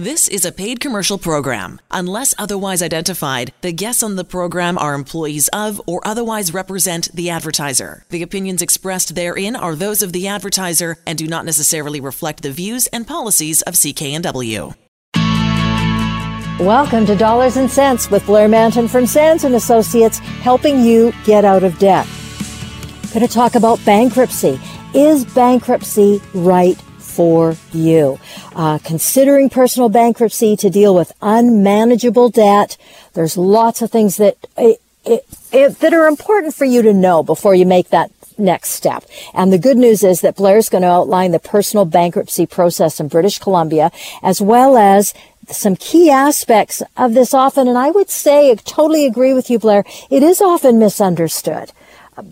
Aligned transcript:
This 0.00 0.28
is 0.28 0.46
a 0.46 0.50
paid 0.50 0.80
commercial 0.80 1.18
program. 1.18 1.78
Unless 1.90 2.34
otherwise 2.38 2.80
identified, 2.80 3.52
the 3.60 3.70
guests 3.70 4.02
on 4.02 4.16
the 4.16 4.24
program 4.24 4.78
are 4.78 4.94
employees 4.94 5.48
of 5.48 5.78
or 5.86 6.00
otherwise 6.06 6.54
represent 6.54 7.14
the 7.14 7.28
advertiser. 7.28 8.06
The 8.08 8.22
opinions 8.22 8.62
expressed 8.62 9.14
therein 9.14 9.54
are 9.54 9.76
those 9.76 10.00
of 10.00 10.14
the 10.14 10.26
advertiser 10.26 10.96
and 11.06 11.18
do 11.18 11.26
not 11.26 11.44
necessarily 11.44 12.00
reflect 12.00 12.42
the 12.42 12.50
views 12.50 12.86
and 12.86 13.06
policies 13.06 13.60
of 13.60 13.74
CKNW. 13.74 14.74
Welcome 16.60 17.04
to 17.04 17.14
Dollars 17.14 17.58
and 17.58 17.70
Cents 17.70 18.10
with 18.10 18.24
Blair 18.24 18.48
Mantin 18.48 18.88
from 18.88 19.04
Sands 19.04 19.44
and 19.44 19.54
Associates, 19.54 20.16
helping 20.16 20.82
you 20.82 21.12
get 21.26 21.44
out 21.44 21.62
of 21.62 21.78
debt. 21.78 22.06
Going 23.12 23.26
to 23.26 23.28
talk 23.30 23.54
about 23.54 23.78
bankruptcy. 23.84 24.58
Is 24.94 25.26
bankruptcy 25.26 26.22
right 26.32 26.82
for 27.10 27.56
you. 27.72 28.18
Uh, 28.54 28.78
considering 28.78 29.50
personal 29.50 29.88
bankruptcy 29.88 30.56
to 30.56 30.70
deal 30.70 30.94
with 30.94 31.12
unmanageable 31.20 32.30
debt, 32.30 32.76
there's 33.14 33.36
lots 33.36 33.82
of 33.82 33.90
things 33.90 34.16
that 34.16 34.36
it, 34.56 34.80
it, 35.04 35.26
it, 35.52 35.78
that 35.80 35.92
are 35.92 36.06
important 36.06 36.54
for 36.54 36.64
you 36.64 36.82
to 36.82 36.94
know 36.94 37.22
before 37.22 37.54
you 37.54 37.66
make 37.66 37.90
that 37.90 38.10
next 38.38 38.70
step. 38.70 39.04
And 39.34 39.52
the 39.52 39.58
good 39.58 39.76
news 39.76 40.02
is 40.02 40.22
that 40.22 40.36
Blair's 40.36 40.68
going 40.68 40.82
to 40.82 40.88
outline 40.88 41.32
the 41.32 41.38
personal 41.38 41.84
bankruptcy 41.84 42.46
process 42.46 43.00
in 43.00 43.08
British 43.08 43.38
Columbia, 43.38 43.90
as 44.22 44.40
well 44.40 44.76
as 44.76 45.12
some 45.48 45.76
key 45.76 46.10
aspects 46.10 46.82
of 46.96 47.14
this 47.14 47.34
often, 47.34 47.68
and 47.68 47.76
I 47.76 47.90
would 47.90 48.08
say, 48.08 48.50
I 48.50 48.54
totally 48.54 49.04
agree 49.04 49.34
with 49.34 49.50
you, 49.50 49.58
Blair, 49.58 49.84
it 50.08 50.22
is 50.22 50.40
often 50.40 50.78
misunderstood 50.78 51.72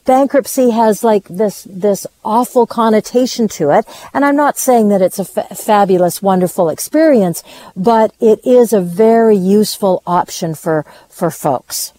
bankruptcy 0.04 0.70
has 0.70 1.04
like 1.04 1.24
this 1.28 1.66
this 1.68 2.06
awful 2.24 2.66
connotation 2.66 3.48
to 3.48 3.70
it 3.70 3.86
and 4.12 4.24
i'm 4.24 4.36
not 4.36 4.58
saying 4.58 4.88
that 4.88 5.02
it's 5.02 5.18
a 5.18 5.24
fabulous 5.24 6.22
wonderful 6.22 6.68
experience 6.68 7.42
but 7.76 8.14
it 8.20 8.40
is 8.44 8.72
a 8.72 8.80
very 8.80 9.36
useful 9.36 10.02
option 10.06 10.54
for 10.54 10.84
for 11.08 11.30
folks 11.30 11.92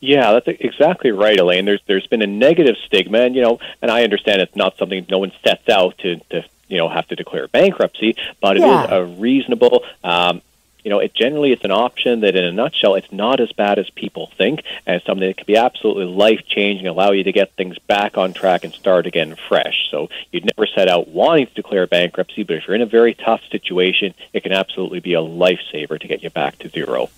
yeah, 0.00 0.32
that's 0.32 0.46
exactly 0.60 1.10
right, 1.10 1.38
Elaine. 1.38 1.64
There's 1.64 1.82
there's 1.86 2.06
been 2.06 2.22
a 2.22 2.26
negative 2.26 2.76
stigma, 2.86 3.18
and 3.18 3.34
you 3.34 3.42
know, 3.42 3.58
and 3.82 3.90
I 3.90 4.04
understand 4.04 4.40
it's 4.40 4.54
not 4.54 4.76
something 4.76 5.04
no 5.10 5.18
one 5.18 5.32
sets 5.44 5.68
out 5.68 5.98
to, 5.98 6.16
to 6.30 6.44
you 6.68 6.78
know 6.78 6.88
have 6.88 7.08
to 7.08 7.16
declare 7.16 7.48
bankruptcy, 7.48 8.14
but 8.40 8.56
it 8.56 8.60
yeah. 8.60 8.84
is 8.84 8.90
a 8.92 9.04
reasonable 9.04 9.84
um, 10.04 10.40
you 10.84 10.90
know, 10.90 11.00
it 11.00 11.14
generally 11.14 11.52
it's 11.52 11.64
an 11.64 11.70
option 11.70 12.20
that, 12.20 12.36
in 12.36 12.44
a 12.44 12.52
nutshell, 12.52 12.94
it's 12.94 13.12
not 13.12 13.40
as 13.40 13.52
bad 13.52 13.78
as 13.78 13.90
people 13.90 14.30
think, 14.36 14.62
and 14.86 14.96
it's 14.96 15.06
something 15.06 15.26
that 15.26 15.36
can 15.36 15.46
be 15.46 15.56
absolutely 15.56 16.04
life 16.04 16.42
changing, 16.46 16.86
allow 16.86 17.10
you 17.10 17.24
to 17.24 17.32
get 17.32 17.52
things 17.52 17.78
back 17.80 18.16
on 18.16 18.32
track 18.32 18.64
and 18.64 18.72
start 18.72 19.06
again 19.06 19.36
fresh. 19.48 19.88
So 19.90 20.08
you'd 20.32 20.44
never 20.44 20.66
set 20.66 20.88
out 20.88 21.08
wanting 21.08 21.46
to 21.46 21.54
declare 21.54 21.86
bankruptcy, 21.86 22.42
but 22.42 22.56
if 22.56 22.66
you're 22.66 22.76
in 22.76 22.82
a 22.82 22.86
very 22.86 23.14
tough 23.14 23.42
situation, 23.50 24.14
it 24.32 24.42
can 24.42 24.52
absolutely 24.52 25.00
be 25.00 25.14
a 25.14 25.20
lifesaver 25.20 26.00
to 26.00 26.08
get 26.08 26.22
you 26.22 26.30
back 26.30 26.58
to 26.60 26.68
zero. 26.68 27.10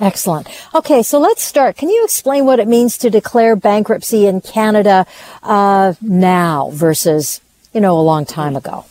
Excellent. 0.00 0.46
Okay, 0.74 1.02
so 1.02 1.18
let's 1.18 1.42
start. 1.42 1.76
Can 1.76 1.88
you 1.88 2.04
explain 2.04 2.46
what 2.46 2.60
it 2.60 2.68
means 2.68 2.96
to 2.98 3.10
declare 3.10 3.56
bankruptcy 3.56 4.26
in 4.26 4.40
Canada 4.40 5.06
uh, 5.42 5.94
now 6.00 6.70
versus, 6.72 7.40
you 7.74 7.80
know, 7.80 7.98
a 7.98 8.00
long 8.00 8.24
time 8.24 8.54
ago? 8.54 8.84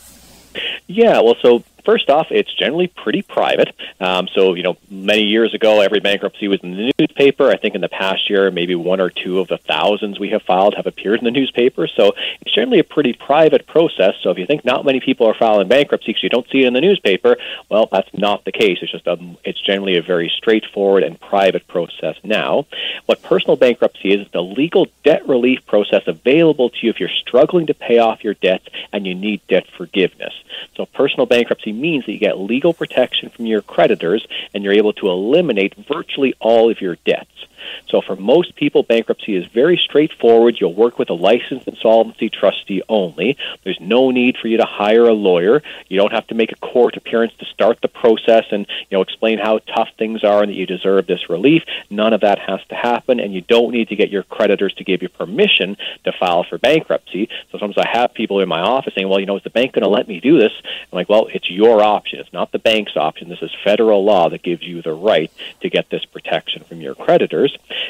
Yeah, 0.87 1.21
well, 1.21 1.35
so 1.41 1.63
first 1.87 2.09
off, 2.09 2.27
it's 2.31 2.53
generally 2.53 2.87
pretty 2.87 3.21
private. 3.21 3.73
Um, 4.01 4.27
so, 4.27 4.55
you 4.55 4.63
know, 4.63 4.75
many 4.91 5.23
years 5.23 5.53
ago, 5.53 5.79
every 5.79 6.01
bankruptcy 6.01 6.49
was 6.49 6.59
in 6.59 6.71
the 6.75 6.91
newspaper. 6.99 7.49
I 7.49 7.55
think 7.55 7.75
in 7.75 7.81
the 7.81 7.87
past 7.87 8.29
year, 8.29 8.51
maybe 8.51 8.75
one 8.75 8.99
or 8.99 9.09
two 9.09 9.39
of 9.39 9.47
the 9.47 9.57
thousands 9.57 10.19
we 10.19 10.29
have 10.31 10.41
filed 10.41 10.75
have 10.75 10.85
appeared 10.85 11.19
in 11.19 11.23
the 11.25 11.31
newspaper. 11.31 11.87
So 11.87 12.11
it's 12.41 12.53
generally 12.53 12.79
a 12.79 12.83
pretty 12.83 13.13
private 13.13 13.65
process. 13.67 14.15
So 14.21 14.31
if 14.31 14.37
you 14.37 14.45
think 14.45 14.65
not 14.65 14.83
many 14.83 14.99
people 14.99 15.27
are 15.27 15.33
filing 15.33 15.69
bankruptcy 15.69 16.07
because 16.07 16.23
you 16.23 16.29
don't 16.29 16.49
see 16.49 16.63
it 16.63 16.67
in 16.67 16.73
the 16.73 16.81
newspaper, 16.81 17.37
well, 17.69 17.87
that's 17.89 18.13
not 18.13 18.43
the 18.43 18.51
case. 18.51 18.79
It's 18.81 18.91
just 18.91 19.07
a, 19.07 19.17
it's 19.45 19.61
generally 19.61 19.95
a 19.95 20.01
very 20.01 20.29
straightforward 20.35 21.03
and 21.03 21.17
private 21.17 21.67
process 21.69 22.17
now. 22.21 22.65
What 23.05 23.23
personal 23.23 23.55
bankruptcy 23.55 24.13
is, 24.13 24.25
is 24.25 24.31
the 24.33 24.43
legal 24.43 24.87
debt 25.05 25.25
relief 25.25 25.65
process 25.65 26.03
available 26.05 26.69
to 26.69 26.77
you 26.81 26.89
if 26.89 26.99
you're 26.99 27.07
struggling 27.07 27.67
to 27.67 27.73
pay 27.73 27.99
off 27.99 28.25
your 28.25 28.33
debts 28.33 28.67
and 28.91 29.07
you 29.07 29.15
need 29.15 29.39
debt 29.47 29.67
forgiveness. 29.77 30.33
So 30.75 30.85
personal 30.85 31.27
bankruptcy 31.27 31.76
means 31.77 32.05
that 32.05 32.11
you 32.11 32.19
get 32.19 32.39
legal 32.39 32.73
protection 32.73 33.29
from 33.29 33.45
your 33.45 33.61
creditors 33.61 34.25
and 34.53 34.63
you're 34.63 34.73
able 34.73 34.93
to 34.93 35.09
eliminate 35.09 35.75
virtually 35.75 36.33
all 36.39 36.69
of 36.69 36.81
your 36.81 36.95
debts. 37.05 37.45
So 37.87 38.01
for 38.01 38.15
most 38.15 38.55
people, 38.55 38.83
bankruptcy 38.83 39.35
is 39.35 39.45
very 39.47 39.77
straightforward. 39.77 40.57
You'll 40.59 40.73
work 40.73 40.99
with 40.99 41.09
a 41.09 41.13
licensed 41.13 41.67
insolvency 41.67 42.29
trustee 42.29 42.81
only. 42.89 43.37
There's 43.63 43.79
no 43.79 44.11
need 44.11 44.37
for 44.37 44.47
you 44.47 44.57
to 44.57 44.65
hire 44.65 45.07
a 45.07 45.13
lawyer. 45.13 45.61
You 45.87 45.97
don't 45.97 46.11
have 46.11 46.27
to 46.27 46.35
make 46.35 46.51
a 46.51 46.55
court 46.55 46.97
appearance 46.97 47.33
to 47.39 47.45
start 47.45 47.79
the 47.81 47.87
process 47.87 48.45
and 48.51 48.65
you 48.89 48.97
know 48.97 49.01
explain 49.01 49.39
how 49.39 49.59
tough 49.59 49.89
things 49.97 50.23
are 50.23 50.41
and 50.41 50.51
that 50.51 50.55
you 50.55 50.65
deserve 50.65 51.07
this 51.07 51.29
relief. 51.29 51.63
None 51.89 52.13
of 52.13 52.21
that 52.21 52.39
has 52.39 52.59
to 52.69 52.75
happen, 52.75 53.19
and 53.19 53.33
you 53.33 53.41
don't 53.41 53.71
need 53.71 53.89
to 53.89 53.95
get 53.95 54.09
your 54.09 54.23
creditors 54.23 54.73
to 54.75 54.83
give 54.83 55.01
you 55.01 55.09
permission 55.09 55.77
to 56.03 56.11
file 56.11 56.43
for 56.43 56.57
bankruptcy. 56.57 57.29
So 57.51 57.57
sometimes 57.57 57.77
I 57.77 57.87
have 57.87 58.13
people 58.13 58.39
in 58.41 58.49
my 58.49 58.61
office 58.61 58.93
saying, 58.93 59.07
"Well, 59.07 59.19
you 59.19 59.25
know, 59.25 59.37
is 59.37 59.43
the 59.43 59.49
bank 59.49 59.73
going 59.73 59.83
to 59.83 59.89
let 59.89 60.07
me 60.07 60.19
do 60.19 60.37
this?" 60.37 60.53
I'm 60.63 60.95
like, 60.95 61.09
"Well, 61.09 61.27
it's 61.33 61.49
your 61.49 61.83
option. 61.83 62.19
It's 62.19 62.33
not 62.33 62.51
the 62.51 62.59
bank's 62.59 62.97
option. 62.97 63.29
This 63.29 63.41
is 63.41 63.51
federal 63.63 64.03
law 64.03 64.29
that 64.29 64.43
gives 64.43 64.63
you 64.63 64.81
the 64.81 64.93
right 64.93 65.31
to 65.61 65.69
get 65.69 65.89
this 65.89 66.05
protection 66.05 66.63
from 66.63 66.81
your 66.81 66.95
creditors." 66.95 67.46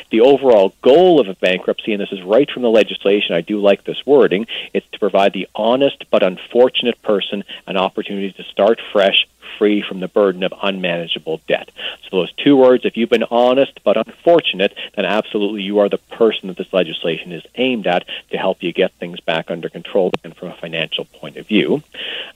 The 0.09 0.21
overall 0.21 0.73
goal 0.81 1.19
of 1.19 1.27
a 1.27 1.35
bankruptcy, 1.35 1.93
and 1.93 2.01
this 2.01 2.11
is 2.11 2.21
right 2.21 2.49
from 2.49 2.63
the 2.63 2.69
legislation, 2.69 3.35
I 3.35 3.41
do 3.41 3.59
like 3.59 3.83
this 3.83 4.05
wording, 4.05 4.47
it's 4.73 4.87
to 4.91 4.99
provide 4.99 5.33
the 5.33 5.47
honest 5.55 6.05
but 6.09 6.23
unfortunate 6.23 7.01
person 7.01 7.43
an 7.65 7.77
opportunity 7.77 8.31
to 8.31 8.43
start 8.43 8.79
fresh 8.91 9.27
free 9.57 9.81
from 9.81 9.99
the 9.99 10.07
burden 10.07 10.43
of 10.43 10.53
unmanageable 10.61 11.41
debt. 11.47 11.71
So, 12.03 12.17
those 12.17 12.33
two 12.33 12.55
words, 12.55 12.85
if 12.85 12.97
you've 12.97 13.09
been 13.09 13.23
honest 13.23 13.79
but 13.83 13.97
unfortunate, 13.97 14.73
then 14.95 15.05
absolutely 15.05 15.61
you 15.61 15.79
are 15.79 15.89
the 15.89 15.97
person 15.97 16.47
that 16.47 16.57
this 16.57 16.73
legislation 16.73 17.31
is 17.31 17.43
aimed 17.55 17.87
at 17.87 18.05
to 18.31 18.37
help 18.37 18.63
you 18.63 18.71
get 18.71 18.93
things 18.93 19.19
back 19.19 19.49
under 19.49 19.69
control 19.69 20.11
and 20.23 20.35
from 20.35 20.49
a 20.49 20.55
financial 20.55 21.05
point 21.05 21.37
of 21.37 21.47
view. 21.47 21.83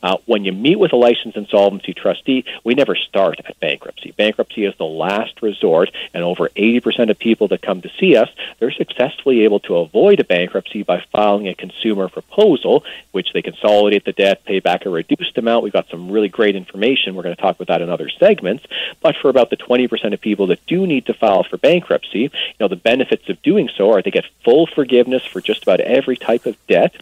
Uh, 0.04 0.18
when 0.26 0.46
you 0.46 0.52
meet 0.52 0.80
with 0.80 0.94
a 0.94 0.96
licensed 0.96 1.38
insolvency 1.38 1.94
trustee, 1.94 2.46
we 2.64 2.74
never 2.74 2.96
start 2.96 3.40
at 3.46 3.60
bankruptcy. 3.60 4.12
Bankruptcy 4.12 4.66
is 4.66 4.76
the 4.78 4.86
last 4.86 5.42
resort, 5.42 5.92
and 6.14 6.24
over 6.24 6.50
80% 6.50 7.10
of 7.10 7.20
people 7.20 7.48
that 7.50 7.62
come 7.62 7.82
to 7.82 7.92
see 8.00 8.16
us, 8.16 8.30
they're 8.60 8.72
successfully 8.72 9.44
able 9.44 9.60
to 9.62 9.78
avoid 9.78 10.20
a 10.20 10.24
bankruptcy 10.24 10.84
by 10.84 11.04
filing 11.12 11.48
a 11.48 11.56
consumer 11.56 12.10
proposal, 12.10 12.84
which 13.12 13.34
they 13.34 13.42
consolidate 13.42 14.06
the 14.06 14.14
debt, 14.14 14.44
pay 14.46 14.60
back 14.60 14.86
a 14.86 14.90
reduced 14.90 15.38
amount. 15.38 15.64
We've 15.64 15.74
got 15.74 15.90
some 15.90 16.12
really 16.12 16.30
great 16.30 16.56
information 16.56 17.01
we're 17.08 17.24
going 17.24 17.36
to 17.36 17.42
talk 17.42 17.56
about 17.56 17.68
that 17.68 17.82
in 17.82 17.90
other 17.90 18.10
segments. 18.10 18.66
But 19.02 19.16
for 19.18 19.30
about 19.30 19.50
the 19.50 19.58
20% 19.58 20.14
of 20.14 20.22
people 20.22 20.48
that 20.48 20.66
do 20.66 20.86
need 20.88 21.06
to 21.08 21.14
file 21.14 21.44
for 21.44 21.58
bankruptcy, 21.58 22.20
you 22.20 22.30
know, 22.60 22.68
the 22.68 22.76
benefits 22.76 23.30
of 23.30 23.42
doing 23.42 23.70
so 23.76 23.92
are 23.92 24.02
they 24.02 24.12
get 24.12 24.26
full 24.44 24.68
forgiveness 24.68 25.26
for 25.26 25.42
just 25.42 25.64
about 25.64 25.80
every 25.80 26.18
type 26.18 26.46
of 26.46 26.56
debt. 26.68 26.96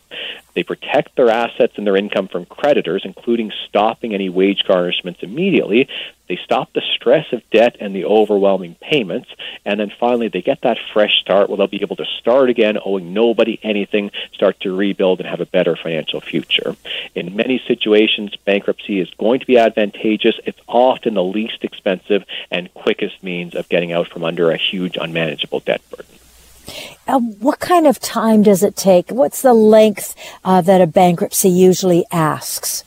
They 0.60 0.64
protect 0.64 1.16
their 1.16 1.30
assets 1.30 1.76
and 1.78 1.88
their 1.88 1.96
income 1.96 2.28
from 2.28 2.44
creditors, 2.44 3.04
including 3.06 3.54
stopping 3.70 4.14
any 4.14 4.28
wage 4.28 4.66
garnishments 4.68 5.24
immediately. 5.24 5.88
They 6.28 6.36
stop 6.36 6.74
the 6.74 6.82
stress 6.82 7.32
of 7.32 7.50
debt 7.50 7.78
and 7.80 7.96
the 7.96 8.04
overwhelming 8.04 8.76
payments. 8.82 9.30
And 9.64 9.80
then 9.80 9.90
finally, 9.98 10.28
they 10.28 10.42
get 10.42 10.60
that 10.64 10.78
fresh 10.92 11.22
start 11.22 11.48
where 11.48 11.56
they'll 11.56 11.68
be 11.68 11.82
able 11.82 11.96
to 11.96 12.06
start 12.20 12.50
again, 12.50 12.78
owing 12.84 13.14
nobody 13.14 13.58
anything, 13.64 14.12
start 14.34 14.60
to 14.60 14.76
rebuild 14.76 15.22
and 15.22 15.30
have 15.30 15.40
a 15.40 15.46
better 15.46 15.78
financial 15.78 16.20
future. 16.20 16.76
In 17.16 17.38
many 17.38 17.64
situations, 17.66 18.36
bankruptcy 18.44 19.00
is 19.00 19.10
going 19.12 19.40
to 19.40 19.46
be 19.46 19.58
advantageous. 19.58 20.42
It's 20.46 20.60
often 20.68 21.14
the 21.14 21.24
least 21.24 21.64
expensive 21.64 22.26
and 22.52 22.74
quickest 22.74 23.24
means 23.24 23.56
of 23.56 23.70
getting 23.70 23.94
out 23.94 24.10
from 24.10 24.26
under 24.26 24.52
a 24.52 24.58
huge 24.58 24.98
unmanageable 25.00 25.62
debt 25.62 25.82
burden. 25.90 26.19
Uh, 27.08 27.20
what 27.20 27.60
kind 27.60 27.88
of 27.88 28.00
time 28.00 28.44
does 28.44 28.64
it 28.64 28.76
take? 28.76 29.10
What's 29.10 29.42
the 29.42 29.54
length 29.54 30.16
uh, 30.44 30.62
that 30.62 30.82
a 30.82 30.88
bankruptcy 30.88 31.50
usually 31.50 32.06
asks? 32.12 32.84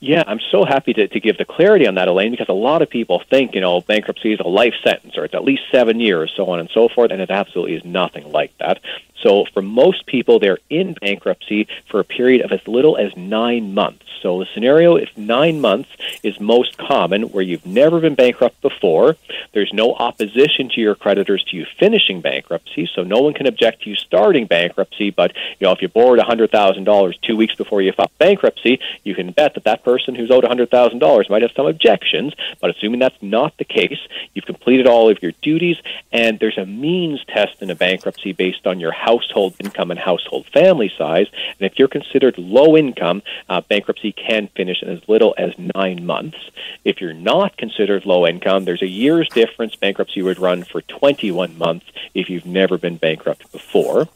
Yeah, 0.00 0.22
I'm 0.26 0.40
so 0.50 0.64
happy 0.64 0.92
to, 0.94 1.08
to 1.08 1.20
give 1.20 1.38
the 1.38 1.46
clarity 1.46 1.86
on 1.86 1.94
that, 1.94 2.06
Elaine, 2.06 2.30
because 2.30 2.48
a 2.48 2.52
lot 2.52 2.82
of 2.82 2.90
people 2.90 3.22
think, 3.30 3.54
you 3.54 3.60
know, 3.60 3.80
bankruptcy 3.80 4.32
is 4.32 4.40
a 4.40 4.48
life 4.48 4.74
sentence 4.84 5.16
or 5.16 5.24
it's 5.24 5.34
at 5.34 5.42
least 5.42 5.62
seven 5.72 6.00
years, 6.00 6.32
so 6.36 6.48
on 6.50 6.60
and 6.60 6.68
so 6.72 6.88
forth, 6.88 7.10
and 7.10 7.20
it 7.22 7.30
absolutely 7.30 7.74
is 7.76 7.84
nothing 7.84 8.30
like 8.30 8.56
that. 8.58 8.80
So 9.22 9.46
for 9.52 9.62
most 9.62 10.06
people, 10.06 10.38
they're 10.38 10.58
in 10.70 10.94
bankruptcy 10.94 11.68
for 11.90 12.00
a 12.00 12.04
period 12.04 12.42
of 12.42 12.52
as 12.52 12.66
little 12.66 12.96
as 12.96 13.16
nine 13.16 13.74
months. 13.74 14.04
So 14.22 14.38
the 14.38 14.46
scenario, 14.54 14.96
if 14.96 15.16
nine 15.16 15.60
months 15.60 15.90
is 16.22 16.40
most 16.40 16.76
common, 16.78 17.24
where 17.24 17.42
you've 17.42 17.66
never 17.66 18.00
been 18.00 18.14
bankrupt 18.14 18.60
before, 18.60 19.16
there's 19.52 19.72
no 19.72 19.94
opposition 19.94 20.68
to 20.70 20.80
your 20.80 20.94
creditors 20.94 21.44
to 21.44 21.56
you 21.56 21.66
finishing 21.78 22.20
bankruptcy, 22.20 22.88
so 22.92 23.02
no 23.02 23.20
one 23.20 23.34
can 23.34 23.46
object 23.46 23.82
to 23.82 23.90
you 23.90 23.96
starting 23.96 24.46
bankruptcy. 24.46 25.10
But 25.10 25.32
you 25.58 25.66
know, 25.66 25.72
if 25.72 25.82
you 25.82 25.88
borrowed 25.88 26.18
hundred 26.20 26.50
thousand 26.50 26.84
dollars 26.84 27.16
two 27.22 27.36
weeks 27.36 27.54
before 27.54 27.82
you 27.82 27.92
filed 27.92 28.10
bankruptcy, 28.18 28.80
you 29.04 29.14
can 29.14 29.30
bet 29.32 29.54
that 29.54 29.64
that 29.64 29.84
person 29.84 30.14
who's 30.14 30.30
owed 30.30 30.44
$100,000 30.44 31.30
might 31.30 31.42
have 31.42 31.52
some 31.52 31.66
objections, 31.66 32.34
but 32.60 32.70
assuming 32.70 33.00
that's 33.00 33.22
not 33.22 33.56
the 33.58 33.64
case, 33.64 33.98
you've 34.34 34.44
completed 34.46 34.86
all 34.86 35.08
of 35.08 35.22
your 35.22 35.32
duties, 35.42 35.78
and 36.12 36.38
there's 36.38 36.58
a 36.58 36.66
means 36.66 37.24
test 37.26 37.62
in 37.62 37.70
a 37.70 37.74
bankruptcy 37.74 38.32
based 38.32 38.66
on 38.66 38.80
your 38.80 38.92
household 39.06 39.54
income 39.60 39.92
and 39.92 40.00
household 40.00 40.46
family 40.52 40.90
size. 40.98 41.28
And 41.32 41.70
if 41.70 41.78
you're 41.78 41.96
considered 41.98 42.36
low 42.38 42.76
income, 42.76 43.22
uh, 43.48 43.60
bankruptcy 43.60 44.10
can 44.12 44.48
finish 44.48 44.82
in 44.82 44.88
as 44.88 45.08
little 45.08 45.32
as 45.38 45.52
nine 45.74 46.04
months. 46.04 46.38
If 46.84 47.00
you're 47.00 47.12
not 47.12 47.56
considered 47.56 48.04
low 48.04 48.26
income, 48.26 48.64
there's 48.64 48.82
a 48.82 48.88
year's 48.88 49.28
difference. 49.28 49.76
Bankruptcy 49.76 50.22
would 50.22 50.40
run 50.40 50.64
for 50.64 50.80
21 50.82 51.56
months 51.56 51.86
if 52.14 52.28
you've 52.28 52.46
never 52.46 52.78
been 52.78 52.96
bankrupt 52.96 53.52
before. 53.52 54.08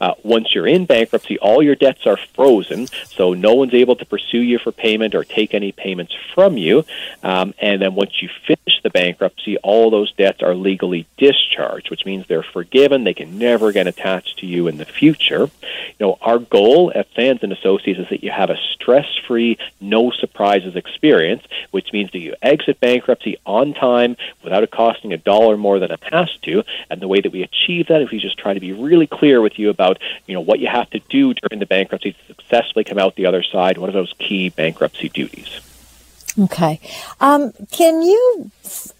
Uh, 0.00 0.14
once 0.22 0.54
you're 0.54 0.66
in 0.66 0.84
bankruptcy, 0.84 1.38
all 1.38 1.62
your 1.62 1.74
debts 1.74 2.06
are 2.06 2.18
frozen, 2.34 2.86
so 2.86 3.34
no 3.34 3.54
one's 3.54 3.74
able 3.74 3.96
to 3.96 4.04
pursue 4.04 4.40
you 4.40 4.58
for 4.58 4.72
payment 4.72 5.14
or 5.14 5.24
take 5.24 5.54
any 5.54 5.72
payments 5.72 6.14
from 6.34 6.56
you. 6.56 6.84
Um, 7.22 7.54
and 7.58 7.82
then 7.82 7.94
once 7.94 8.22
you 8.22 8.28
finish 8.46 8.80
the 8.82 8.90
bankruptcy, 8.90 9.56
all 9.58 9.90
those 9.90 10.12
debts 10.12 10.42
are 10.42 10.54
legally 10.54 11.06
discharged, 11.16 11.90
which 11.90 12.06
means 12.06 12.26
they're 12.26 12.42
forgiven. 12.42 13.04
They 13.04 13.14
can 13.14 13.38
never 13.38 13.72
get 13.72 13.86
attached 13.86 14.38
to 14.38 14.46
you 14.46 14.68
in 14.68 14.76
the 14.78 14.84
future. 14.84 15.50
You 15.62 15.98
know, 15.98 16.18
our 16.20 16.38
goal 16.38 16.92
at 16.94 17.08
Sands 17.14 17.42
and 17.42 17.52
Associates 17.52 18.00
is 18.00 18.08
that 18.10 18.22
you 18.22 18.30
have 18.30 18.50
a 18.50 18.58
stress-free, 18.74 19.58
no 19.80 20.10
surprises 20.10 20.76
experience, 20.76 21.42
which 21.70 21.92
means 21.92 22.10
that 22.12 22.20
you 22.20 22.34
exit 22.42 22.80
bankruptcy 22.80 23.38
on 23.44 23.74
time 23.74 24.16
without 24.42 24.62
it 24.62 24.70
costing 24.70 25.12
a 25.12 25.18
dollar 25.18 25.56
more 25.56 25.78
than 25.78 25.90
it 25.90 26.02
has 26.10 26.30
to. 26.42 26.62
And 26.90 27.00
the 27.00 27.08
way 27.08 27.20
that 27.20 27.32
we 27.32 27.42
achieve 27.42 27.88
that 27.88 28.02
is 28.02 28.10
we 28.10 28.18
just 28.18 28.38
try 28.38 28.54
to 28.54 28.60
be 28.60 28.72
really 28.72 29.06
clear 29.06 29.40
with 29.40 29.47
you 29.56 29.70
about 29.70 29.98
you 30.26 30.34
know 30.34 30.40
what 30.40 30.58
you 30.58 30.66
have 30.66 30.90
to 30.90 30.98
do 31.08 31.32
during 31.34 31.60
the 31.60 31.66
bankruptcy 31.66 32.12
to 32.12 32.18
successfully 32.26 32.84
come 32.84 32.98
out 32.98 33.14
the 33.14 33.26
other 33.26 33.42
side. 33.42 33.78
What 33.78 33.88
are 33.88 33.92
those 33.92 34.12
key 34.18 34.48
bankruptcy 34.48 35.08
duties? 35.08 35.60
Okay, 36.38 36.80
um, 37.20 37.52
can 37.70 38.02
you 38.02 38.50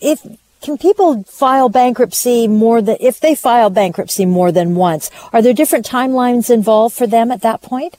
if 0.01 0.25
can 0.61 0.79
people 0.79 1.23
file 1.25 1.69
bankruptcy 1.69 2.49
more 2.49 2.83
than 2.83 2.97
if 3.01 3.21
they 3.21 3.35
file 3.35 3.71
bankruptcy 3.71 4.27
more 4.27 4.51
than 4.51 4.75
once? 4.75 5.11
Are 5.33 5.43
there 5.43 5.53
different 5.53 5.87
timelines 5.87 6.51
involved 6.51 6.97
for 6.97 7.07
them 7.07 7.31
at 7.31 7.43
that 7.43 7.63
point? 7.63 7.97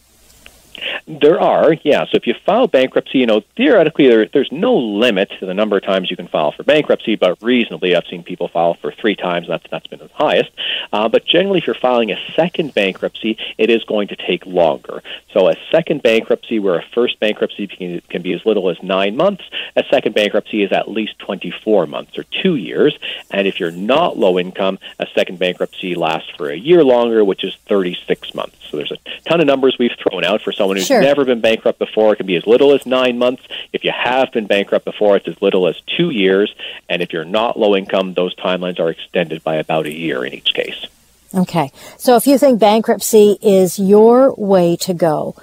There 1.07 1.39
are, 1.39 1.73
yeah. 1.83 2.05
So 2.05 2.15
if 2.15 2.27
you 2.27 2.33
file 2.45 2.67
bankruptcy, 2.67 3.19
you 3.19 3.25
know, 3.25 3.41
theoretically 3.55 4.07
there, 4.07 4.25
there's 4.27 4.51
no 4.51 4.75
limit 4.75 5.31
to 5.39 5.45
the 5.45 5.53
number 5.53 5.77
of 5.77 5.83
times 5.83 6.09
you 6.09 6.17
can 6.17 6.27
file 6.27 6.51
for 6.51 6.63
bankruptcy, 6.63 7.15
but 7.15 7.41
reasonably 7.41 7.95
I've 7.95 8.07
seen 8.07 8.23
people 8.23 8.47
file 8.47 8.75
for 8.75 8.91
three 8.91 9.15
times. 9.15 9.47
And 9.47 9.53
that's, 9.53 9.69
that's 9.69 9.87
been 9.87 9.99
the 9.99 10.09
highest. 10.13 10.51
Uh, 10.91 11.09
but 11.09 11.25
generally, 11.25 11.59
if 11.59 11.67
you're 11.67 11.75
filing 11.75 12.11
a 12.11 12.17
second 12.35 12.73
bankruptcy, 12.73 13.37
it 13.57 13.69
is 13.69 13.83
going 13.83 14.07
to 14.09 14.15
take 14.15 14.45
longer. 14.45 15.03
So 15.31 15.49
a 15.49 15.55
second 15.71 16.03
bankruptcy, 16.03 16.59
where 16.59 16.75
a 16.75 16.83
first 16.93 17.19
bankruptcy 17.19 17.67
can, 17.67 18.01
can 18.09 18.21
be 18.21 18.33
as 18.33 18.45
little 18.45 18.69
as 18.69 18.81
nine 18.81 19.15
months, 19.15 19.43
a 19.75 19.83
second 19.89 20.15
bankruptcy 20.15 20.63
is 20.63 20.71
at 20.71 20.89
least 20.89 21.19
24 21.19 21.87
months 21.87 22.17
or 22.17 22.23
two 22.23 22.55
years. 22.55 22.97
And 23.31 23.47
if 23.47 23.59
you're 23.59 23.71
not 23.71 24.17
low 24.17 24.39
income, 24.39 24.79
a 24.99 25.07
second 25.13 25.39
bankruptcy 25.39 25.95
lasts 25.95 26.29
for 26.37 26.49
a 26.49 26.57
year 26.57 26.83
longer, 26.83 27.23
which 27.23 27.43
is 27.43 27.55
36 27.67 28.33
months. 28.33 28.57
So 28.69 28.77
there's 28.77 28.91
a 28.91 28.97
ton 29.25 29.41
of 29.41 29.47
numbers 29.47 29.77
we've 29.79 29.95
thrown 29.97 30.23
out 30.23 30.41
for 30.41 30.51
someone 30.51 30.69
who's 30.77 30.88
Sure. 30.88 31.01
never 31.01 31.25
been 31.25 31.42
bankrupt 31.42 31.80
before. 31.80 32.13
It 32.13 32.18
can 32.18 32.25
be 32.25 32.36
as 32.36 32.45
little 32.48 32.74
as 32.74 32.86
nine 32.86 33.18
months. 33.18 33.44
If 33.74 33.83
you 33.83 33.92
have 33.92 34.31
been 34.31 34.45
bankrupt 34.45 34.86
before, 34.86 35.18
it's 35.18 35.27
as 35.27 35.42
little 35.42 35.68
as 35.68 35.75
two 35.98 36.10
years. 36.10 36.54
And 36.88 37.01
if 37.01 37.13
you're 37.13 37.25
not 37.25 37.60
low 37.60 37.75
income, 37.75 38.13
those 38.13 38.36
timelines 38.36 38.80
are 38.80 38.89
extended 38.89 39.44
by 39.44 39.56
about 39.56 39.86
a 39.86 39.94
year 39.94 40.25
in 40.25 40.33
each 40.33 40.54
case. 40.54 40.86
Okay. 41.33 41.71
So 41.98 42.16
if 42.16 42.25
you 42.25 42.38
think 42.38 42.60
bankruptcy 42.60 43.38
is 43.42 43.77
your 43.77 44.33
way 44.36 44.75
to 44.77 44.94
go 44.94 45.36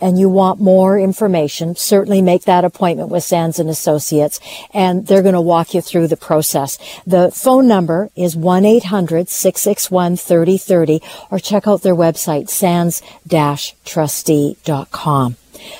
and 0.00 0.18
you 0.18 0.28
want 0.28 0.60
more 0.60 0.98
information, 0.98 1.76
certainly 1.76 2.20
make 2.22 2.44
that 2.44 2.64
appointment 2.64 3.10
with 3.10 3.22
Sands 3.24 3.58
and 3.58 3.68
Associates 3.68 4.40
and 4.72 5.06
they're 5.06 5.20
going 5.22 5.34
to 5.34 5.40
walk 5.40 5.74
you 5.74 5.80
through 5.80 6.06
the 6.08 6.16
process. 6.16 6.78
The 7.06 7.30
phone 7.30 7.66
number 7.66 8.10
is 8.16 8.36
1-800-661-3030 8.36 11.02
or 11.30 11.38
check 11.38 11.66
out 11.66 11.82
their 11.82 11.94
website, 11.94 12.48
sands-trustee.com. 12.48 15.36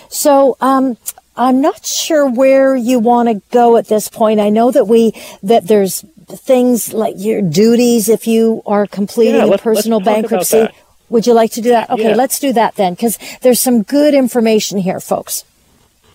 So, 0.08 0.56
um, 0.60 0.96
I'm 1.36 1.60
not 1.62 1.86
sure 1.86 2.28
where 2.30 2.76
you 2.76 2.98
want 2.98 3.30
to 3.30 3.40
go 3.50 3.78
at 3.78 3.86
this 3.86 4.10
point. 4.10 4.40
I 4.40 4.50
know 4.50 4.70
that 4.72 4.86
we, 4.86 5.12
that 5.42 5.68
there's 5.68 6.04
things 6.28 6.92
like 6.92 7.14
your 7.16 7.40
duties 7.40 8.10
if 8.10 8.26
you 8.26 8.62
are 8.66 8.86
completing 8.86 9.36
Yeah, 9.36 9.54
a 9.54 9.58
personal 9.58 10.00
bankruptcy. 10.00 10.68
Would 11.10 11.26
you 11.26 11.34
like 11.34 11.50
to 11.52 11.60
do 11.60 11.70
that? 11.70 11.90
Okay, 11.90 12.10
Yeah. 12.10 12.14
let's 12.14 12.38
do 12.38 12.52
that 12.54 12.76
then, 12.76 12.94
because 12.94 13.18
there's 13.42 13.60
some 13.60 13.82
good 13.82 14.14
information 14.14 14.78
here, 14.78 15.00
folks. 15.00 15.44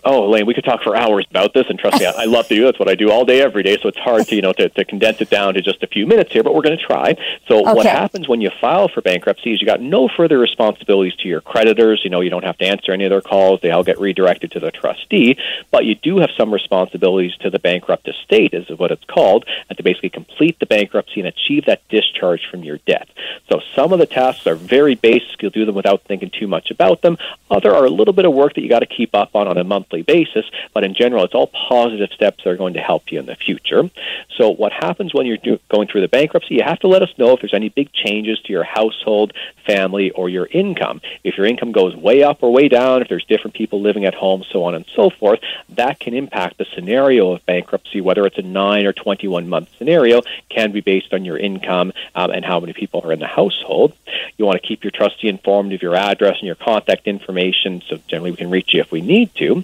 Oh, 0.07 0.23
Elaine, 0.25 0.45
we 0.45 0.53
could 0.53 0.63
talk 0.63 0.83
for 0.83 0.95
hours 0.95 1.25
about 1.31 1.55
this, 1.55 1.65
and 1.67 1.79
trust 1.79 1.99
me, 1.99 2.05
I, 2.05 2.25
love 2.25 2.47
to 2.49 2.55
do. 2.55 2.63
That's 2.63 2.77
what 2.77 2.87
I 2.87 2.93
do 2.93 3.09
all 3.09 3.25
day, 3.25 3.41
every 3.41 3.63
day. 3.63 3.75
So 3.81 3.89
it's 3.89 3.97
hard 3.97 4.27
to 4.27 4.35
you 4.35 4.41
know 4.43 4.53
to, 4.53 4.69
to 4.69 4.85
condense 4.85 5.19
it 5.19 5.31
down 5.31 5.55
to 5.55 5.61
just 5.63 5.81
a 5.81 5.87
few 5.87 6.05
minutes 6.05 6.31
here, 6.31 6.43
but 6.43 6.53
we're 6.53 6.61
going 6.61 6.77
to 6.77 6.85
try. 6.85 7.17
So 7.47 7.61
what 7.61 7.87
happens 7.87 8.27
when 8.27 8.39
you 8.39 8.51
file 8.61 8.87
for 8.87 9.01
bankruptcy 9.01 9.53
is 9.53 9.61
you 9.61 9.65
got 9.65 9.81
no 9.81 10.07
further 10.07 10.37
responsibilities 10.37 11.15
to 11.15 11.27
your 11.27 11.41
creditors. 11.41 12.01
You 12.03 12.11
know, 12.11 12.21
you 12.21 12.29
don't 12.29 12.43
have 12.43 12.57
to 12.59 12.65
answer 12.65 12.91
any 12.91 13.05
of 13.05 13.09
their 13.09 13.21
calls; 13.21 13.61
they 13.61 13.71
all 13.71 13.83
get 13.83 13.99
redirected 13.99 14.51
to 14.51 14.59
the 14.59 14.69
trustee. 14.69 15.39
But 15.71 15.85
you 15.85 15.95
do 15.95 16.19
have 16.19 16.29
some 16.37 16.53
responsibilities 16.53 17.35
to 17.37 17.49
the 17.49 17.57
bankrupt 17.57 18.07
estate, 18.07 18.53
is 18.53 18.69
what 18.77 18.91
it's 18.91 19.05
called, 19.05 19.45
and 19.69 19.77
to 19.77 19.83
basically 19.83 20.09
complete 20.09 20.59
the 20.59 20.67
bankruptcy 20.67 21.19
and 21.19 21.27
achieve 21.27 21.65
that 21.65 21.81
discharge 21.89 22.45
from 22.51 22.63
your 22.63 22.77
debt. 22.85 23.09
So 23.49 23.59
some 23.73 23.91
of 23.91 23.97
the 23.97 24.05
tasks 24.05 24.45
are 24.45 24.55
very 24.55 24.93
basic; 24.93 25.41
you'll 25.41 25.49
do 25.49 25.65
them 25.65 25.75
without 25.75 26.03
thinking 26.03 26.29
too 26.29 26.47
much 26.47 26.69
about 26.69 27.01
them. 27.01 27.17
Other 27.49 27.73
are 27.73 27.85
a 27.85 27.89
little 27.89 28.13
bit 28.13 28.25
of 28.25 28.33
work 28.35 28.53
that 28.53 28.61
you 28.61 28.69
got 28.69 28.79
to 28.79 28.85
keep 28.85 29.15
up 29.15 29.35
on 29.35 29.47
on 29.47 29.57
a 29.57 29.63
monthly 29.63 29.94
basis, 30.01 30.45
but 30.73 30.83
in 30.83 30.93
general, 30.93 31.23
it's 31.23 31.33
all 31.33 31.47
positive 31.47 32.11
steps 32.11 32.43
that 32.43 32.49
are 32.49 32.57
going 32.57 32.73
to 32.73 32.81
help 32.81 33.11
you 33.11 33.19
in 33.19 33.25
the 33.25 33.35
future. 33.35 33.89
So, 34.37 34.49
what 34.49 34.71
happens 34.71 35.13
when 35.13 35.25
you're 35.25 35.37
do- 35.37 35.59
going 35.69 35.87
through 35.87 36.01
the 36.01 36.07
bankruptcy? 36.07 36.55
You 36.55 36.63
have 36.63 36.79
to 36.79 36.87
let 36.87 37.01
us 37.01 37.09
know 37.17 37.31
if 37.33 37.41
there's 37.41 37.53
any 37.53 37.69
big 37.69 37.91
changes 37.93 38.39
to 38.41 38.53
your 38.53 38.63
household, 38.63 39.33
family, 39.65 40.11
or 40.11 40.29
your 40.29 40.47
income. 40.51 41.01
If 41.23 41.37
your 41.37 41.45
income 41.45 41.71
goes 41.71 41.95
way 41.95 42.23
up 42.23 42.43
or 42.43 42.51
way 42.51 42.67
down, 42.67 43.01
if 43.01 43.09
there's 43.09 43.25
different 43.25 43.55
people 43.55 43.81
living 43.81 44.05
at 44.05 44.13
home, 44.13 44.43
so 44.51 44.63
on 44.63 44.75
and 44.75 44.85
so 44.95 45.09
forth, 45.09 45.39
that 45.69 45.99
can 45.99 46.13
impact 46.13 46.57
the 46.57 46.65
scenario 46.75 47.31
of 47.31 47.45
bankruptcy. 47.45 48.01
Whether 48.01 48.25
it's 48.25 48.37
a 48.37 48.43
nine 48.43 48.85
or 48.85 48.93
21 48.93 49.47
month 49.47 49.69
scenario, 49.77 50.21
can 50.49 50.71
be 50.71 50.81
based 50.81 51.13
on 51.13 51.25
your 51.25 51.37
income 51.37 51.93
um, 52.13 52.31
and 52.31 52.45
how 52.45 52.59
many 52.59 52.73
people 52.73 53.01
are 53.03 53.11
in 53.11 53.19
the 53.19 53.27
household. 53.27 53.93
You 54.37 54.45
want 54.45 54.61
to 54.61 54.67
keep 54.67 54.83
your 54.83 54.91
trustee 54.91 55.27
informed 55.27 55.73
of 55.73 55.81
your 55.81 55.95
address 55.95 56.37
and 56.37 56.47
your 56.47 56.55
contact 56.55 57.07
information, 57.07 57.81
so 57.87 57.99
generally 58.07 58.31
we 58.31 58.37
can 58.37 58.49
reach 58.49 58.73
you 58.73 58.81
if 58.81 58.91
we 58.91 59.01
need 59.01 59.33
to. 59.35 59.63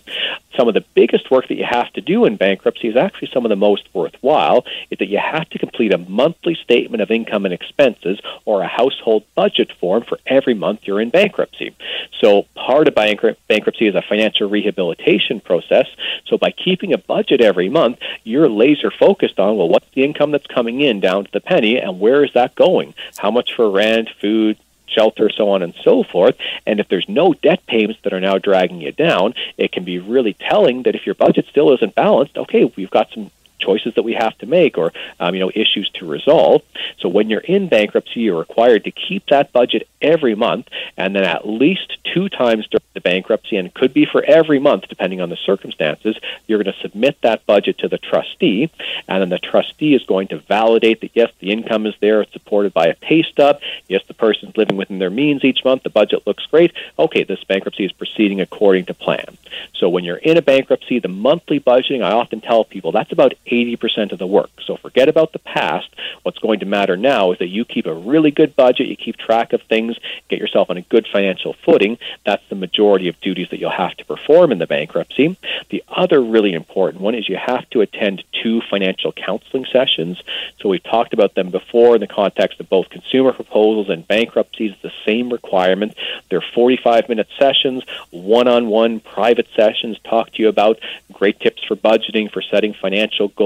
Some 0.58 0.68
of 0.68 0.74
the 0.74 0.86
biggest 0.94 1.32
work 1.32 1.48
that 1.48 1.56
you 1.56 1.66
have 1.66 1.92
to 1.94 2.02
do 2.02 2.26
in 2.26 2.36
bankruptcy 2.36 2.88
is 2.88 2.96
actually 2.96 3.30
some 3.34 3.46
of 3.46 3.50
the 3.50 3.56
most 3.56 3.88
worthwhile, 3.94 4.66
is 4.90 5.00
that 5.00 5.08
you 5.08 5.18
have 5.18 5.50
to 5.50 5.60
complete 5.60 5.94
a 5.94 5.98
monthly 5.98 6.56
statement 6.56 7.02
of 7.02 7.12
income 7.12 7.46
and 7.46 7.54
expenses 7.54 8.20
or 8.46 8.62
a 8.62 8.68
household 8.68 9.24
budget 9.36 9.72
form 9.80 10.04
for 10.04 10.20
every 10.26 10.54
month 10.54 10.82
you're 10.84 11.02
in 11.02 11.10
bankruptcy. 11.10 11.76
So 12.20 12.44
part 12.56 12.88
of 12.88 12.96
bankrupt- 12.96 13.48
bankruptcy 13.48 13.88
is 13.88 13.96
a 13.96 14.02
financial 14.02 14.50
rehabilitation 14.50 15.40
process. 15.40 15.88
So 16.26 16.38
by 16.38 16.52
keeping 16.52 16.94
a 16.94 16.98
budget 16.98 17.42
every 17.42 17.70
month, 17.70 18.00
you're 18.24 18.50
laser 18.50 18.92
focused 18.92 19.40
on, 19.40 19.58
well, 19.58 19.70
what's 19.70 19.90
the 19.94 20.04
income 20.04 20.32
that's 20.32 20.48
coming 20.48 20.82
in 20.82 21.00
down 21.00 21.26
to 21.26 21.32
the 21.32 21.42
penny 21.42 21.78
and 21.80 22.00
where 22.00 22.24
is 22.24 22.34
that 22.34 22.56
going? 22.56 22.94
How 23.18 23.32
much 23.32 23.54
for 23.54 23.70
rent, 23.70 24.10
food, 24.20 24.58
shelter, 24.92 25.30
so 25.30 25.50
on 25.50 25.64
and 25.64 25.74
so 25.84 26.04
forth. 26.04 26.36
And 26.66 26.80
if 26.80 26.88
there's 26.88 27.08
no 27.08 27.34
debt 27.34 27.66
payments 27.66 28.02
that 28.04 28.14
are 28.14 28.20
now 28.20 28.38
dragging 28.38 28.82
you 28.82 28.92
down, 28.92 29.34
it 29.58 29.72
can 29.72 29.84
be 29.84 30.00
really 30.00 30.34
telling 30.34 30.84
that 30.84 30.96
if 30.96 31.06
your 31.06 31.16
budget 31.16 31.48
still 31.50 31.74
isn't 31.74 31.96
balanced, 31.96 32.38
okay, 32.38 32.66
we've 32.76 32.92
got 32.92 33.12
some 33.14 33.32
choices 33.62 33.94
that 33.96 34.04
we 34.04 34.14
have 34.14 34.38
to 34.40 34.46
make 34.46 34.78
or 34.78 34.92
um, 35.20 35.34
you 35.36 35.40
know 35.40 35.52
issues 35.54 35.90
to 35.92 36.06
resolve. 36.06 36.62
So 37.00 37.08
when 37.10 37.30
you're 37.30 37.40
in 37.40 37.68
bankruptcy, 37.68 38.22
you're 38.22 38.40
required 38.40 38.84
to 38.86 38.92
keep 38.92 39.28
that 39.28 39.52
budget 39.54 39.88
every 40.02 40.36
month, 40.36 40.68
and 40.98 41.16
then 41.16 41.24
at 41.24 41.48
least 41.48 41.98
two 42.04 42.28
times 42.28 42.68
during 42.68 42.82
the 42.94 43.02
bankruptcy, 43.02 43.58
and 43.58 43.74
could 43.74 43.94
be 43.94 44.06
for 44.06 44.24
every 44.24 44.60
month 44.60 44.86
depending 44.90 45.22
on 45.22 45.30
the 45.30 45.38
circumstances. 45.38 46.18
You're 46.48 46.62
going 46.62 46.74
to 46.74 46.82
submit 46.82 47.18
that 47.22 47.46
budget 47.46 47.78
to 47.80 47.88
the 47.88 47.98
trustee, 47.98 48.70
and 49.08 49.22
then 49.22 49.30
the 49.30 49.40
trustee 49.40 49.94
is 49.94 50.04
going 50.04 50.28
to 50.30 50.40
validate 50.40 51.02
that 51.02 51.12
yes, 51.14 51.32
the 51.40 51.52
income 51.52 51.86
is 51.86 51.96
there, 52.00 52.22
it's 52.22 52.34
supported 52.34 52.74
by 52.74 52.88
a 52.88 52.96
pay 52.96 53.24
stub. 53.24 53.62
Yes, 53.88 54.04
the 54.08 54.14
person's 54.14 54.58
living 54.58 54.78
within 54.78 55.00
their 55.00 55.10
means 55.10 55.44
each 55.44 55.64
month. 55.64 55.84
The 55.84 55.90
budget 55.90 56.26
looks 56.26 56.46
great. 56.48 56.74
Okay, 56.98 57.24
this 57.24 57.44
bankruptcy 57.44 57.86
is 57.86 57.92
proceeding 57.92 58.42
according 58.42 58.86
to 58.86 58.94
plan. 58.94 59.38
So 59.74 59.90
when 59.90 60.04
you're 60.04 60.18
in 60.18 60.38
a 60.38 60.42
bankruptcy, 60.42 61.00
the 61.00 61.08
monthly 61.08 61.60
budgeting, 61.60 62.04
I 62.04 62.12
often 62.12 62.42
tell 62.42 62.64
people 62.64 62.92
that's 62.92 63.12
about 63.12 63.34
80% 63.52 64.12
of 64.12 64.20
the 64.20 64.28
work. 64.28 64.50
So 64.66 64.78
forget 64.78 65.10
about 65.10 65.34
the 65.34 65.40
past. 65.40 65.90
What's 66.24 66.40
going 66.40 66.60
to 66.62 66.66
matter 66.66 66.98
now 66.98 67.32
is 67.32 67.40
that 67.40 67.48
you 67.48 67.66
keep 67.66 67.86
a 67.86 67.94
really 67.94 68.32
good 68.32 68.56
budget, 68.56 68.88
you 68.88 68.96
keep 68.96 69.18
track 69.18 69.54
of 69.54 69.62
things, 69.64 69.98
get 70.30 70.40
yourself 70.40 70.70
on 70.70 70.78
a 70.78 70.82
good 70.82 71.08
financial 71.12 71.54
footing. 71.54 71.98
That's 72.26 72.48
the 72.50 72.56
majority 72.56 73.08
of 73.08 73.20
duties 73.22 73.50
that 73.50 73.60
you'll 73.60 73.72
have 73.72 73.96
to 73.98 74.06
perform 74.06 74.52
in 74.52 74.58
the 74.58 74.68
bankruptcy. 74.68 75.38
The 75.70 75.84
other 75.88 76.22
really 76.22 76.54
important 76.54 77.02
one 77.02 77.16
is 77.16 77.28
you 77.28 77.38
have 77.38 77.70
to 77.72 77.82
attend 77.82 78.24
two 78.32 78.62
financial 78.62 79.12
counseling 79.12 79.66
sessions. 79.66 80.22
So 80.60 80.70
we've 80.70 80.84
talked 80.84 81.14
about 81.14 81.36
them 81.36 81.52
before 81.52 81.96
in 81.96 82.02
the 82.02 82.08
context 82.08 82.60
of 82.60 82.70
both 82.70 82.90
consumer 82.90 83.34
proposals 83.34 83.90
and 83.90 84.08
bankruptcies, 84.08 84.76
the 84.82 84.92
same 85.06 85.32
requirement. 85.32 85.96
They're 86.30 86.42
45 86.42 87.10
minute 87.10 87.28
sessions, 87.38 87.84
one 88.10 88.48
on 88.48 88.68
one 88.68 89.00
private 89.00 89.48
sessions, 89.56 89.98
talk 90.04 90.32
to 90.32 90.42
you 90.42 90.50
about 90.50 90.80
great 91.12 91.40
tips 91.40 91.64
for 91.64 91.76
budgeting, 91.76 92.32
for 92.32 92.42
setting 92.42 92.74
financial 92.74 93.28
goals, 93.30 93.41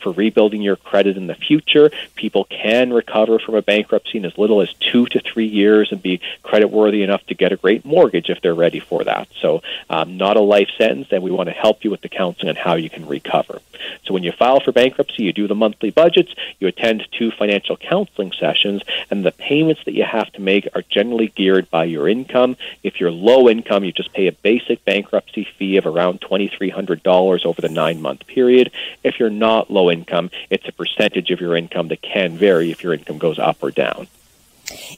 for 0.00 0.12
rebuilding 0.12 0.62
your 0.62 0.76
credit 0.76 1.16
in 1.16 1.26
the 1.26 1.34
future. 1.34 1.90
People 2.14 2.44
can 2.44 2.92
recover 2.92 3.38
from 3.38 3.54
a 3.54 3.62
bankruptcy 3.62 4.18
in 4.18 4.24
as 4.24 4.38
little 4.38 4.60
as 4.60 4.72
two 4.74 5.06
to 5.06 5.20
three 5.20 5.46
years 5.46 5.92
and 5.92 6.02
be 6.02 6.20
credit 6.42 6.68
worthy 6.68 7.02
enough 7.02 7.24
to 7.26 7.34
get 7.34 7.52
a 7.52 7.56
great 7.56 7.84
mortgage 7.84 8.30
if 8.30 8.40
they're 8.40 8.54
ready 8.54 8.80
for 8.80 9.04
that. 9.04 9.28
So, 9.40 9.62
um, 9.90 10.16
not 10.16 10.36
a 10.36 10.40
life 10.40 10.70
sentence, 10.78 11.08
and 11.10 11.22
we 11.22 11.30
want 11.30 11.48
to 11.48 11.54
help 11.54 11.84
you 11.84 11.90
with 11.90 12.02
the 12.02 12.08
counseling 12.08 12.50
on 12.50 12.56
how 12.56 12.74
you 12.74 12.90
can 12.90 13.06
recover. 13.06 13.60
So, 14.04 14.14
when 14.14 14.22
you 14.22 14.32
file 14.32 14.60
for 14.60 14.72
bankruptcy, 14.72 15.24
you 15.24 15.32
do 15.32 15.48
the 15.48 15.54
monthly 15.54 15.90
budgets, 15.90 16.34
you 16.60 16.68
attend 16.68 17.06
two 17.10 17.30
financial 17.30 17.76
counseling 17.76 18.32
sessions, 18.32 18.82
and 19.10 19.24
the 19.24 19.32
payments 19.32 19.84
that 19.84 19.94
you 19.94 20.04
have 20.04 20.32
to 20.32 20.40
make 20.40 20.68
are 20.74 20.82
generally 20.88 21.28
geared 21.28 21.70
by 21.70 21.84
your 21.84 22.08
income. 22.08 22.56
If 22.82 23.00
you're 23.00 23.10
low 23.10 23.48
income, 23.48 23.84
you 23.84 23.92
just 23.92 24.12
pay 24.12 24.26
a 24.26 24.32
basic 24.32 24.84
bankruptcy 24.84 25.44
fee 25.58 25.76
of 25.76 25.86
around 25.86 26.20
$2,300 26.20 27.46
over 27.46 27.60
the 27.60 27.68
nine 27.68 28.00
month 28.00 28.26
period. 28.26 28.70
If 29.02 29.18
you're 29.18 29.30
not 29.38 29.70
low 29.70 29.90
income, 29.90 30.30
it's 30.50 30.66
a 30.68 30.72
percentage 30.72 31.30
of 31.30 31.40
your 31.40 31.56
income 31.56 31.88
that 31.88 32.02
can 32.02 32.36
vary 32.36 32.70
if 32.70 32.82
your 32.82 32.94
income 32.94 33.18
goes 33.18 33.38
up 33.38 33.62
or 33.62 33.70
down. 33.70 34.08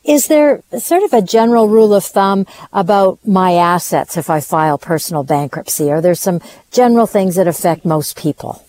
Is 0.05 0.29
there 0.29 0.63
sort 0.79 1.03
of 1.03 1.13
a 1.13 1.23
general 1.23 1.69
rule 1.69 1.95
of 1.95 2.05
thumb 2.05 2.47
about 2.73 3.19
my 3.27 3.55
assets 3.55 4.17
if 4.17 4.31
I 4.31 4.41
file 4.41 4.79
personal 4.79 5.25
bankruptcy? 5.25 5.91
Are 5.91 6.01
there 6.01 6.15
some 6.15 6.41
general 6.71 7.07
things 7.07 7.37
that 7.37 7.49
affect 7.49 7.85
most 7.85 8.17
people? 8.17 8.65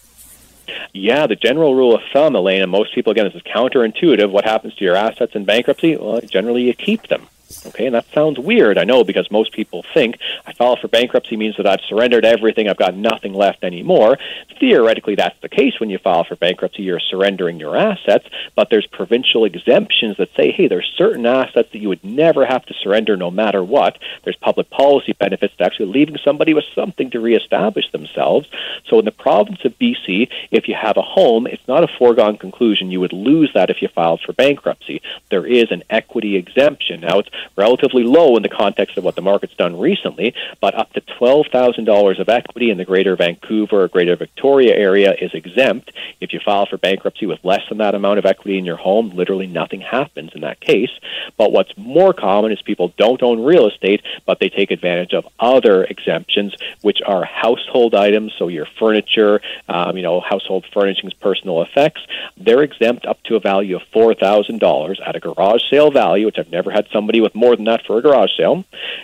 Yeah, 0.93 1.27
the 1.27 1.36
general 1.36 1.75
rule 1.75 1.95
of 1.95 2.01
thumb, 2.13 2.36
Elena, 2.36 2.67
most 2.67 2.95
people, 2.95 3.12
again, 3.12 3.25
this 3.25 3.36
is 3.36 3.41
counterintuitive. 3.43 4.31
What 4.31 4.45
happens 4.45 4.74
to 4.75 4.86
your 4.86 4.95
assets 4.95 5.36
in 5.36 5.45
bankruptcy? 5.45 5.95
Well, 5.98 6.22
generally 6.22 6.63
you 6.63 6.74
keep 6.74 7.07
them. 7.07 7.27
Okay, 7.65 7.85
and 7.85 7.95
that 7.95 8.05
sounds 8.13 8.39
weird, 8.39 8.77
I 8.77 8.83
know, 8.83 9.03
because 9.03 9.29
most 9.29 9.51
people 9.51 9.83
think 9.93 10.17
I 10.45 10.53
file 10.53 10.75
for 10.75 10.87
bankruptcy 10.87 11.37
means 11.37 11.57
that 11.57 11.67
I've 11.67 11.81
surrendered 11.81 12.25
everything, 12.25 12.67
I've 12.67 12.77
got 12.77 12.95
nothing 12.95 13.33
left 13.33 13.63
anymore. 13.63 14.17
Theoretically, 14.59 15.15
that's 15.15 15.39
the 15.41 15.49
case 15.49 15.79
when 15.79 15.89
you 15.89 15.97
file 15.97 16.23
for 16.23 16.35
bankruptcy, 16.35 16.83
you're 16.83 16.99
surrendering 16.99 17.59
your 17.59 17.75
assets, 17.75 18.27
but 18.55 18.69
there's 18.69 18.87
provincial 18.87 19.45
exemptions 19.45 20.17
that 20.17 20.33
say, 20.35 20.51
hey, 20.51 20.67
there's 20.67 20.91
certain 20.97 21.25
assets 21.25 21.71
that 21.71 21.79
you 21.79 21.89
would 21.89 22.03
never 22.03 22.45
have 22.45 22.65
to 22.65 22.73
surrender 22.73 23.15
no 23.15 23.29
matter 23.29 23.63
what. 23.63 23.99
There's 24.23 24.35
public 24.37 24.69
policy 24.69 25.13
benefits 25.13 25.55
to 25.57 25.65
actually 25.65 25.91
leaving 25.91 26.17
somebody 26.23 26.53
with 26.53 26.65
something 26.73 27.11
to 27.11 27.19
reestablish 27.19 27.91
themselves. 27.91 28.47
So 28.85 28.99
in 28.99 29.05
the 29.05 29.11
province 29.11 29.63
of 29.65 29.77
BC, 29.77 30.29
if 30.51 30.67
you 30.67 30.75
have 30.75 30.97
a 30.97 31.01
home, 31.01 31.47
it's 31.47 31.67
not 31.67 31.83
a 31.83 31.97
foregone 31.99 32.37
conclusion 32.37 32.91
you 32.91 33.01
would 33.01 33.13
lose 33.13 33.51
that 33.53 33.69
if 33.69 33.81
you 33.81 33.87
filed 33.87 34.21
for 34.21 34.33
bankruptcy. 34.33 35.01
There 35.29 35.45
is 35.45 35.71
an 35.71 35.83
equity 35.89 36.35
exemption. 36.37 37.01
Now, 37.01 37.19
it's 37.19 37.29
relatively 37.56 38.04
low 38.04 38.36
in 38.38 38.44
the 38.44 38.50
context 38.50 38.98
of 38.98 39.04
what 39.04 39.15
the 39.15 39.22
market's 39.22 39.56
done 39.56 39.80
recently, 39.80 40.34
but 40.62 40.75
up 40.75 40.94
to 40.94 41.01
$12,000 41.01 42.20
of 42.20 42.30
equity 42.30 42.70
in 42.70 42.77
the 42.77 42.86
greater 42.86 43.15
Vancouver 43.15 43.84
or 43.84 43.88
greater 43.88 44.15
Victoria 44.15 44.75
area 44.75 45.13
is 45.20 45.34
exempt. 45.34 45.92
If 46.22 46.34
you 46.34 46.39
file 46.39 46.65
for 46.65 46.77
bankruptcy 46.77 47.25
with 47.25 47.44
less 47.44 47.68
than 47.70 47.80
that 47.80 47.96
amount 47.96 48.20
of 48.20 48.25
equity 48.25 48.58
in 48.58 48.65
your 48.65 48.77
home, 48.77 49.10
literally 49.10 49.48
nothing 49.48 49.82
happens 49.82 50.32
in 50.34 50.42
that 50.42 50.60
case. 50.60 50.92
But 51.38 51.51
what's 51.51 51.75
more 51.77 52.13
common 52.13 52.51
is 52.51 52.62
people 52.62 52.94
don't 52.98 53.22
own 53.24 53.44
real 53.44 53.68
estate, 53.68 54.01
but 54.25 54.39
they 54.39 54.50
take 54.50 54.72
advantage 54.72 55.13
of 55.13 55.27
other 55.39 55.84
exemptions, 55.84 56.56
which 56.82 57.01
are 57.06 57.25
household 57.25 57.96
items, 57.96 58.34
so 58.38 58.48
your 58.48 58.68
furniture, 58.80 59.42
um, 59.68 59.98
you 59.98 60.04
know, 60.04 60.20
household 60.20 60.65
furnishings, 60.74 61.13
personal 61.13 61.62
effects. 61.62 62.01
They're 62.38 62.63
exempt 62.63 63.06
up 63.06 63.22
to 63.24 63.36
a 63.36 63.39
value 63.39 63.75
of 63.75 63.82
$4,000 63.94 65.08
at 65.08 65.15
a 65.15 65.20
garage 65.20 65.62
sale 65.70 65.92
value, 65.92 66.25
which 66.25 66.38
I've 66.38 66.51
never 66.51 66.72
had 66.72 66.88
somebody 66.92 67.22
with 67.25 67.36
more 67.36 67.55
than 67.55 67.65
that 67.65 67.86
for 67.86 67.98
a 67.98 68.01
garage 68.01 68.32
sale. 68.38 68.63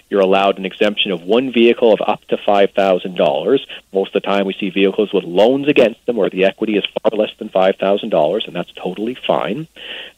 You're 0.09 0.21
allowed 0.21 0.57
an 0.57 0.65
exemption 0.65 1.11
of 1.11 1.23
one 1.23 1.51
vehicle 1.51 1.91
of 1.91 1.99
up 2.01 2.23
to 2.29 2.37
$5,000. 2.37 3.59
Most 3.93 4.07
of 4.07 4.13
the 4.13 4.19
time, 4.21 4.45
we 4.45 4.53
see 4.53 4.69
vehicles 4.69 5.11
with 5.11 5.25
loans 5.25 5.67
against 5.67 6.05
them 6.05 6.15
where 6.15 6.29
the 6.29 6.45
equity 6.45 6.77
is 6.77 6.85
far 6.85 7.17
less 7.17 7.31
than 7.37 7.49
$5,000, 7.49 8.47
and 8.47 8.55
that's 8.55 8.71
totally 8.73 9.15
fine. 9.15 9.67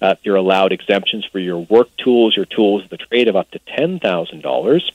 Uh, 0.01 0.15
you're 0.23 0.35
allowed 0.35 0.71
exemptions 0.71 1.25
for 1.25 1.39
your 1.39 1.59
work 1.59 1.95
tools, 1.97 2.35
your 2.35 2.45
tools 2.45 2.83
of 2.83 2.89
the 2.89 2.97
trade 2.97 3.27
of 3.27 3.35
up 3.35 3.49
to 3.51 3.59
$10,000. 3.59 4.91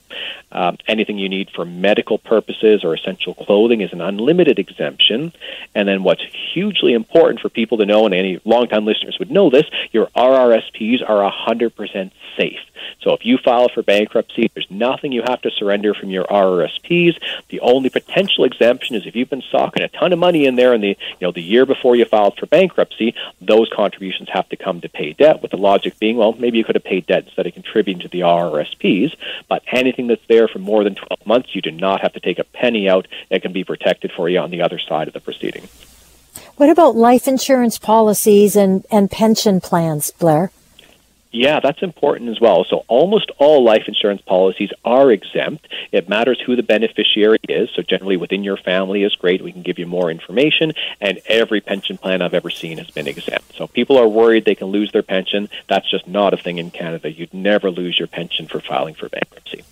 Um, 0.51 0.77
anything 0.87 1.17
you 1.17 1.29
need 1.29 1.49
for 1.51 1.65
medical 1.65 2.17
purposes 2.17 2.83
or 2.83 2.93
essential 2.93 3.33
clothing 3.33 3.81
is 3.81 3.93
an 3.93 4.01
unlimited 4.01 4.59
exemption. 4.59 5.33
And 5.75 5.87
then 5.87 6.03
what's 6.03 6.23
hugely 6.53 6.93
important 6.93 7.39
for 7.39 7.49
people 7.49 7.77
to 7.79 7.85
know, 7.85 8.05
and 8.05 8.13
any 8.13 8.39
longtime 8.45 8.85
listeners 8.85 9.19
would 9.19 9.31
know 9.31 9.49
this, 9.49 9.65
your 9.91 10.07
RRSPs 10.07 11.07
are 11.07 11.29
100% 11.31 12.11
safe. 12.37 12.59
So 13.01 13.13
if 13.13 13.25
you 13.25 13.37
file 13.37 13.69
for 13.69 13.81
bankruptcy, 13.81 14.51
there's 14.53 14.69
nothing 14.69 15.11
you 15.11 15.21
have 15.21 15.41
to 15.41 15.51
surrender 15.51 15.93
from 15.93 16.09
your 16.09 16.25
RRSPs. 16.25 17.17
The 17.47 17.61
only 17.61 17.89
potential 17.89 18.43
exemption 18.43 18.95
is 18.95 19.05
if 19.05 19.15
you've 19.15 19.29
been 19.29 19.43
socking 19.49 19.83
a 19.83 19.87
ton 19.87 20.11
of 20.11 20.19
money 20.19 20.45
in 20.45 20.55
there 20.55 20.73
in 20.73 20.81
the 20.81 20.89
you 20.89 20.97
know 21.21 21.31
the 21.31 21.41
year 21.41 21.65
before 21.65 21.95
you 21.95 22.05
filed 22.05 22.37
for 22.37 22.45
bankruptcy, 22.45 23.15
those 23.41 23.69
contributions 23.73 24.29
have 24.29 24.49
to 24.49 24.57
come 24.57 24.81
to 24.81 24.89
pay 24.89 25.13
debt. 25.13 25.41
With 25.41 25.51
the 25.51 25.57
logic 25.57 25.97
being, 25.99 26.17
well, 26.17 26.33
maybe 26.33 26.57
you 26.57 26.63
could 26.63 26.75
have 26.75 26.83
paid 26.83 27.07
debt 27.07 27.25
instead 27.25 27.47
of 27.47 27.53
contributing 27.53 28.01
to 28.01 28.09
the 28.09 28.21
RRSPs. 28.21 29.15
But 29.47 29.63
anything 29.67 30.07
that's 30.07 30.25
there 30.27 30.47
for 30.47 30.59
more 30.59 30.83
than 30.83 30.95
12 30.95 31.25
months, 31.25 31.55
you 31.55 31.61
do 31.61 31.71
not 31.71 32.01
have 32.01 32.13
to 32.13 32.19
take 32.19 32.39
a 32.39 32.43
penny 32.43 32.89
out. 32.89 33.07
It 33.29 33.41
can 33.41 33.53
be 33.53 33.63
protected 33.63 34.11
for 34.11 34.27
you 34.27 34.39
on 34.39 34.51
the 34.51 34.61
other 34.61 34.79
side 34.79 35.07
of 35.07 35.13
the 35.13 35.19
proceeding. 35.19 35.67
What 36.57 36.69
about 36.69 36.95
life 36.95 37.27
insurance 37.27 37.77
policies 37.77 38.55
and, 38.55 38.85
and 38.91 39.09
pension 39.09 39.61
plans, 39.61 40.11
Blair? 40.11 40.51
Yeah, 41.31 41.59
that's 41.59 41.83
important 41.83 42.31
as 42.31 42.41
well. 42.41 42.63
So 42.63 42.85
almost 42.87 43.29
all 43.37 43.63
life 43.63 43.83
insurance 43.87 44.21
policies 44.21 44.71
are 44.83 45.11
exempt. 45.11 45.67
It 45.91 46.09
matters 46.09 46.41
who 46.43 46.55
the 46.55 46.63
beneficiary 46.63 47.37
is. 47.47 47.69
So 47.75 47.83
generally 47.83 48.17
within 48.17 48.43
your 48.43 48.57
family 48.57 49.03
is 49.03 49.15
great. 49.15 49.43
We 49.43 49.51
can 49.51 49.61
give 49.61 49.77
you 49.77 49.85
more 49.85 50.09
information. 50.09 50.73
And 50.99 51.19
every 51.27 51.61
pension 51.61 51.99
plan 51.99 52.23
I've 52.23 52.33
ever 52.33 52.49
seen 52.49 52.79
has 52.79 52.89
been 52.89 53.07
exempt. 53.07 53.55
So 53.55 53.67
people 53.67 53.97
are 53.97 54.07
worried 54.07 54.45
they 54.45 54.55
can 54.55 54.67
lose 54.67 54.91
their 54.91 55.03
pension. 55.03 55.49
That's 55.67 55.89
just 55.89 56.07
not 56.07 56.33
a 56.33 56.37
thing 56.37 56.57
in 56.57 56.71
Canada. 56.71 57.11
You'd 57.11 57.33
never 57.33 57.69
lose 57.69 57.99
your 57.99 58.07
pension 58.07 58.47
for 58.47 58.59
filing 58.59 58.95
for 58.95 59.07
bankruptcy. 59.07 59.63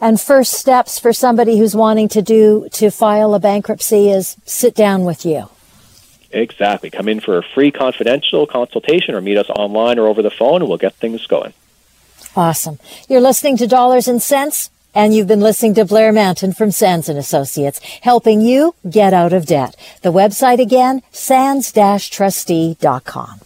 And 0.00 0.20
first 0.20 0.52
steps 0.52 1.00
for 1.00 1.12
somebody 1.12 1.58
who's 1.58 1.74
wanting 1.74 2.08
to 2.10 2.22
do 2.22 2.68
to 2.72 2.90
file 2.90 3.34
a 3.34 3.40
bankruptcy 3.40 4.08
is 4.08 4.36
sit 4.44 4.74
down 4.74 5.04
with 5.04 5.26
you. 5.26 5.48
Exactly. 6.32 6.90
Come 6.90 7.08
in 7.08 7.20
for 7.20 7.38
a 7.38 7.42
free 7.42 7.70
confidential 7.70 8.46
consultation 8.46 9.14
or 9.14 9.20
meet 9.20 9.36
us 9.36 9.50
online 9.50 9.98
or 9.98 10.06
over 10.06 10.22
the 10.22 10.30
phone 10.30 10.62
and 10.62 10.68
we'll 10.68 10.78
get 10.78 10.94
things 10.94 11.26
going. 11.26 11.52
Awesome. 12.36 12.78
You're 13.08 13.20
listening 13.20 13.56
to 13.58 13.66
Dollars 13.66 14.06
and 14.06 14.22
Cents 14.22 14.70
and 14.94 15.14
you've 15.14 15.28
been 15.28 15.40
listening 15.40 15.74
to 15.74 15.84
Blair 15.84 16.12
Mantin 16.12 16.56
from 16.56 16.70
Sands 16.70 17.08
and 17.08 17.18
Associates, 17.18 17.80
helping 18.02 18.40
you 18.40 18.76
get 18.88 19.12
out 19.12 19.32
of 19.32 19.46
debt. 19.46 19.74
The 20.02 20.12
website 20.12 20.60
again, 20.60 21.02
sands-trustee.com. 21.12 23.40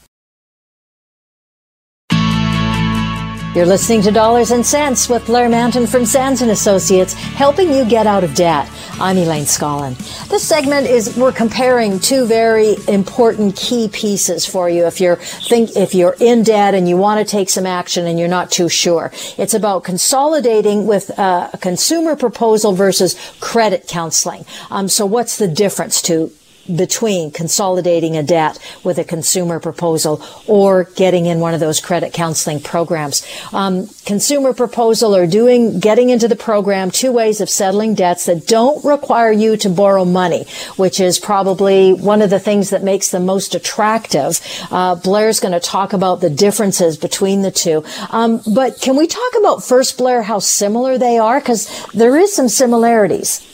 You're 3.55 3.67
listening 3.67 4.03
to 4.03 4.11
Dollars 4.11 4.51
and 4.51 4.67
Cents 4.67 5.09
with 5.09 5.27
Blair 5.27 5.49
Mantin 5.49 5.87
from 5.87 6.05
Sands 6.05 6.43
and 6.43 6.51
Associates, 6.51 7.13
helping 7.13 7.73
you 7.73 7.85
get 7.85 8.05
out 8.05 8.25
of 8.25 8.35
debt. 8.35 8.69
I'm 8.99 9.17
Elaine 9.17 9.45
Scollin. 9.45 9.97
This 10.29 10.43
segment 10.43 10.89
is 10.89 11.17
we're 11.17 11.31
comparing 11.31 12.01
two 12.01 12.27
very 12.27 12.75
important 12.89 13.55
key 13.55 13.87
pieces 13.87 14.45
for 14.45 14.69
you 14.69 14.87
if 14.87 15.01
you're 15.01 15.15
think 15.17 15.77
if 15.77 15.95
you're 15.95 16.17
in 16.19 16.43
debt 16.43 16.75
and 16.75 16.89
you 16.89 16.97
want 16.97 17.25
to 17.25 17.31
take 17.31 17.49
some 17.49 17.65
action 17.65 18.09
and 18.09 18.19
you're 18.19 18.27
not 18.27 18.51
too 18.51 18.69
sure. 18.69 19.13
It's 19.39 19.55
about 19.55 19.85
consolidating 19.85 20.89
with 20.89 21.17
uh, 21.17 21.51
a 21.53 21.59
consumer 21.59 22.17
proposal 22.17 22.73
versus 22.73 23.15
credit 23.39 23.87
counseling. 23.87 24.47
Um, 24.69 24.89
so 24.89 25.07
what's 25.07 25.39
the 25.39 25.47
difference 25.47 26.03
to 26.03 26.33
between 26.75 27.31
consolidating 27.31 28.17
a 28.17 28.23
debt 28.23 28.59
with 28.83 28.99
a 28.99 29.05
consumer 29.05 29.61
proposal 29.61 30.23
or 30.47 30.85
getting 30.97 31.27
in 31.27 31.41
one 31.41 31.55
of 31.55 31.61
those 31.61 31.81
credit 31.81 32.13
counseling 32.13 32.61
programs. 32.61 33.27
Um, 33.53 33.89
consumer 34.07 34.55
proposal 34.55 35.15
or 35.15 35.27
doing 35.27 35.81
getting 35.81 36.11
into 36.11 36.29
the 36.29 36.37
program 36.37 36.91
two 36.91 37.13
ways 37.13 37.41
of 37.41 37.51
settling 37.51 37.95
debts 37.95 38.27
that 38.27 38.47
don't 38.47 38.85
require 38.85 39.33
you 39.33 39.57
to 39.59 39.69
borrow 39.69 40.05
money, 40.05 40.47
which 40.77 41.01
is 41.01 41.19
probably 41.19 41.93
one 41.93 42.23
of 42.23 42.31
the 42.31 42.41
things 42.41 42.71
that 42.71 42.83
makes 42.83 43.11
them 43.11 43.27
most 43.27 43.55
attractive. 43.55 44.41
Uh, 44.71 44.95
Blair's 44.95 45.41
going 45.41 45.53
to 45.53 45.61
talk 45.61 45.93
about 45.93 46.21
the 46.21 46.31
differences 46.31 46.97
between 46.97 47.43
the 47.43 47.51
two. 47.51 47.85
Um, 48.11 48.41
but 48.55 48.81
can 48.81 48.97
we 48.97 49.07
talk 49.07 49.33
about 49.39 49.65
first, 49.65 49.99
Blair, 49.99 50.23
how 50.23 50.39
similar 50.39 50.99
they 50.99 51.19
are? 51.19 51.41
Because 51.41 51.69
there 51.93 52.17
is 52.17 52.35
some 52.35 52.49
similarities. 52.49 53.47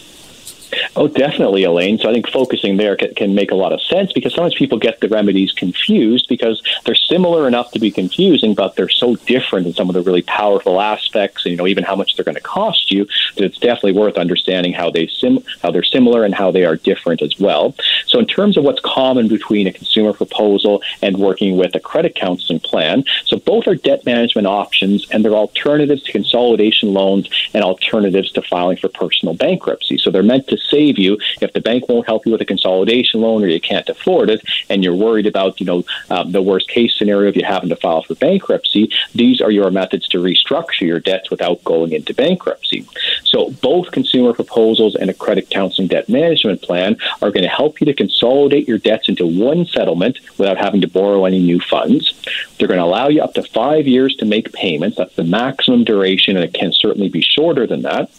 Oh, 0.96 1.08
definitely, 1.08 1.64
Elaine. 1.64 1.98
So 1.98 2.08
I 2.08 2.12
think 2.12 2.28
focusing 2.28 2.76
there 2.76 2.96
can, 2.96 3.14
can, 3.14 3.34
make 3.34 3.50
a 3.50 3.54
lot 3.54 3.72
of 3.72 3.80
sense 3.82 4.12
because 4.12 4.34
sometimes 4.34 4.54
people 4.54 4.78
get 4.78 5.00
the 5.00 5.08
remedies 5.08 5.52
confused 5.52 6.26
because 6.28 6.62
they're 6.84 6.94
similar 6.94 7.46
enough 7.46 7.70
to 7.72 7.78
be 7.78 7.90
confusing, 7.90 8.54
but 8.54 8.74
they're 8.74 8.88
so 8.88 9.14
different 9.16 9.66
in 9.66 9.72
some 9.72 9.88
of 9.88 9.94
the 9.94 10.02
really 10.02 10.22
powerful 10.22 10.80
aspects, 10.80 11.44
and 11.44 11.52
you 11.52 11.56
know 11.56 11.66
even 11.66 11.84
how 11.84 11.94
much 11.94 12.16
they're 12.16 12.24
going 12.24 12.34
to 12.34 12.40
cost 12.40 12.90
you. 12.90 13.06
That 13.36 13.44
it's 13.44 13.58
definitely 13.58 13.92
worth 13.92 14.16
understanding 14.16 14.72
how 14.72 14.90
they 14.90 15.06
sim 15.06 15.38
how 15.62 15.70
they're 15.70 15.82
similar 15.82 16.24
and 16.24 16.34
how 16.34 16.50
they 16.50 16.64
are 16.64 16.76
different 16.76 17.22
as 17.22 17.38
well. 17.38 17.74
So 18.06 18.18
in 18.18 18.26
terms 18.26 18.56
of 18.56 18.64
what's 18.64 18.80
common 18.80 19.28
between 19.28 19.66
a 19.66 19.72
consumer 19.72 20.12
proposal 20.12 20.82
and 21.02 21.16
working 21.18 21.56
with 21.56 21.74
a 21.74 21.80
credit 21.80 22.14
counseling 22.14 22.60
plan, 22.60 23.04
so 23.24 23.38
both 23.38 23.66
are 23.66 23.74
debt 23.74 24.04
management 24.04 24.46
options 24.46 25.08
and 25.10 25.24
they're 25.24 25.32
alternatives 25.32 26.02
to 26.04 26.12
consolidation 26.12 26.92
loans 26.92 27.28
and 27.54 27.64
alternatives 27.64 28.32
to 28.32 28.42
filing 28.42 28.76
for 28.76 28.88
personal 28.88 29.34
bankruptcy. 29.34 29.98
So 29.98 30.10
they're 30.10 30.22
meant 30.22 30.48
to 30.48 30.58
save 30.61 30.99
you 30.99 31.19
if 31.40 31.52
the 31.52 31.61
bank 31.61 31.88
won't 31.88 32.07
help 32.07 32.26
you 32.26 32.33
with 32.33 32.40
a 32.40 32.45
consolidation 32.45 33.21
loan 33.21 33.45
or 33.45 33.49
you 33.49 33.61
can't 33.61 33.88
afford 33.88 34.31
it, 34.31 34.43
and 34.69 34.83
you're 34.85 34.95
worried 34.95 35.26
about 35.26 35.61
you 35.61 35.67
know 35.67 35.85
um, 36.11 36.33
the 36.33 36.43
worst 36.43 36.69
case 36.69 36.95
scenario 36.97 37.29
of 37.29 37.37
you 37.37 37.45
having 37.45 37.69
to 37.69 37.76
file 37.76 38.02
for 38.02 38.14
bankruptcy. 38.14 38.90
These 39.14 39.40
are 39.40 39.50
your 39.50 39.71
methods 39.71 40.09
to 40.09 40.19
restructure 40.19 40.83
your 40.83 41.00
debts 41.00 41.31
without 41.31 41.62
going 41.64 41.93
into 41.93 42.14
bankruptcy. 42.14 42.87
So 43.25 43.50
both 43.62 43.90
consumer 43.90 44.33
proposals 44.33 44.95
and 44.95 45.11
a 45.11 45.14
credit 45.14 45.50
counseling 45.50 45.88
debt 45.88 46.09
management 46.09 46.62
plan 46.62 46.97
are 47.23 47.31
going 47.31 47.43
to 47.43 47.49
help 47.49 47.81
you 47.81 47.85
to 47.87 47.95
consolidate 47.95 48.67
your 48.67 48.79
debts 48.79 49.09
into 49.09 49.26
one 49.26 49.67
settlement 49.67 50.19
without 50.38 50.59
having 50.59 50.81
to 50.81 50.88
borrow 50.88 51.25
any 51.25 51.40
new 51.40 51.61
funds. 51.61 52.14
They're 52.59 52.69
going 52.69 52.79
to 52.79 52.85
allow 52.85 53.09
you 53.09 53.23
up 53.23 53.35
to 53.35 53.43
five 53.43 53.87
years 53.87 54.17
to 54.17 54.25
make 54.25 54.52
payments. 54.52 54.97
That's 54.97 55.14
the 55.17 55.25
maximum 55.25 55.85
duration, 55.85 56.37
and 56.37 56.45
it 56.45 56.55
can 56.55 56.73
certainly 56.73 57.09
be 57.09 57.23
shorter 57.23 57.67
than 57.67 57.83
that. 57.83 58.11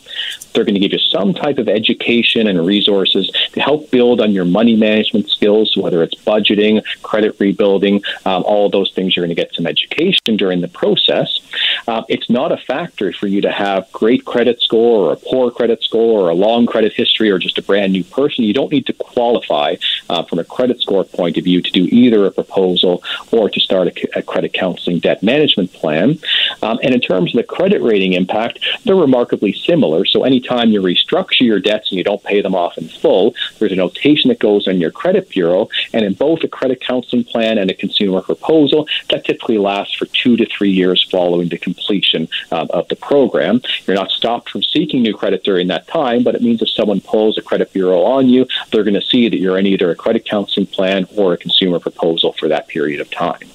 They're 0.53 0.63
going 0.63 0.75
to 0.75 0.79
give 0.79 0.93
you 0.93 1.00
some 1.00 1.34
type 1.34 1.58
of 1.58 1.67
education 1.67 2.48
and 2.48 2.65
resources 2.65 3.29
to 3.53 3.60
help 3.60 3.91
build 3.91 4.22
on 4.22 4.31
your 4.31 4.46
money 4.46 4.75
management 4.75 5.29
skills, 5.29 5.75
whether 5.77 6.03
it's 6.03 6.15
budgeting, 6.15 6.84
credit 7.01 7.36
rebuilding, 7.39 8.03
um, 8.25 8.43
all 8.43 8.70
those 8.70 8.91
things. 8.91 9.15
You're 9.15 9.25
going 9.25 9.36
to 9.36 9.41
get 9.41 9.53
some 9.53 9.67
education 9.67 10.38
during 10.38 10.62
the 10.62 10.67
process. 10.67 11.39
Uh, 11.88 12.03
it's 12.08 12.29
not 12.29 12.51
a 12.51 12.58
factor 12.58 13.12
for 13.13 13.27
you 13.27 13.41
to 13.41 13.51
have 13.51 13.91
great 13.91 14.25
credit 14.25 14.62
score 14.62 15.10
or 15.10 15.13
a 15.13 15.17
poor 15.17 15.51
credit 15.51 15.84
score 15.84 16.22
or 16.22 16.29
a 16.29 16.36
long 16.36 16.65
credit 16.65 16.93
history 16.93 17.29
or 17.29 17.38
just 17.38 17.58
a 17.58 17.62
brand 17.62 17.91
new 17.91 18.03
person. 18.03 18.43
You 18.43 18.53
don't 18.53 18.72
need 18.72 18.86
to 18.88 18.93
qualify 18.93 19.75
uh, 20.10 20.24
from 20.24 20.39
a 20.39 20.43
credit 20.43 20.79
score 20.81 21.03
point 21.03 21.38
of 21.38 21.43
view 21.43 21.62
to 21.62 21.72
do 21.72 21.86
either 21.86 22.25
a 22.25 22.31
proposal 22.31 23.03
or 23.31 23.50
to 23.50 23.60
start 23.60 23.88
a, 23.88 24.20
a 24.20 24.22
credit 24.22 24.53
counseling 24.53 25.00
debt 25.00 25.24
management 25.24 25.74
plan. 25.74 26.20
Um, 26.62 26.79
and 26.84 26.93
in 26.93 27.01
terms 27.01 27.34
of 27.34 27.38
the 27.38 27.43
credit 27.43 27.81
rating 27.81 28.13
impact, 28.13 28.60
they're 28.84 28.96
remarkably 28.96 29.53
similar. 29.53 30.05
So 30.05 30.24
anytime 30.42 30.72
you 30.72 30.82
restructure 30.82 31.42
your 31.42 31.60
debts 31.60 31.92
and 31.92 31.98
you 31.98 32.04
don't 32.04 32.24
pay 32.24 32.42
them 32.42 32.56
off 32.56 32.78
in 32.78 32.88
full, 32.88 33.36
there's 33.60 33.72
a 33.72 33.76
notation 33.76 34.30
that 34.30 34.40
goes 34.40 34.68
on 34.68 34.80
your 34.80 34.92
credit 34.92 35.30
bureau. 35.30 35.70
And 35.94 36.04
in 36.04 36.14
both 36.14 36.44
a 36.44 36.48
credit 36.48 36.82
counseling 36.82 37.24
plan 37.24 37.58
and 37.58 37.70
a 37.70 37.74
consumer 37.74 38.22
proposal, 38.22 38.88
that 39.10 39.26
typically 39.26 39.58
lasts 39.58 39.96
for 39.96 40.06
two 40.08 40.36
to 40.38 40.46
three 40.46 40.72
years 40.72 41.08
following 41.10 41.50
the 41.50 41.58
completion 41.58 42.28
um, 42.52 42.68
of 42.72 42.88
the 42.88 42.96
program. 42.96 43.62
You're 43.86 43.96
not 43.96 44.12
stopped 44.12 44.50
from 44.50 44.64
seeking 44.64 45.04
new 45.04 45.16
credit 45.16 45.44
during 45.44 45.68
that 45.68 45.88
time, 45.88 46.24
but 46.24 46.36
it 46.36 46.42
means 46.42 46.62
if 46.62 46.70
someone 46.70 47.02
pulls 47.02 47.38
a 47.38 47.42
credit 47.42 47.72
bureau 47.74 48.02
on 48.02 48.28
you, 48.30 48.48
they're 48.72 48.84
going 48.84 48.96
to 48.96 49.02
see 49.02 49.30
that 49.30 49.38
you're 49.38 49.60
in 49.60 49.68
either 49.68 49.92
a 49.92 49.96
credit 49.96 50.26
counseling 50.26 50.66
plan 50.66 51.08
or 51.16 51.34
a 51.34 51.38
consumer 51.38 51.80
proposal 51.80 52.34
for 52.34 52.48
that 52.48 52.68
period 52.68 53.00
of 53.00 53.10
time. 53.12 53.48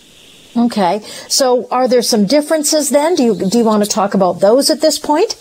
Okay. 0.57 1.01
So 1.29 1.69
are 1.71 1.87
there 1.87 2.01
some 2.01 2.25
differences 2.27 2.89
then? 2.89 3.15
Do 3.15 3.23
you 3.23 3.35
do 3.51 3.59
you 3.59 3.65
want 3.65 3.85
to 3.85 3.91
talk 3.91 4.15
about 4.15 4.41
those 4.41 4.71
at 4.71 4.81
this 4.81 4.99
point? 4.99 5.37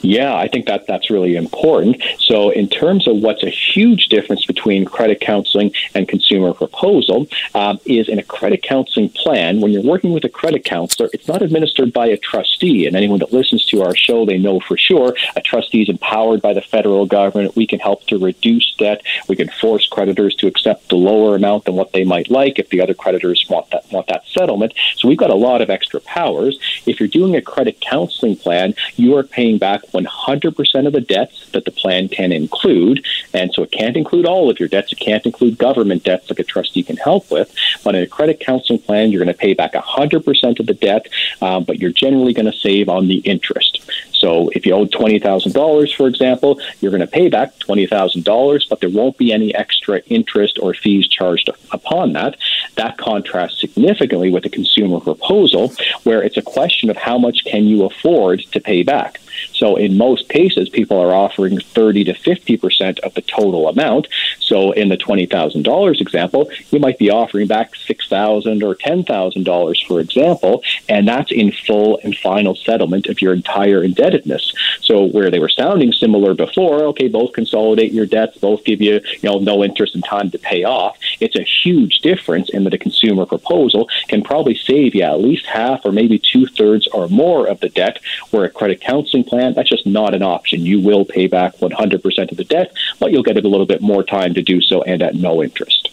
Yeah, 0.00 0.34
I 0.34 0.48
think 0.48 0.66
that 0.66 0.86
that's 0.86 1.10
really 1.10 1.36
important. 1.36 2.02
So, 2.18 2.50
in 2.50 2.68
terms 2.68 3.06
of 3.06 3.16
what's 3.18 3.42
a 3.42 3.50
huge 3.50 4.08
difference 4.08 4.44
between 4.46 4.84
credit 4.84 5.20
counseling 5.20 5.72
and 5.94 6.08
consumer 6.08 6.52
proposal, 6.52 7.26
um, 7.54 7.80
is 7.84 8.08
in 8.08 8.18
a 8.18 8.22
credit 8.22 8.62
counseling 8.62 9.08
plan, 9.10 9.60
when 9.60 9.72
you're 9.72 9.82
working 9.82 10.12
with 10.12 10.24
a 10.24 10.28
credit 10.28 10.64
counselor, 10.64 11.08
it's 11.12 11.28
not 11.28 11.42
administered 11.42 11.92
by 11.92 12.06
a 12.06 12.16
trustee. 12.16 12.86
And 12.86 12.96
anyone 12.96 13.18
that 13.20 13.32
listens 13.32 13.64
to 13.66 13.82
our 13.82 13.94
show, 13.94 14.24
they 14.24 14.38
know 14.38 14.60
for 14.60 14.76
sure 14.76 15.14
a 15.36 15.40
trustee 15.40 15.82
is 15.82 15.88
empowered 15.88 16.42
by 16.42 16.52
the 16.52 16.62
federal 16.62 17.06
government. 17.06 17.56
We 17.56 17.66
can 17.66 17.80
help 17.80 18.06
to 18.06 18.18
reduce 18.18 18.74
debt. 18.76 19.02
We 19.28 19.36
can 19.36 19.48
force 19.48 19.86
creditors 19.86 20.34
to 20.36 20.46
accept 20.46 20.88
the 20.88 20.96
lower 20.96 21.34
amount 21.34 21.64
than 21.64 21.74
what 21.74 21.92
they 21.92 22.04
might 22.04 22.30
like 22.30 22.58
if 22.58 22.70
the 22.70 22.80
other 22.80 22.94
creditors 22.94 23.44
want 23.48 23.70
that 23.70 23.90
want 23.92 24.06
that 24.08 24.24
settlement. 24.26 24.74
So 24.96 25.08
we've 25.08 25.18
got 25.18 25.30
a 25.30 25.34
lot 25.34 25.62
of 25.62 25.70
extra 25.70 26.00
powers. 26.00 26.58
If 26.86 27.00
you're 27.00 27.08
doing 27.08 27.36
a 27.36 27.42
credit 27.42 27.80
counseling 27.80 28.36
plan, 28.36 28.74
you 28.96 29.16
are 29.16 29.22
paying 29.22 29.58
back 29.58 29.67
back 29.68 29.82
100% 29.92 30.86
of 30.86 30.92
the 30.92 31.00
debts 31.00 31.50
that 31.50 31.64
the 31.64 31.70
plan 31.70 32.08
can 32.08 32.32
include. 32.32 33.04
And 33.34 33.52
so 33.52 33.62
it 33.62 33.70
can't 33.70 33.96
include 33.96 34.24
all 34.24 34.48
of 34.50 34.58
your 34.58 34.68
debts. 34.68 34.92
It 34.92 35.00
can't 35.08 35.26
include 35.26 35.58
government 35.58 36.04
debts 36.04 36.30
like 36.30 36.38
a 36.38 36.44
trustee 36.44 36.82
can 36.82 36.96
help 36.96 37.30
with. 37.30 37.54
But 37.84 37.94
in 37.94 38.02
a 38.02 38.06
credit 38.06 38.40
counseling 38.40 38.80
plan, 38.80 39.10
you're 39.10 39.22
going 39.22 39.36
to 39.36 39.44
pay 39.46 39.54
back 39.54 39.72
100% 39.74 40.60
of 40.60 40.66
the 40.66 40.74
debt, 40.74 41.08
um, 41.42 41.64
but 41.64 41.78
you're 41.80 41.92
generally 41.92 42.32
going 42.32 42.50
to 42.50 42.58
save 42.66 42.88
on 42.88 43.08
the 43.08 43.18
interest. 43.34 43.74
So 44.18 44.50
if 44.54 44.66
you 44.66 44.72
owe 44.74 44.86
$20,000, 44.86 45.94
for 45.94 46.08
example, 46.08 46.60
you're 46.80 46.90
going 46.90 47.00
to 47.00 47.06
pay 47.06 47.28
back 47.28 47.54
$20,000, 47.58 48.68
but 48.68 48.80
there 48.80 48.90
won't 48.90 49.16
be 49.16 49.32
any 49.32 49.54
extra 49.54 49.98
interest 50.06 50.58
or 50.60 50.74
fees 50.74 51.06
charged 51.06 51.48
upon 51.70 52.14
that. 52.14 52.36
That 52.76 52.98
contrasts 52.98 53.60
significantly 53.60 54.30
with 54.30 54.44
a 54.44 54.50
consumer 54.50 55.00
proposal, 55.00 55.72
where 56.02 56.22
it's 56.22 56.36
a 56.36 56.42
question 56.42 56.90
of 56.90 56.96
how 56.96 57.18
much 57.18 57.44
can 57.44 57.64
you 57.64 57.84
afford 57.84 58.40
to 58.52 58.60
pay 58.60 58.82
back. 58.82 59.20
So 59.58 59.74
in 59.74 59.98
most 59.98 60.28
cases, 60.28 60.68
people 60.68 60.98
are 61.00 61.12
offering 61.12 61.58
30 61.58 62.04
to 62.04 62.12
50% 62.12 63.00
of 63.00 63.14
the 63.14 63.22
total 63.22 63.68
amount. 63.68 64.06
So 64.38 64.70
in 64.70 64.88
the 64.88 64.96
$20,000 64.96 66.00
example, 66.00 66.48
you 66.70 66.78
might 66.78 66.98
be 66.98 67.10
offering 67.10 67.48
back 67.48 67.74
6,000 67.74 68.62
or 68.62 68.76
$10,000, 68.76 69.86
for 69.86 70.00
example, 70.00 70.62
and 70.88 71.08
that's 71.08 71.32
in 71.32 71.50
full 71.50 71.98
and 72.04 72.16
final 72.16 72.54
settlement 72.54 73.08
of 73.08 73.20
your 73.20 73.32
entire 73.32 73.82
indebtedness. 73.82 74.54
So 74.80 75.06
where 75.06 75.30
they 75.30 75.40
were 75.40 75.48
sounding 75.48 75.92
similar 75.92 76.34
before, 76.34 76.84
okay, 76.84 77.08
both 77.08 77.32
consolidate 77.32 77.92
your 77.92 78.06
debts, 78.06 78.38
both 78.38 78.64
give 78.64 78.80
you, 78.80 78.94
you 78.94 79.28
know, 79.28 79.38
no 79.38 79.64
interest 79.64 79.94
and 79.94 80.04
time 80.04 80.30
to 80.30 80.38
pay 80.38 80.64
off. 80.64 80.96
It's 81.20 81.36
a 81.36 81.42
huge 81.42 81.98
difference 81.98 82.48
in 82.50 82.64
that 82.64 82.74
a 82.74 82.78
consumer 82.78 83.26
proposal 83.26 83.88
can 84.06 84.22
probably 84.22 84.54
save 84.54 84.94
you 84.94 85.02
at 85.02 85.20
least 85.20 85.46
half 85.46 85.84
or 85.84 85.90
maybe 85.92 86.18
two 86.18 86.46
thirds 86.46 86.86
or 86.88 87.08
more 87.08 87.46
of 87.46 87.60
the 87.60 87.68
debt, 87.68 87.98
where 88.30 88.44
a 88.44 88.50
credit 88.50 88.80
counseling 88.80 89.24
plan, 89.24 89.47
that's 89.54 89.68
just 89.68 89.86
not 89.86 90.14
an 90.14 90.22
option. 90.22 90.64
You 90.64 90.80
will 90.80 91.04
pay 91.04 91.26
back 91.26 91.56
100% 91.56 92.30
of 92.30 92.36
the 92.36 92.44
debt, 92.44 92.72
but 92.98 93.12
you'll 93.12 93.22
get 93.22 93.36
a 93.36 93.48
little 93.48 93.66
bit 93.66 93.80
more 93.80 94.02
time 94.02 94.34
to 94.34 94.42
do 94.42 94.60
so 94.60 94.82
and 94.82 95.02
at 95.02 95.14
no 95.14 95.42
interest. 95.42 95.90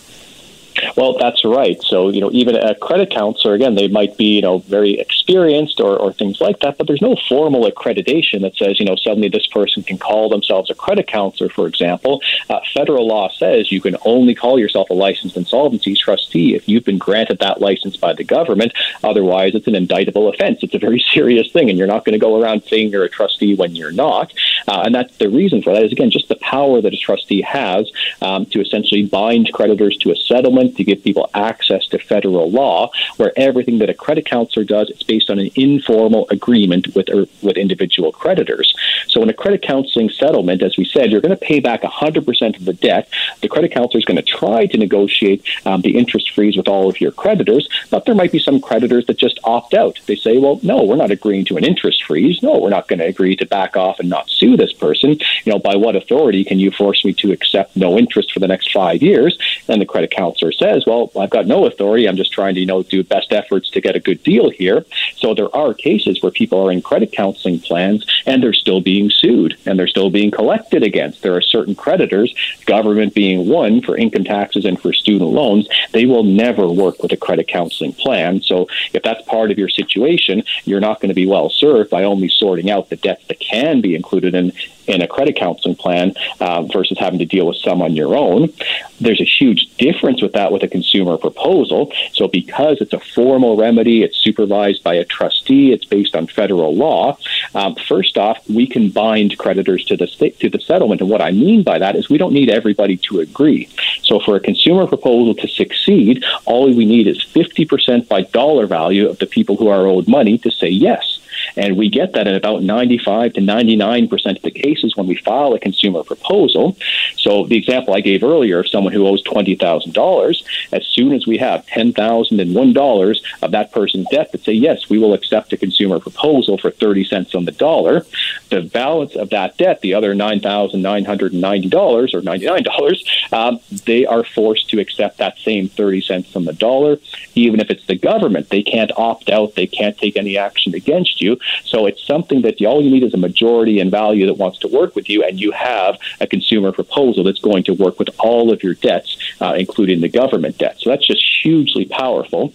Well, 0.95 1.17
that's 1.17 1.43
right. 1.43 1.81
So, 1.81 2.09
you 2.09 2.21
know, 2.21 2.29
even 2.31 2.55
a 2.55 2.75
credit 2.75 3.09
counselor, 3.11 3.53
again, 3.53 3.75
they 3.75 3.87
might 3.87 4.17
be, 4.17 4.35
you 4.35 4.41
know, 4.41 4.59
very 4.59 4.99
experienced 4.99 5.79
or, 5.79 5.97
or 5.97 6.13
things 6.13 6.41
like 6.41 6.59
that, 6.59 6.77
but 6.77 6.87
there's 6.87 7.01
no 7.01 7.15
formal 7.27 7.69
accreditation 7.69 8.41
that 8.41 8.55
says, 8.55 8.79
you 8.79 8.85
know, 8.85 8.95
suddenly 8.95 9.29
this 9.29 9.47
person 9.47 9.83
can 9.83 9.97
call 9.97 10.29
themselves 10.29 10.69
a 10.69 10.75
credit 10.75 11.07
counselor, 11.07 11.49
for 11.49 11.67
example. 11.67 12.21
Uh, 12.49 12.59
federal 12.73 13.07
law 13.07 13.29
says 13.29 13.71
you 13.71 13.81
can 13.81 13.97
only 14.05 14.35
call 14.35 14.59
yourself 14.59 14.89
a 14.89 14.93
licensed 14.93 15.37
insolvency 15.37 15.95
trustee 15.95 16.55
if 16.55 16.67
you've 16.67 16.85
been 16.85 16.97
granted 16.97 17.39
that 17.39 17.61
license 17.61 17.97
by 17.97 18.13
the 18.13 18.23
government. 18.23 18.73
Otherwise, 19.03 19.55
it's 19.55 19.67
an 19.67 19.75
indictable 19.75 20.27
offense. 20.29 20.59
It's 20.61 20.73
a 20.73 20.79
very 20.79 20.99
serious 21.13 21.51
thing, 21.51 21.69
and 21.69 21.77
you're 21.77 21.87
not 21.87 22.05
going 22.05 22.13
to 22.13 22.19
go 22.19 22.41
around 22.41 22.63
saying 22.63 22.89
you're 22.89 23.03
a 23.03 23.09
trustee 23.09 23.55
when 23.55 23.75
you're 23.75 23.91
not. 23.91 24.33
Uh, 24.67 24.83
and 24.85 24.95
that's 24.95 25.15
the 25.17 25.29
reason 25.29 25.61
for 25.61 25.73
that 25.73 25.83
is, 25.83 25.91
again, 25.91 26.11
just 26.11 26.27
the 26.27 26.35
power 26.35 26.81
that 26.81 26.93
a 26.93 26.97
trustee 26.97 27.41
has 27.41 27.91
um, 28.21 28.45
to 28.47 28.61
essentially 28.61 29.05
bind 29.05 29.51
creditors 29.53 29.97
to 29.97 30.11
a 30.11 30.15
settlement 30.15 30.74
to 30.75 30.83
give 30.83 31.03
people 31.03 31.29
access 31.33 31.87
to 31.87 31.99
federal 31.99 32.49
law, 32.51 32.91
where 33.17 33.33
everything 33.35 33.79
that 33.79 33.89
a 33.89 33.93
credit 33.93 34.25
counselor 34.25 34.65
does 34.65 34.89
is 34.89 35.03
based 35.03 35.29
on 35.29 35.39
an 35.39 35.49
informal 35.55 36.27
agreement 36.29 36.93
with 36.95 37.09
with 37.41 37.57
individual 37.57 38.11
creditors. 38.11 38.73
So 39.07 39.21
in 39.23 39.29
a 39.29 39.33
credit 39.33 39.61
counseling 39.61 40.09
settlement, 40.09 40.61
as 40.61 40.77
we 40.77 40.85
said, 40.85 41.11
you're 41.11 41.21
going 41.21 41.37
to 41.37 41.45
pay 41.45 41.59
back 41.59 41.81
100% 41.83 42.57
of 42.57 42.65
the 42.65 42.73
debt. 42.73 43.07
The 43.41 43.47
credit 43.47 43.71
counselor 43.71 43.99
is 43.99 44.05
going 44.05 44.17
to 44.17 44.23
try 44.23 44.65
to 44.65 44.77
negotiate 44.77 45.43
um, 45.65 45.81
the 45.81 45.97
interest 45.97 46.31
freeze 46.31 46.57
with 46.57 46.67
all 46.67 46.89
of 46.89 46.99
your 46.99 47.11
creditors, 47.11 47.69
but 47.89 48.05
there 48.05 48.15
might 48.15 48.31
be 48.31 48.39
some 48.39 48.59
creditors 48.59 49.05
that 49.05 49.17
just 49.17 49.39
opt 49.43 49.73
out. 49.73 49.99
They 50.05 50.15
say, 50.15 50.37
well, 50.37 50.59
no, 50.63 50.83
we're 50.83 50.95
not 50.95 51.11
agreeing 51.11 51.45
to 51.45 51.57
an 51.57 51.63
interest 51.63 52.03
freeze. 52.03 52.41
No, 52.43 52.59
we're 52.59 52.69
not 52.69 52.87
going 52.87 52.99
to 52.99 53.05
agree 53.05 53.35
to 53.37 53.45
back 53.45 53.77
off 53.77 53.99
and 53.99 54.09
not 54.09 54.29
sue 54.29 54.57
this 54.57 54.73
person. 54.73 55.11
You 55.45 55.53
know, 55.53 55.59
by 55.59 55.75
what 55.75 55.95
authority 55.95 56.43
can 56.43 56.59
you 56.59 56.71
force 56.71 57.05
me 57.05 57.13
to 57.13 57.31
accept 57.31 57.75
no 57.75 57.97
interest 57.97 58.31
for 58.31 58.39
the 58.39 58.47
next 58.47 58.71
five 58.71 59.01
years? 59.01 59.37
And 59.67 59.81
the 59.81 59.85
credit 59.85 60.11
counselor 60.11 60.51
says, 60.57 60.85
well, 60.85 61.11
I've 61.19 61.29
got 61.29 61.47
no 61.47 61.65
authority. 61.65 62.07
I'm 62.07 62.17
just 62.17 62.31
trying 62.31 62.55
to, 62.55 62.59
you 62.59 62.65
know, 62.65 62.83
do 62.83 63.03
best 63.03 63.31
efforts 63.31 63.69
to 63.71 63.81
get 63.81 63.95
a 63.95 63.99
good 63.99 64.23
deal 64.23 64.49
here. 64.49 64.85
So 65.15 65.33
there 65.33 65.53
are 65.55 65.73
cases 65.73 66.21
where 66.21 66.31
people 66.31 66.65
are 66.65 66.71
in 66.71 66.81
credit 66.81 67.11
counseling 67.11 67.59
plans 67.59 68.05
and 68.25 68.41
they're 68.41 68.53
still 68.53 68.81
being 68.81 69.09
sued 69.09 69.57
and 69.65 69.77
they're 69.77 69.87
still 69.87 70.09
being 70.09 70.31
collected 70.31 70.83
against. 70.83 71.21
There 71.21 71.35
are 71.35 71.41
certain 71.41 71.75
creditors, 71.75 72.33
government 72.65 73.13
being 73.13 73.47
one 73.47 73.81
for 73.81 73.97
income 73.97 74.23
taxes 74.23 74.65
and 74.65 74.79
for 74.79 74.93
student 74.93 75.31
loans, 75.31 75.67
they 75.91 76.05
will 76.05 76.23
never 76.23 76.67
work 76.67 77.01
with 77.01 77.11
a 77.11 77.17
credit 77.17 77.47
counseling 77.47 77.93
plan. 77.93 78.41
So 78.41 78.67
if 78.93 79.03
that's 79.03 79.21
part 79.23 79.51
of 79.51 79.57
your 79.57 79.69
situation, 79.69 80.43
you're 80.65 80.79
not 80.79 80.99
going 80.99 81.09
to 81.09 81.15
be 81.15 81.25
well 81.25 81.49
served 81.49 81.89
by 81.89 82.03
only 82.03 82.29
sorting 82.29 82.69
out 82.69 82.89
the 82.89 82.95
debts 82.95 83.25
that 83.27 83.39
can 83.39 83.81
be 83.81 83.95
included 83.95 84.35
in 84.35 84.51
in 84.87 85.01
a 85.01 85.07
credit 85.07 85.35
counseling 85.35 85.75
plan 85.75 86.13
uh, 86.39 86.63
versus 86.63 86.97
having 86.97 87.19
to 87.19 87.25
deal 87.25 87.47
with 87.47 87.57
some 87.57 87.81
on 87.81 87.95
your 87.95 88.15
own. 88.15 88.53
There's 88.99 89.21
a 89.21 89.25
huge 89.25 89.75
difference 89.77 90.21
with 90.21 90.33
that 90.33 90.51
with 90.51 90.63
a 90.63 90.67
consumer 90.67 91.17
proposal. 91.17 91.91
So, 92.13 92.27
because 92.27 92.81
it's 92.81 92.93
a 92.93 92.99
formal 92.99 93.57
remedy, 93.57 94.03
it's 94.03 94.17
supervised 94.17 94.83
by 94.83 94.95
a 94.95 95.05
trustee, 95.05 95.71
it's 95.71 95.85
based 95.85 96.15
on 96.15 96.27
federal 96.27 96.75
law. 96.75 97.17
Um, 97.53 97.75
first 97.75 98.17
off, 98.17 98.47
we 98.49 98.67
can 98.67 98.89
bind 98.89 99.37
creditors 99.37 99.85
to 99.85 99.97
the 99.97 100.07
to 100.39 100.49
the 100.49 100.59
settlement, 100.59 101.01
and 101.01 101.09
what 101.09 101.21
I 101.21 101.31
mean 101.31 101.63
by 101.63 101.79
that 101.79 101.95
is 101.95 102.09
we 102.09 102.17
don't 102.17 102.33
need 102.33 102.49
everybody 102.49 102.97
to 102.97 103.19
agree. 103.19 103.69
So, 104.03 104.19
for 104.19 104.35
a 104.35 104.39
consumer 104.39 104.87
proposal 104.87 105.35
to 105.35 105.47
succeed, 105.47 106.23
all 106.45 106.65
we 106.65 106.85
need 106.85 107.07
is 107.07 107.23
50% 107.23 108.07
by 108.07 108.21
dollar 108.21 108.67
value 108.67 109.09
of 109.09 109.19
the 109.19 109.25
people 109.25 109.55
who 109.55 109.67
are 109.67 109.87
owed 109.87 110.07
money 110.07 110.37
to 110.39 110.51
say 110.51 110.69
yes. 110.69 111.19
And 111.57 111.77
we 111.77 111.89
get 111.89 112.13
that 112.13 112.27
in 112.27 112.35
about 112.35 112.63
95 112.63 113.33
to 113.33 113.41
99% 113.41 114.35
of 114.35 114.41
the 114.41 114.51
cases 114.51 114.74
when 114.95 115.07
we 115.07 115.15
file 115.15 115.53
a 115.53 115.59
consumer 115.59 116.03
proposal. 116.03 116.77
So 117.17 117.45
the 117.45 117.57
example 117.57 117.93
I 117.93 118.01
gave 118.01 118.23
earlier 118.23 118.59
of 118.59 118.67
someone 118.67 118.93
who 118.93 119.07
owes 119.07 119.23
$20,000, 119.23 120.43
as 120.71 120.85
soon 120.87 121.13
as 121.13 121.25
we 121.25 121.37
have 121.37 121.65
$10,001 121.67 123.21
of 123.41 123.51
that 123.51 123.71
person's 123.71 124.07
debt 124.09 124.31
that 124.31 124.43
say, 124.43 124.53
yes, 124.53 124.89
we 124.89 124.97
will 124.97 125.13
accept 125.13 125.53
a 125.53 125.57
consumer 125.57 125.99
proposal 125.99 126.57
for 126.57 126.71
30 126.71 127.05
cents 127.05 127.35
on 127.35 127.45
the 127.45 127.51
dollar, 127.51 128.05
the 128.49 128.61
balance 128.61 129.15
of 129.15 129.29
that 129.29 129.57
debt, 129.57 129.81
the 129.81 129.93
other 129.93 130.13
$9,990 130.13 132.13
or 132.13 132.21
$99, 132.21 133.33
um, 133.33 133.59
they 133.85 134.05
are 134.05 134.23
forced 134.23 134.69
to 134.69 134.79
accept 134.79 135.17
that 135.17 135.37
same 135.39 135.69
30 135.69 136.01
cents 136.01 136.35
on 136.35 136.45
the 136.45 136.53
dollar, 136.53 136.97
even 137.35 137.59
if 137.59 137.69
it's 137.69 137.85
the 137.85 137.97
government. 137.97 138.49
They 138.49 138.63
can't 138.63 138.91
opt 138.97 139.29
out, 139.29 139.55
they 139.55 139.67
can't 139.67 139.97
take 139.97 140.17
any 140.17 140.37
action 140.37 140.75
against 140.75 141.21
you. 141.21 141.37
So 141.63 141.85
it's 141.85 142.05
something 142.05 142.41
that 142.41 142.63
all 142.65 142.81
you 142.81 142.89
need 142.89 143.03
is 143.03 143.13
a 143.13 143.17
majority 143.17 143.79
in 143.79 143.89
value 143.89 144.25
that 144.27 144.35
wants 144.35 144.59
to 144.59 144.64
work 144.67 144.95
with 144.95 145.09
you, 145.09 145.23
and 145.23 145.39
you 145.39 145.51
have 145.51 145.97
a 146.19 146.27
consumer 146.27 146.71
proposal 146.71 147.23
that's 147.23 147.39
going 147.39 147.63
to 147.65 147.73
work 147.73 147.99
with 147.99 148.09
all 148.19 148.51
of 148.51 148.63
your 148.63 148.73
debts, 148.73 149.17
uh, 149.41 149.55
including 149.57 150.01
the 150.01 150.09
government 150.09 150.57
debt. 150.57 150.77
So 150.79 150.89
that's 150.89 151.05
just 151.05 151.23
hugely 151.43 151.85
powerful. 151.85 152.53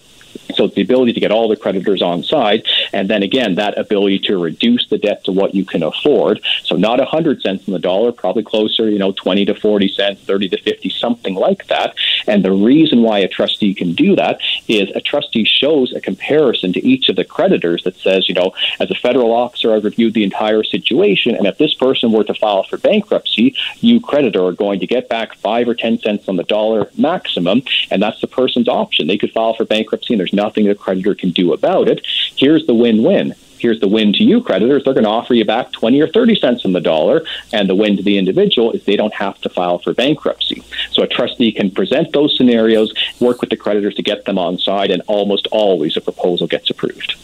So 0.55 0.67
the 0.67 0.83
ability 0.83 1.13
to 1.15 1.21
get 1.21 1.31
all 1.31 1.49
the 1.49 1.57
creditors 1.57 2.03
on 2.03 2.23
side, 2.23 2.65
and 2.93 3.09
then 3.09 3.23
again 3.23 3.55
that 3.55 3.79
ability 3.79 4.19
to 4.21 4.39
reduce 4.39 4.89
the 4.89 4.99
debt 4.99 5.25
to 5.25 5.33
what 5.33 5.55
you 5.55 5.65
can 5.65 5.83
afford. 5.83 6.41
So 6.65 6.77
not 6.77 7.01
hundred 7.01 7.41
cents 7.41 7.67
on 7.67 7.73
the 7.73 7.79
dollar, 7.79 8.13
probably 8.13 8.43
closer, 8.43 8.91
you 8.91 8.99
know, 8.99 9.13
twenty 9.13 9.45
to 9.47 9.55
forty 9.55 9.89
cents, 9.89 10.21
thirty 10.23 10.49
to 10.49 10.59
fifty, 10.59 10.91
something 10.91 11.35
like 11.35 11.67
that. 11.69 11.95
And 12.27 12.45
the 12.45 12.53
reason 12.53 13.03
why 13.03 13.21
a 13.21 13.29
trustee 13.29 13.75
can 13.75 13.95
do 13.95 14.15
that 14.17 14.41
is 14.69 14.91
a 14.95 15.01
trustee 15.01 15.45
shows 15.45 15.95
a 15.95 16.01
comparison 16.01 16.73
to 16.75 16.87
each 16.87 17.09
of 17.09 17.17
the 17.17 17.25
creditors 17.25 17.85
that 17.85 17.97
says, 17.97 18.29
you 18.29 18.35
know, 18.35 18.53
as 18.79 18.91
a 18.91 18.95
federal 18.95 19.33
officer, 19.33 19.75
I've 19.75 19.85
reviewed 19.85 20.15
the 20.15 20.25
entire 20.25 20.63
situation, 20.63 21.35
and 21.35 21.47
if 21.47 21.59
this 21.59 21.75
person 21.75 22.13
were 22.13 22.25
to 22.25 22.35
file 22.35 22.65
for 22.65 22.77
bankruptcy, 22.77 23.57
you 23.81 24.01
creditor 24.01 24.45
are 24.45 24.53
going 24.53 24.81
to 24.81 24.87
get 24.87 25.09
back 25.09 25.35
five 25.35 25.69
or 25.69 25.75
ten 25.75 25.99
cents 25.99 26.29
on 26.29 26.37
the 26.37 26.45
dollar 26.45 26.91
maximum, 26.99 27.63
and 27.91 28.03
that's 28.03 28.21
the 28.21 28.27
person's 28.27 28.69
option. 28.69 29.07
They 29.07 29.19
could 29.19 29.33
file 29.33 29.55
for 29.55 29.65
bankruptcy, 29.65 30.17
there's 30.21 30.33
nothing 30.35 30.67
the 30.67 30.75
creditor 30.75 31.15
can 31.15 31.31
do 31.31 31.55
about 31.55 31.89
it. 31.89 32.07
Here's 32.37 32.67
the 32.67 32.75
win-win. 32.75 33.35
Here's 33.59 33.81
the 33.81 33.89
win 33.89 34.13
to 34.15 34.23
you 34.23 34.43
creditors. 34.43 34.85
They're 34.85 34.95
going 34.95 35.05
to 35.05 35.11
offer 35.11 35.35
you 35.35 35.47
back 35.47 35.73
20 35.73 36.01
or 36.01 36.09
30 36.09 36.35
cents 36.35 36.65
on 36.65 36.73
the 36.73 36.81
dollar. 36.81 37.25
And 37.53 37.69
the 37.69 37.75
win 37.75 37.97
to 37.97 38.03
the 38.03 38.19
individual 38.19 38.73
is 38.73 38.85
they 38.85 38.97
don't 38.97 39.15
have 39.15 39.41
to 39.43 39.49
file 39.49 39.79
for 39.79 39.95
bankruptcy. 39.95 40.63
So 40.91 41.03
a 41.03 41.07
trustee 41.07 41.53
can 41.53 41.71
present 41.71 42.13
those 42.13 42.37
scenarios 42.37 42.93
work 43.19 43.41
with 43.41 43.51
the 43.51 43.57
creditors 43.57 43.95
to 43.95 44.03
get 44.03 44.27
them 44.27 44.39
on 44.39 44.59
side 44.59 44.91
and 44.91 45.03
almost 45.07 45.47
always 45.53 45.97
a 45.97 46.01
proposal 46.01 46.47
gets 46.47 46.71
approved 46.71 47.17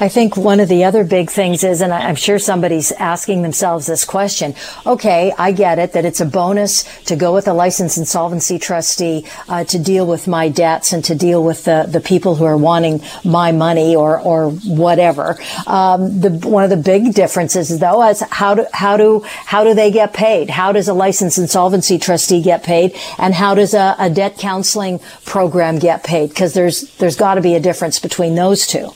I 0.00 0.08
think 0.08 0.34
one 0.34 0.60
of 0.60 0.70
the 0.70 0.84
other 0.84 1.04
big 1.04 1.30
things 1.30 1.62
is, 1.62 1.82
and 1.82 1.92
I'm 1.92 2.14
sure 2.14 2.38
somebody's 2.38 2.90
asking 2.92 3.42
themselves 3.42 3.86
this 3.86 4.06
question. 4.06 4.54
Okay, 4.86 5.30
I 5.36 5.52
get 5.52 5.78
it 5.78 5.92
that 5.92 6.06
it's 6.06 6.22
a 6.22 6.26
bonus 6.26 6.84
to 7.04 7.16
go 7.16 7.34
with 7.34 7.46
a 7.46 7.52
licensed 7.52 7.98
insolvency 7.98 8.58
trustee 8.58 9.26
uh, 9.46 9.64
to 9.64 9.78
deal 9.78 10.06
with 10.06 10.26
my 10.26 10.48
debts 10.48 10.94
and 10.94 11.04
to 11.04 11.14
deal 11.14 11.44
with 11.44 11.64
the, 11.64 11.86
the 11.86 12.00
people 12.00 12.36
who 12.36 12.46
are 12.46 12.56
wanting 12.56 13.02
my 13.24 13.52
money 13.52 13.94
or 13.94 14.18
or 14.18 14.52
whatever. 14.64 15.36
Um, 15.66 16.20
the 16.20 16.30
one 16.48 16.64
of 16.64 16.70
the 16.70 16.78
big 16.78 17.12
differences, 17.12 17.78
though, 17.78 18.02
is 18.08 18.22
how 18.30 18.54
do 18.54 18.66
how 18.72 18.96
do 18.96 19.20
how 19.26 19.64
do 19.64 19.74
they 19.74 19.90
get 19.90 20.14
paid? 20.14 20.48
How 20.48 20.72
does 20.72 20.88
a 20.88 20.94
licensed 20.94 21.36
insolvency 21.36 21.98
trustee 21.98 22.40
get 22.40 22.62
paid, 22.62 22.96
and 23.18 23.34
how 23.34 23.54
does 23.54 23.74
a, 23.74 23.96
a 23.98 24.08
debt 24.08 24.38
counseling 24.38 24.98
program 25.26 25.78
get 25.78 26.04
paid? 26.04 26.30
Because 26.30 26.54
there's 26.54 26.96
there's 26.96 27.16
got 27.16 27.34
to 27.34 27.42
be 27.42 27.54
a 27.54 27.60
difference 27.60 27.98
between 27.98 28.34
those 28.34 28.66
two. 28.66 28.94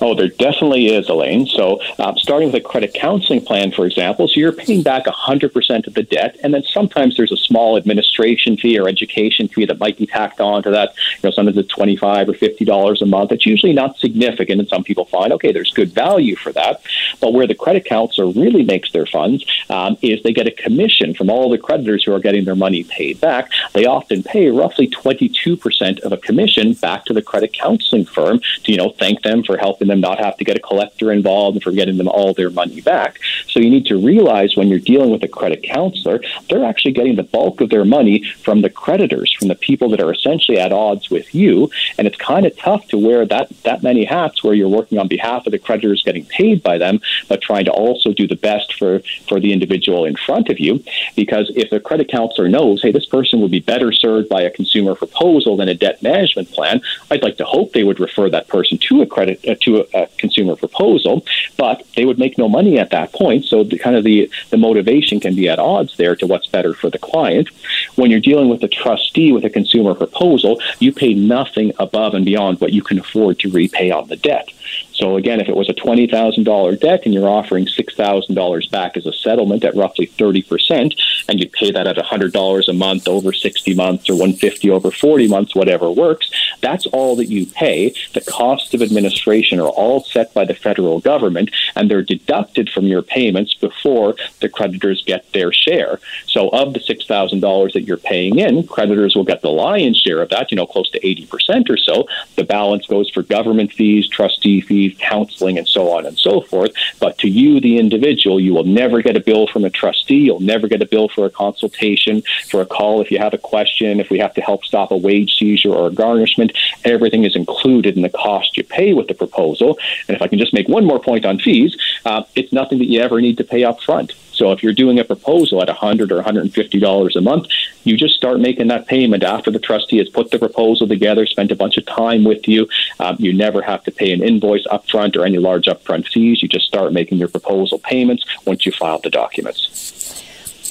Oh, 0.00 0.14
there 0.14 0.28
definitely 0.28 0.94
is, 0.94 1.08
Elaine. 1.08 1.46
So, 1.46 1.80
um, 1.98 2.18
starting 2.18 2.52
with 2.52 2.62
a 2.62 2.66
credit 2.66 2.92
counseling 2.92 3.40
plan, 3.44 3.70
for 3.70 3.86
example, 3.86 4.28
so 4.28 4.38
you're 4.38 4.52
paying 4.52 4.82
back 4.82 5.06
100% 5.06 5.86
of 5.86 5.94
the 5.94 6.02
debt, 6.02 6.36
and 6.42 6.52
then 6.52 6.62
sometimes 6.64 7.16
there's 7.16 7.32
a 7.32 7.36
small 7.36 7.76
administration 7.76 8.56
fee 8.56 8.78
or 8.78 8.88
education 8.88 9.48
fee 9.48 9.64
that 9.64 9.78
might 9.78 9.96
be 9.96 10.06
tacked 10.06 10.40
on 10.40 10.62
to 10.64 10.70
that. 10.70 10.94
You 11.16 11.28
know, 11.28 11.30
sometimes 11.30 11.56
it's 11.56 11.68
25 11.68 12.28
or 12.28 12.32
$50 12.32 13.02
a 13.02 13.06
month. 13.06 13.32
It's 13.32 13.46
usually 13.46 13.72
not 13.72 13.96
significant, 13.98 14.60
and 14.60 14.68
some 14.68 14.84
people 14.84 15.06
find, 15.06 15.32
okay, 15.32 15.50
there's 15.50 15.72
good 15.72 15.92
value 15.92 16.36
for 16.36 16.52
that. 16.52 16.82
But 17.20 17.32
where 17.32 17.46
the 17.46 17.54
credit 17.54 17.86
counselor 17.86 18.28
really 18.28 18.64
makes 18.64 18.92
their 18.92 19.06
funds 19.06 19.44
um, 19.70 19.96
is 20.02 20.22
they 20.22 20.32
get 20.32 20.46
a 20.46 20.50
commission 20.50 21.14
from 21.14 21.30
all 21.30 21.48
the 21.48 21.58
creditors 21.58 22.04
who 22.04 22.12
are 22.12 22.20
getting 22.20 22.44
their 22.44 22.54
money 22.54 22.84
paid 22.84 23.20
back. 23.20 23.50
They 23.72 23.86
often 23.86 24.22
pay 24.22 24.50
roughly 24.50 24.88
22% 24.88 26.00
of 26.00 26.12
a 26.12 26.16
commission 26.18 26.74
back 26.74 27.06
to 27.06 27.14
the 27.14 27.22
credit 27.22 27.54
counseling 27.54 28.04
firm 28.04 28.40
to, 28.64 28.72
you 28.72 28.76
know, 28.76 28.90
thank 28.90 29.22
them 29.22 29.42
for 29.42 29.56
helping 29.56 29.85
them 29.86 30.00
not 30.00 30.18
have 30.18 30.36
to 30.38 30.44
get 30.44 30.56
a 30.56 30.60
collector 30.60 31.12
involved 31.12 31.56
and 31.56 31.62
for 31.62 31.72
getting 31.72 31.96
them 31.96 32.08
all 32.08 32.32
their 32.34 32.50
money 32.50 32.80
back. 32.80 33.18
So 33.48 33.60
you 33.60 33.70
need 33.70 33.86
to 33.86 33.98
realize 33.98 34.56
when 34.56 34.68
you're 34.68 34.78
dealing 34.78 35.10
with 35.10 35.22
a 35.22 35.28
credit 35.28 35.62
counselor, 35.62 36.20
they're 36.48 36.64
actually 36.64 36.92
getting 36.92 37.16
the 37.16 37.22
bulk 37.22 37.60
of 37.60 37.70
their 37.70 37.84
money 37.84 38.24
from 38.42 38.62
the 38.62 38.70
creditors, 38.70 39.32
from 39.38 39.48
the 39.48 39.54
people 39.54 39.88
that 39.90 40.00
are 40.00 40.12
essentially 40.12 40.58
at 40.58 40.72
odds 40.72 41.10
with 41.10 41.34
you. 41.34 41.70
And 41.98 42.06
it's 42.06 42.16
kind 42.16 42.46
of 42.46 42.56
tough 42.56 42.86
to 42.88 42.98
wear 42.98 43.26
that, 43.26 43.48
that 43.62 43.82
many 43.82 44.04
hats 44.04 44.42
where 44.42 44.54
you're 44.54 44.68
working 44.68 44.98
on 44.98 45.08
behalf 45.08 45.46
of 45.46 45.52
the 45.52 45.58
creditors 45.58 46.02
getting 46.04 46.26
paid 46.26 46.62
by 46.62 46.78
them, 46.78 47.00
but 47.28 47.40
trying 47.40 47.64
to 47.66 47.72
also 47.72 48.12
do 48.12 48.26
the 48.26 48.36
best 48.36 48.74
for, 48.74 49.00
for 49.28 49.40
the 49.40 49.52
individual 49.52 50.04
in 50.04 50.16
front 50.16 50.48
of 50.48 50.58
you. 50.60 50.82
Because 51.14 51.50
if 51.54 51.72
a 51.72 51.80
credit 51.80 52.08
counselor 52.08 52.48
knows, 52.48 52.82
hey, 52.82 52.92
this 52.92 53.06
person 53.06 53.40
would 53.40 53.50
be 53.50 53.60
better 53.60 53.92
served 53.92 54.28
by 54.28 54.42
a 54.42 54.50
consumer 54.50 54.94
proposal 54.94 55.56
than 55.56 55.68
a 55.68 55.74
debt 55.74 56.02
management 56.02 56.50
plan, 56.50 56.80
I'd 57.10 57.22
like 57.22 57.36
to 57.38 57.44
hope 57.44 57.72
they 57.72 57.84
would 57.84 58.00
refer 58.00 58.28
that 58.30 58.48
person 58.48 58.78
to 58.78 59.02
a 59.02 59.06
credit 59.06 59.46
uh, 59.46 59.54
to 59.62 59.75
a, 59.94 60.06
consumer 60.18 60.56
proposal, 60.56 61.24
but 61.56 61.86
they 61.96 62.04
would 62.04 62.18
make 62.18 62.38
no 62.38 62.48
money 62.48 62.78
at 62.78 62.90
that 62.90 63.12
point. 63.12 63.44
So 63.44 63.64
the 63.64 63.78
kind 63.78 63.96
of 63.96 64.04
the, 64.04 64.30
the 64.50 64.56
motivation 64.56 65.20
can 65.20 65.34
be 65.34 65.48
at 65.48 65.58
odds 65.58 65.96
there 65.96 66.16
to 66.16 66.26
what's 66.26 66.46
better 66.46 66.74
for 66.74 66.90
the 66.90 66.98
client. 66.98 67.48
When 67.96 68.10
you're 68.10 68.20
dealing 68.20 68.48
with 68.48 68.62
a 68.62 68.68
trustee 68.68 69.32
with 69.32 69.44
a 69.44 69.50
consumer 69.50 69.94
proposal, 69.94 70.60
you 70.78 70.92
pay 70.92 71.14
nothing 71.14 71.72
above 71.78 72.14
and 72.14 72.24
beyond 72.24 72.60
what 72.60 72.72
you 72.72 72.82
can 72.82 72.98
afford 72.98 73.38
to 73.40 73.50
repay 73.50 73.90
on 73.90 74.08
the 74.08 74.16
debt. 74.16 74.48
So 74.96 75.16
again, 75.16 75.40
if 75.40 75.48
it 75.48 75.56
was 75.56 75.68
a 75.68 75.74
$20,000 75.74 76.80
debt 76.80 77.02
and 77.04 77.12
you're 77.12 77.28
offering 77.28 77.66
$6,000 77.66 78.70
back 78.70 78.96
as 78.96 79.06
a 79.06 79.12
settlement 79.12 79.64
at 79.64 79.76
roughly 79.76 80.06
30%, 80.06 80.98
and 81.28 81.40
you 81.40 81.48
pay 81.48 81.70
that 81.70 81.86
at 81.86 81.96
$100 81.96 82.68
a 82.68 82.72
month 82.72 83.08
over 83.08 83.32
60 83.32 83.74
months 83.74 84.08
or 84.08 84.14
150 84.14 84.70
over 84.70 84.90
40 84.90 85.28
months, 85.28 85.54
whatever 85.54 85.90
works, 85.90 86.30
that's 86.60 86.86
all 86.86 87.14
that 87.16 87.26
you 87.26 87.46
pay. 87.46 87.94
The 88.14 88.22
costs 88.22 88.72
of 88.74 88.82
administration 88.82 89.60
are 89.60 89.68
all 89.68 90.02
set 90.02 90.32
by 90.32 90.44
the 90.44 90.54
federal 90.54 91.00
government, 91.00 91.50
and 91.74 91.90
they're 91.90 92.02
deducted 92.02 92.70
from 92.70 92.86
your 92.86 93.02
payments 93.02 93.54
before 93.54 94.16
the 94.40 94.48
creditors 94.48 95.02
get 95.04 95.30
their 95.32 95.52
share. 95.52 96.00
So 96.26 96.48
of 96.50 96.72
the 96.72 96.80
$6,000 96.80 97.72
that 97.72 97.82
you're 97.82 97.96
paying 97.96 98.38
in, 98.38 98.66
creditors 98.66 99.14
will 99.14 99.24
get 99.24 99.42
the 99.42 99.50
lion's 99.50 99.98
share 99.98 100.22
of 100.22 100.30
that, 100.30 100.50
you 100.50 100.56
know, 100.56 100.66
close 100.66 100.90
to 100.90 101.00
80% 101.00 101.68
or 101.68 101.76
so. 101.76 102.08
The 102.36 102.44
balance 102.44 102.86
goes 102.86 103.10
for 103.10 103.22
government 103.22 103.72
fees, 103.72 104.08
trustee 104.08 104.60
fees, 104.60 104.85
counseling, 104.94 105.58
and 105.58 105.68
so 105.68 105.90
on 105.92 106.06
and 106.06 106.18
so 106.18 106.40
forth. 106.40 106.72
But 107.00 107.18
to 107.18 107.28
you, 107.28 107.60
the 107.60 107.78
individual, 107.78 108.40
you 108.40 108.54
will 108.54 108.64
never 108.64 109.02
get 109.02 109.16
a 109.16 109.20
bill 109.20 109.46
from 109.46 109.64
a 109.64 109.70
trustee. 109.70 110.18
You'll 110.18 110.40
never 110.40 110.68
get 110.68 110.82
a 110.82 110.86
bill 110.86 111.08
for 111.08 111.26
a 111.26 111.30
consultation, 111.30 112.22
for 112.48 112.60
a 112.60 112.66
call 112.66 113.00
if 113.00 113.10
you 113.10 113.18
have 113.18 113.34
a 113.34 113.38
question, 113.38 114.00
if 114.00 114.10
we 114.10 114.18
have 114.18 114.34
to 114.34 114.40
help 114.40 114.64
stop 114.64 114.90
a 114.90 114.96
wage 114.96 115.36
seizure 115.38 115.72
or 115.72 115.88
a 115.88 115.92
garnishment. 115.92 116.52
Everything 116.84 117.24
is 117.24 117.36
included 117.36 117.96
in 117.96 118.02
the 118.02 118.08
cost 118.08 118.56
you 118.56 118.64
pay 118.64 118.92
with 118.92 119.08
the 119.08 119.14
proposal. 119.14 119.78
And 120.08 120.16
if 120.16 120.22
I 120.22 120.28
can 120.28 120.38
just 120.38 120.52
make 120.52 120.68
one 120.68 120.84
more 120.84 121.00
point 121.00 121.24
on 121.24 121.38
fees, 121.38 121.76
uh, 122.04 122.22
it's 122.34 122.52
nothing 122.52 122.78
that 122.78 122.86
you 122.86 123.00
ever 123.00 123.20
need 123.20 123.38
to 123.38 123.44
pay 123.44 123.64
up 123.64 123.80
front. 123.80 124.12
So 124.36 124.52
if 124.52 124.62
you're 124.62 124.74
doing 124.74 124.98
a 124.98 125.04
proposal 125.04 125.62
at 125.62 125.68
100 125.68 126.12
or 126.12 126.22
$150 126.22 127.16
a 127.16 127.20
month, 127.22 127.46
you 127.84 127.96
just 127.96 128.14
start 128.14 128.38
making 128.38 128.68
that 128.68 128.86
payment 128.86 129.22
after 129.22 129.50
the 129.50 129.58
trustee 129.58 129.96
has 129.96 130.10
put 130.10 130.30
the 130.30 130.38
proposal 130.38 130.86
together, 130.86 131.24
spent 131.24 131.50
a 131.50 131.56
bunch 131.56 131.78
of 131.78 131.86
time 131.86 132.22
with 132.22 132.46
you. 132.46 132.68
Um, 133.00 133.16
you 133.18 133.32
never 133.32 133.62
have 133.62 133.82
to 133.84 133.90
pay 133.90 134.12
an 134.12 134.22
invoice 134.22 134.66
upfront 134.66 135.16
or 135.16 135.24
any 135.24 135.38
large 135.38 135.64
upfront 135.66 136.08
fees. 136.08 136.42
You 136.42 136.48
just 136.48 136.66
start 136.66 136.92
making 136.92 137.16
your 137.18 137.28
proposal 137.28 137.78
payments 137.78 138.24
once 138.44 138.66
you 138.66 138.72
file 138.72 138.98
the 138.98 139.10
documents. 139.10 140.22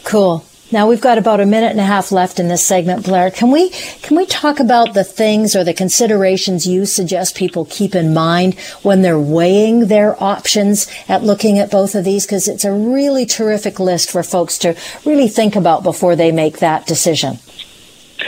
Cool. 0.06 0.46
Now 0.72 0.90
we've 0.90 1.02
got 1.02 1.20
about 1.20 1.40
a 1.40 1.46
minute 1.46 1.72
and 1.72 1.80
a 1.80 1.86
half 1.86 2.12
left 2.12 2.40
in 2.40 2.48
this 2.48 2.66
segment, 2.66 3.06
Blair. 3.06 3.30
Can 3.30 3.52
we 3.52 3.70
can 3.70 4.18
we 4.18 4.26
talk 4.26 4.60
about 4.60 4.96
the 4.96 5.04
things 5.04 5.56
or 5.56 5.64
the 5.64 5.76
considerations 5.76 6.66
you 6.66 6.88
suggest 6.88 7.36
people 7.36 7.66
keep 7.66 7.94
in 7.94 8.16
mind 8.16 8.60
when 8.82 9.04
they're 9.04 9.20
weighing 9.20 9.88
their 9.88 10.22
options 10.22 10.88
at 11.08 11.24
looking 11.24 11.60
at 11.60 11.70
both 11.70 11.94
of 11.94 12.04
these? 12.04 12.26
Because 12.26 12.48
it's 12.48 12.66
a 12.66 12.74
really 12.74 13.28
terrific 13.28 13.80
list 13.80 14.10
for 14.10 14.24
folks 14.24 14.58
to 14.60 14.76
really 15.06 15.28
think 15.28 15.56
about 15.56 15.84
before 15.84 16.16
they 16.16 16.32
make 16.32 16.58
that 16.60 16.88
decision. 16.88 17.38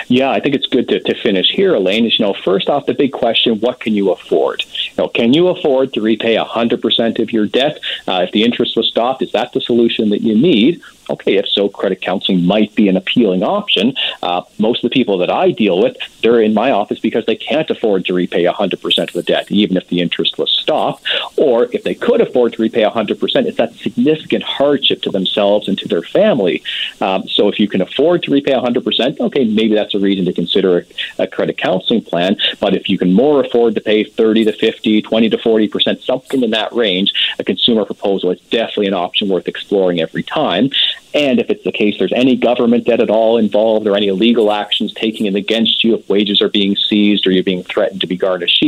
Yeah, 0.08 0.30
I 0.30 0.40
think 0.40 0.54
it's 0.54 0.68
good 0.68 0.88
to, 0.90 1.00
to 1.00 1.16
finish 1.16 1.50
here, 1.52 1.74
Elaine. 1.74 2.06
Is 2.06 2.20
you 2.20 2.26
know, 2.26 2.36
first 2.46 2.70
off, 2.70 2.86
the 2.86 2.94
big 2.94 3.14
question: 3.14 3.60
What 3.60 3.80
can 3.80 3.96
you 3.96 4.12
afford? 4.12 4.64
You 4.64 5.04
know, 5.04 5.08
can 5.10 5.34
you 5.34 5.48
afford 5.48 5.94
to 5.94 6.02
repay 6.02 6.36
hundred 6.36 6.82
percent 6.82 7.20
of 7.20 7.32
your 7.32 7.48
debt? 7.48 7.80
Uh, 8.08 8.26
if 8.28 8.32
the 8.32 8.44
interest 8.44 8.78
was 8.78 8.88
stopped, 8.88 9.22
is 9.22 9.32
that 9.32 9.54
the 9.54 9.62
solution 9.62 10.10
that 10.10 10.22
you 10.22 10.36
need, 10.36 10.82
okay, 11.10 11.38
if 11.38 11.48
so, 11.48 11.70
credit 11.70 12.02
counseling 12.02 12.46
might 12.46 12.74
be 12.76 12.88
an 12.88 12.98
appealing 12.98 13.44
option. 13.44 13.96
Uh, 14.22 14.42
most 14.60 14.84
of 14.84 14.90
the 14.90 14.94
people 14.94 15.18
that 15.20 15.30
I 15.30 15.52
deal 15.52 15.80
with, 15.80 15.98
they're 16.22 16.42
in 16.42 16.54
my 16.54 16.72
office 16.72 17.00
because 17.00 17.26
they 17.26 17.36
can't 17.36 17.70
afford 17.70 18.06
to 18.06 18.14
repay 18.14 18.44
100% 18.44 19.08
of 19.08 19.14
the 19.14 19.24
debt, 19.24 19.52
even 19.52 19.78
if 19.78 19.88
the 19.88 20.02
interest 20.02 20.38
was 20.38 20.52
stopped. 20.52 21.06
Or 21.38 21.70
if 21.72 21.84
they 21.84 21.96
could 21.96 22.22
afford 22.22 22.54
to 22.54 22.62
repay 22.62 22.84
100%, 22.84 23.46
it's 23.46 23.58
that 23.58 23.74
significant 23.76 24.44
hardship 24.44 25.02
to 25.04 25.12
themselves 25.12 25.68
and 25.68 25.78
to 25.80 25.88
their 25.88 26.02
family. 26.02 26.64
Um, 27.02 27.28
so 27.28 27.48
if 27.48 27.60
you 27.60 27.68
can 27.68 27.82
afford 27.82 28.24
to 28.24 28.32
repay 28.32 28.54
100%, 28.54 29.20
okay, 29.20 29.46
maybe 29.46 29.76
that's 29.76 29.96
a 29.96 30.00
reason 30.00 30.26
to 30.26 30.34
consider 30.34 30.86
a, 31.18 31.24
a 31.24 31.28
credit 31.28 31.58
counseling 31.58 32.02
plan. 32.02 32.38
But 32.60 32.74
if 32.76 32.90
you 32.90 32.98
can 32.98 33.14
more 33.14 33.44
afford 33.44 33.76
to 33.76 33.82
pay 33.82 34.04
30 34.04 34.46
to 34.46 34.54
50, 34.54 35.02
20 35.02 35.30
to 35.30 35.38
40%, 35.38 36.02
something 36.04 36.44
in 36.44 36.52
that 36.52 36.74
range, 36.74 37.14
a 37.40 37.44
consumer 37.44 37.86
proposal 37.86 38.32
is 38.32 38.40
definitely 38.50 38.88
an 38.88 38.94
option 38.94 39.30
worth 39.30 39.48
exploring 39.48 40.02
every 40.02 40.24
time. 40.24 40.70
And 41.14 41.40
if 41.40 41.50
it's 41.50 41.64
the 41.64 41.72
case 41.72 41.98
there's 41.98 42.14
any 42.14 42.36
government 42.36 42.86
debt 42.86 43.00
at 43.00 43.10
all 43.10 43.38
involved 43.38 43.88
or 43.88 43.96
any 43.96 44.12
legal 44.12 44.52
actions 44.52 44.94
taken 44.94 45.34
against 45.36 45.84
you, 45.84 45.96
if 45.96 46.08
wages 46.10 46.42
are 46.42 46.50
being 46.50 46.76
seized 46.76 47.26
or 47.26 47.32
you're 47.32 47.44
being 47.44 47.64
threatened 47.64 48.02
to 48.02 48.08
be 48.08 48.18
garnished, 48.18 48.64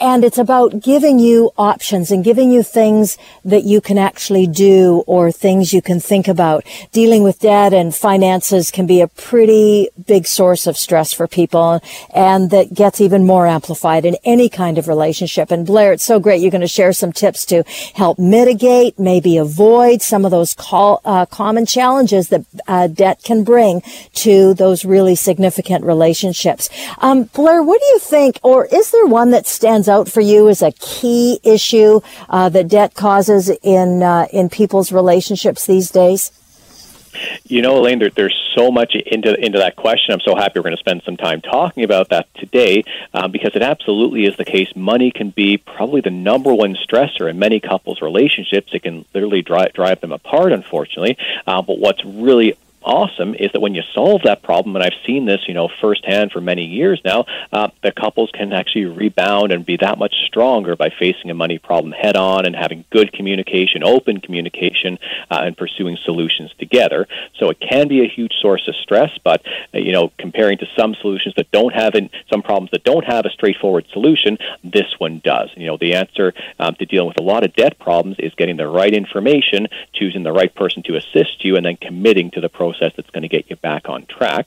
and 0.00 0.24
it's 0.24 0.38
about 0.38 0.80
giving 0.80 1.18
you 1.18 1.50
options 1.58 2.10
and 2.10 2.24
giving 2.24 2.50
you 2.50 2.62
things 2.62 3.18
that 3.44 3.64
you 3.64 3.80
can 3.80 3.98
actually 3.98 4.46
do 4.46 5.04
or 5.06 5.30
things 5.30 5.72
you 5.72 5.82
can 5.82 6.00
think 6.00 6.26
about. 6.26 6.64
Dealing 6.92 7.22
with 7.22 7.40
debt 7.40 7.74
and 7.74 7.94
finances 7.94 8.70
can 8.70 8.86
be 8.86 9.00
a 9.00 9.08
pretty 9.08 9.88
big 10.06 10.26
source 10.26 10.66
of 10.66 10.76
stress 10.76 11.12
for 11.12 11.28
people 11.28 11.82
and 12.14 12.50
that 12.50 12.72
gets 12.72 13.00
even 13.00 13.26
more 13.26 13.46
amplified 13.46 14.04
in 14.04 14.16
any 14.24 14.48
kind 14.48 14.78
of 14.78 14.88
relationship. 14.88 15.50
And 15.50 15.66
Blair, 15.66 15.92
it's 15.92 16.04
so 16.04 16.18
great. 16.18 16.40
You're 16.40 16.50
going 16.50 16.60
to 16.62 16.68
share 16.68 16.92
some 16.92 17.12
tips 17.12 17.44
to 17.46 17.62
help 17.94 18.18
mitigate, 18.18 18.98
maybe 18.98 19.36
avoid 19.36 20.00
some 20.00 20.24
of 20.24 20.30
those 20.30 20.54
call, 20.54 21.00
uh, 21.04 21.26
common 21.26 21.66
challenges 21.66 22.28
that 22.28 22.46
uh, 22.66 22.86
debt 22.86 23.22
can 23.22 23.44
bring 23.44 23.82
to 24.14 24.54
those 24.54 24.84
really 24.84 25.14
significant 25.14 25.84
relationships. 25.84 26.70
Um, 26.98 27.24
Blair, 27.24 27.62
what 27.62 27.80
do 27.80 27.86
you 27.86 27.98
think, 27.98 28.38
or 28.42 28.66
is 28.66 28.90
there 28.90 29.06
one 29.06 29.30
that 29.32 29.46
stands 29.46 29.89
out 29.90 30.08
for 30.08 30.20
you 30.20 30.48
as 30.48 30.62
a 30.62 30.72
key 30.72 31.40
issue 31.42 32.00
uh, 32.28 32.48
that 32.48 32.68
debt 32.68 32.94
causes 32.94 33.50
in 33.62 34.02
uh, 34.02 34.26
in 34.32 34.48
people's 34.48 34.92
relationships 34.92 35.66
these 35.66 35.90
days? 35.90 36.32
You 37.44 37.60
know, 37.60 37.78
Elaine, 37.78 37.98
there, 37.98 38.10
there's 38.10 38.38
so 38.54 38.70
much 38.70 38.94
into 38.94 39.34
into 39.44 39.58
that 39.58 39.76
question. 39.76 40.14
I'm 40.14 40.20
so 40.20 40.34
happy 40.34 40.58
we're 40.58 40.64
going 40.64 40.76
to 40.76 40.80
spend 40.80 41.02
some 41.04 41.16
time 41.16 41.40
talking 41.40 41.84
about 41.84 42.10
that 42.10 42.32
today 42.34 42.84
um, 43.12 43.32
because 43.32 43.52
it 43.54 43.62
absolutely 43.62 44.26
is 44.26 44.36
the 44.36 44.44
case. 44.44 44.74
Money 44.76 45.10
can 45.10 45.30
be 45.30 45.56
probably 45.56 46.00
the 46.00 46.10
number 46.10 46.54
one 46.54 46.76
stressor 46.76 47.28
in 47.28 47.38
many 47.38 47.60
couples' 47.60 48.00
relationships. 48.00 48.70
It 48.72 48.84
can 48.84 49.04
literally 49.12 49.42
drive 49.42 49.72
drive 49.72 50.00
them 50.00 50.12
apart, 50.12 50.52
unfortunately. 50.52 51.18
Uh, 51.46 51.62
but 51.62 51.78
what's 51.78 52.04
really 52.04 52.56
awesome 52.82 53.34
is 53.34 53.52
that 53.52 53.60
when 53.60 53.74
you 53.74 53.82
solve 53.94 54.22
that 54.22 54.42
problem, 54.42 54.76
and 54.76 54.84
I've 54.84 54.98
seen 55.06 55.26
this, 55.26 55.46
you 55.46 55.54
know, 55.54 55.68
firsthand 55.80 56.32
for 56.32 56.40
many 56.40 56.64
years 56.64 57.00
now, 57.04 57.26
uh, 57.52 57.68
the 57.82 57.92
couples 57.92 58.30
can 58.32 58.52
actually 58.52 58.86
rebound 58.86 59.52
and 59.52 59.64
be 59.64 59.76
that 59.78 59.98
much 59.98 60.14
stronger 60.26 60.76
by 60.76 60.90
facing 60.90 61.30
a 61.30 61.34
money 61.34 61.58
problem 61.58 61.92
head 61.92 62.16
on 62.16 62.46
and 62.46 62.56
having 62.56 62.84
good 62.90 63.12
communication, 63.12 63.82
open 63.84 64.20
communication, 64.20 64.98
uh, 65.30 65.40
and 65.42 65.56
pursuing 65.56 65.96
solutions 65.96 66.52
together. 66.58 67.06
So 67.36 67.50
it 67.50 67.60
can 67.60 67.88
be 67.88 68.04
a 68.04 68.08
huge 68.08 68.34
source 68.40 68.66
of 68.68 68.74
stress, 68.76 69.16
but 69.22 69.42
uh, 69.74 69.78
you 69.78 69.92
know, 69.92 70.12
comparing 70.18 70.58
to 70.58 70.66
some 70.76 70.94
solutions 70.94 71.34
that 71.36 71.50
don't 71.50 71.74
have 71.74 71.94
in, 71.94 72.10
some 72.30 72.42
problems 72.42 72.70
that 72.72 72.84
don't 72.84 73.04
have 73.04 73.26
a 73.26 73.30
straightforward 73.30 73.86
solution, 73.92 74.38
this 74.64 74.98
one 74.98 75.20
does. 75.22 75.50
You 75.56 75.66
know, 75.66 75.76
the 75.76 75.94
answer 75.94 76.32
um, 76.58 76.74
to 76.76 76.86
dealing 76.86 77.08
with 77.08 77.20
a 77.20 77.22
lot 77.22 77.44
of 77.44 77.54
debt 77.54 77.78
problems 77.78 78.16
is 78.18 78.34
getting 78.34 78.56
the 78.56 78.66
right 78.66 78.92
information, 78.92 79.68
choosing 79.92 80.22
the 80.22 80.32
right 80.32 80.54
person 80.54 80.82
to 80.84 80.96
assist 80.96 81.44
you, 81.44 81.56
and 81.56 81.66
then 81.66 81.76
committing 81.76 82.30
to 82.32 82.40
the 82.40 82.48
process 82.48 82.69
process 82.70 82.92
that's 82.96 83.10
going 83.10 83.22
to 83.22 83.28
get 83.28 83.50
you 83.50 83.56
back 83.56 83.88
on 83.88 84.06
track. 84.06 84.46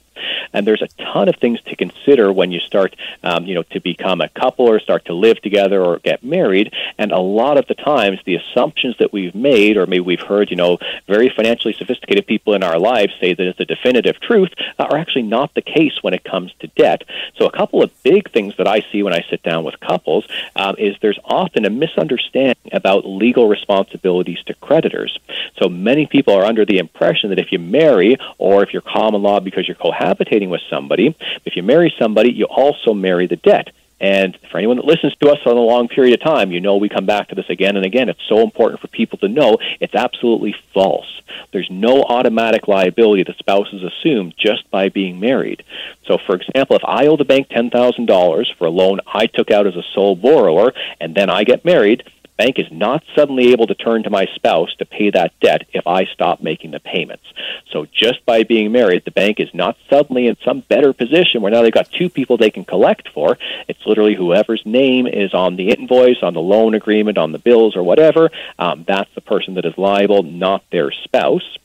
And 0.54 0.68
there's 0.68 0.82
a 0.82 0.88
ton 0.88 1.28
of 1.28 1.36
things 1.38 1.62
to 1.64 1.76
consider 1.76 2.32
when 2.32 2.52
you 2.52 2.60
start, 2.60 2.96
um, 3.24 3.46
you 3.46 3.56
know, 3.56 3.64
to 3.64 3.80
become 3.80 4.22
a 4.22 4.30
couple 4.30 4.70
or 4.70 4.80
start 4.80 5.06
to 5.06 5.14
live 5.14 5.42
together 5.42 5.84
or 5.84 6.00
get 6.00 6.24
married. 6.24 6.74
And 6.98 7.12
a 7.12 7.20
lot 7.20 7.58
of 7.58 7.68
the 7.68 7.76
times, 7.76 8.20
the 8.26 8.36
assumptions 8.36 8.98
that 9.00 9.14
we've 9.14 9.36
made, 9.36 9.78
or 9.78 9.86
maybe 9.86 10.02
we've 10.02 10.20
heard, 10.20 10.50
you 10.50 10.56
know, 10.56 10.78
very 11.08 11.30
financially 11.30 11.74
sophisticated 11.74 12.28
people 12.28 12.54
in 12.54 12.64
our 12.64 12.80
lives 12.80 13.14
say 13.20 13.34
that 13.34 13.48
it's 13.48 13.60
a 13.60 13.66
definitive 13.66 14.20
truth, 14.20 14.52
uh, 14.80 14.84
are 14.84 14.98
actually 14.98 15.24
not 15.24 15.54
the 15.54 15.62
case 15.62 16.02
when 16.02 16.14
it 16.14 16.24
comes 16.24 16.54
to 16.60 16.68
debt. 16.68 17.04
So, 17.38 17.46
a 17.46 17.52
couple 17.52 17.82
of 17.82 17.92
big 18.04 18.30
things 18.32 18.56
that 18.58 18.68
I 18.68 18.86
see 18.92 19.04
when 19.04 19.14
I 19.14 19.26
sit 19.30 19.44
down 19.44 19.64
with 19.64 19.80
couples 19.80 20.28
um, 20.56 20.76
is 20.78 20.96
there's 21.02 21.20
often 21.24 21.66
a 21.66 21.70
misunderstanding 21.70 22.56
about 22.72 23.06
legal 23.06 23.48
responsibilities 23.48 24.42
to 24.46 24.54
creditors. 24.56 25.18
So, 25.58 25.70
many 25.70 26.06
people 26.06 26.34
are 26.34 26.46
under 26.46 26.66
the 26.66 26.78
impression 26.78 27.30
that 27.30 27.40
if 27.40 27.52
you 27.52 27.60
marry, 27.60 28.18
or 28.38 28.64
if 28.64 28.74
you're 28.74 28.82
common 28.82 29.22
law 29.22 29.40
because 29.40 29.68
you're 29.68 29.76
cohabitating 30.04 30.50
with 30.50 30.62
somebody, 30.70 31.16
if 31.46 31.56
you 31.56 31.64
marry 31.64 31.94
somebody, 31.98 32.32
you 32.32 32.46
also 32.46 32.94
marry 32.94 33.28
the 33.28 33.36
debt. 33.38 33.72
And 34.00 34.38
for 34.52 34.58
anyone 34.58 34.76
that 34.78 34.86
listens 34.86 35.16
to 35.16 35.30
us 35.30 35.40
on 35.46 35.56
a 35.56 35.62
long 35.62 35.88
period 35.88 36.14
of 36.14 36.22
time, 36.22 36.52
you 36.52 36.60
know 36.60 36.76
we 36.76 36.90
come 36.90 37.06
back 37.06 37.30
to 37.30 37.36
this 37.36 37.50
again 37.50 37.78
and 37.78 37.86
again. 37.86 38.10
It's 38.10 38.28
so 38.28 38.42
important 38.42 38.82
for 38.82 38.90
people 38.90 39.18
to 39.20 39.30
know 39.30 39.60
it's 39.80 39.96
absolutely 39.96 40.54
false. 40.74 41.22
There's 41.54 41.70
no 41.72 42.04
automatic 42.04 42.68
liability 42.68 43.24
that 43.24 43.38
spouses 43.38 43.82
assume 43.82 44.34
just 44.38 44.70
by 44.70 44.90
being 44.90 45.22
married. 45.22 45.64
So, 46.06 46.18
for 46.18 46.36
example, 46.36 46.76
if 46.76 46.84
I 46.84 47.08
owe 47.08 47.16
the 47.16 47.24
bank 47.24 47.48
$10,000 47.48 48.56
for 48.58 48.66
a 48.66 48.70
loan 48.70 49.00
I 49.08 49.28
took 49.28 49.52
out 49.52 49.68
as 49.68 49.78
a 49.78 49.84
sole 49.94 50.18
borrower 50.18 50.74
and 51.00 51.16
then 51.16 51.30
I 51.30 51.46
get 51.46 51.64
married, 51.64 52.04
bank 52.38 52.60
is 52.60 52.72
not 52.72 53.04
suddenly 53.16 53.52
able 53.52 53.68
to 53.68 53.76
turn 53.76 54.04
to 54.04 54.10
my 54.10 54.28
spouse 54.36 54.74
to 54.76 54.86
pay 54.86 55.10
that 55.12 55.38
debt 55.40 55.68
if 55.74 55.88
I 55.88 56.06
stop 56.06 56.42
making 56.42 56.72
the 56.72 56.80
payments. 56.80 57.26
So 57.72 57.86
just 57.86 58.26
by 58.26 58.44
being 58.44 58.72
married, 58.72 59.06
the 59.06 59.12
bank 59.12 59.40
is 59.40 59.54
not 59.54 59.78
suddenly 59.90 60.28
in 60.28 60.38
some 60.44 60.62
better 60.62 60.94
position 60.94 61.42
where 61.42 61.52
now 61.52 61.62
they've 61.62 61.72
got 61.72 61.92
two 61.92 62.10
people 62.10 62.38
they 62.38 62.52
can 62.52 62.66
collect 62.66 63.10
for. 63.10 63.38
It's 63.68 63.86
literally 63.86 64.16
whoever's 64.16 64.66
name 64.66 65.08
is 65.08 65.34
on 65.34 65.56
the 65.56 65.70
invoice, 65.70 66.22
on 66.22 66.34
the 66.34 66.42
loan 66.42 66.74
agreement, 66.74 67.18
on 67.18 67.32
the 67.32 67.40
bills, 67.40 67.76
or 67.76 67.84
whatever. 67.84 68.30
Um, 68.58 68.84
that's 68.88 69.14
the 69.16 69.22
person 69.22 69.56
that 69.56 69.66
is 69.66 69.78
liable, 69.78 70.24
not 70.24 70.64
their 70.72 70.92
spouse. 70.92 71.58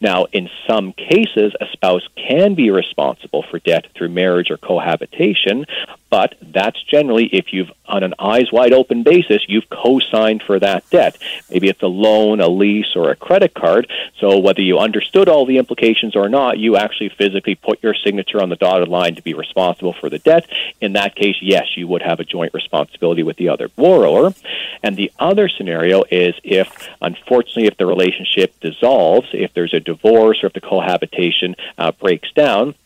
Now, 0.00 0.26
in 0.32 0.48
some 0.66 0.92
cases, 0.92 1.54
a 1.60 1.66
spouse 1.72 2.06
can 2.16 2.54
be 2.54 2.70
responsible 2.70 3.42
for 3.42 3.58
debt 3.58 3.86
through 3.94 4.10
marriage 4.10 4.50
or 4.50 4.56
cohabitation, 4.56 5.66
but 6.10 6.34
that's 6.40 6.82
generally 6.84 7.26
if 7.26 7.52
you've, 7.52 7.70
on 7.86 8.02
an 8.02 8.14
eyes 8.18 8.52
wide 8.52 8.72
open 8.72 9.02
basis, 9.02 9.42
you've 9.48 9.68
co 9.68 9.98
signed 9.98 10.42
for 10.42 10.58
that 10.60 10.88
debt. 10.90 11.18
Maybe 11.50 11.68
it's 11.68 11.82
a 11.82 11.88
loan, 11.88 12.40
a 12.40 12.48
lease, 12.48 12.94
or 12.94 13.10
a 13.10 13.16
credit 13.16 13.54
card. 13.54 13.90
So 14.18 14.38
whether 14.38 14.62
you 14.62 14.78
understood 14.78 15.28
all 15.28 15.46
the 15.46 15.58
implications 15.58 16.14
or 16.14 16.28
not, 16.28 16.58
you 16.58 16.76
actually 16.76 17.08
physically 17.10 17.54
put 17.54 17.82
your 17.82 17.94
signature 17.94 18.40
on 18.40 18.48
the 18.48 18.56
dotted 18.56 18.88
line 18.88 19.16
to 19.16 19.22
be 19.22 19.34
responsible 19.34 19.92
for 19.92 20.08
the 20.08 20.18
debt. 20.18 20.46
In 20.80 20.92
that 20.92 21.16
case, 21.16 21.36
yes, 21.40 21.76
you 21.76 21.88
would 21.88 22.02
have 22.02 22.20
a 22.20 22.24
joint 22.24 22.54
responsibility 22.54 23.22
with 23.22 23.36
the 23.36 23.48
other 23.48 23.68
borrower. 23.68 24.32
And 24.82 24.96
the 24.96 25.10
other 25.18 25.48
scenario 25.48 26.04
is 26.10 26.34
if, 26.44 26.88
unfortunately, 27.00 27.66
if 27.66 27.76
the 27.76 27.86
relationship 27.86 28.58
dissolves, 28.60 29.28
if 29.32 29.52
there's 29.56 29.74
a 29.74 29.80
divorce 29.80 30.44
or 30.44 30.46
if 30.46 30.52
the 30.52 30.60
cohabitation 30.60 31.56
uh, 31.76 31.90
breaks 31.90 32.30
down, 32.32 32.76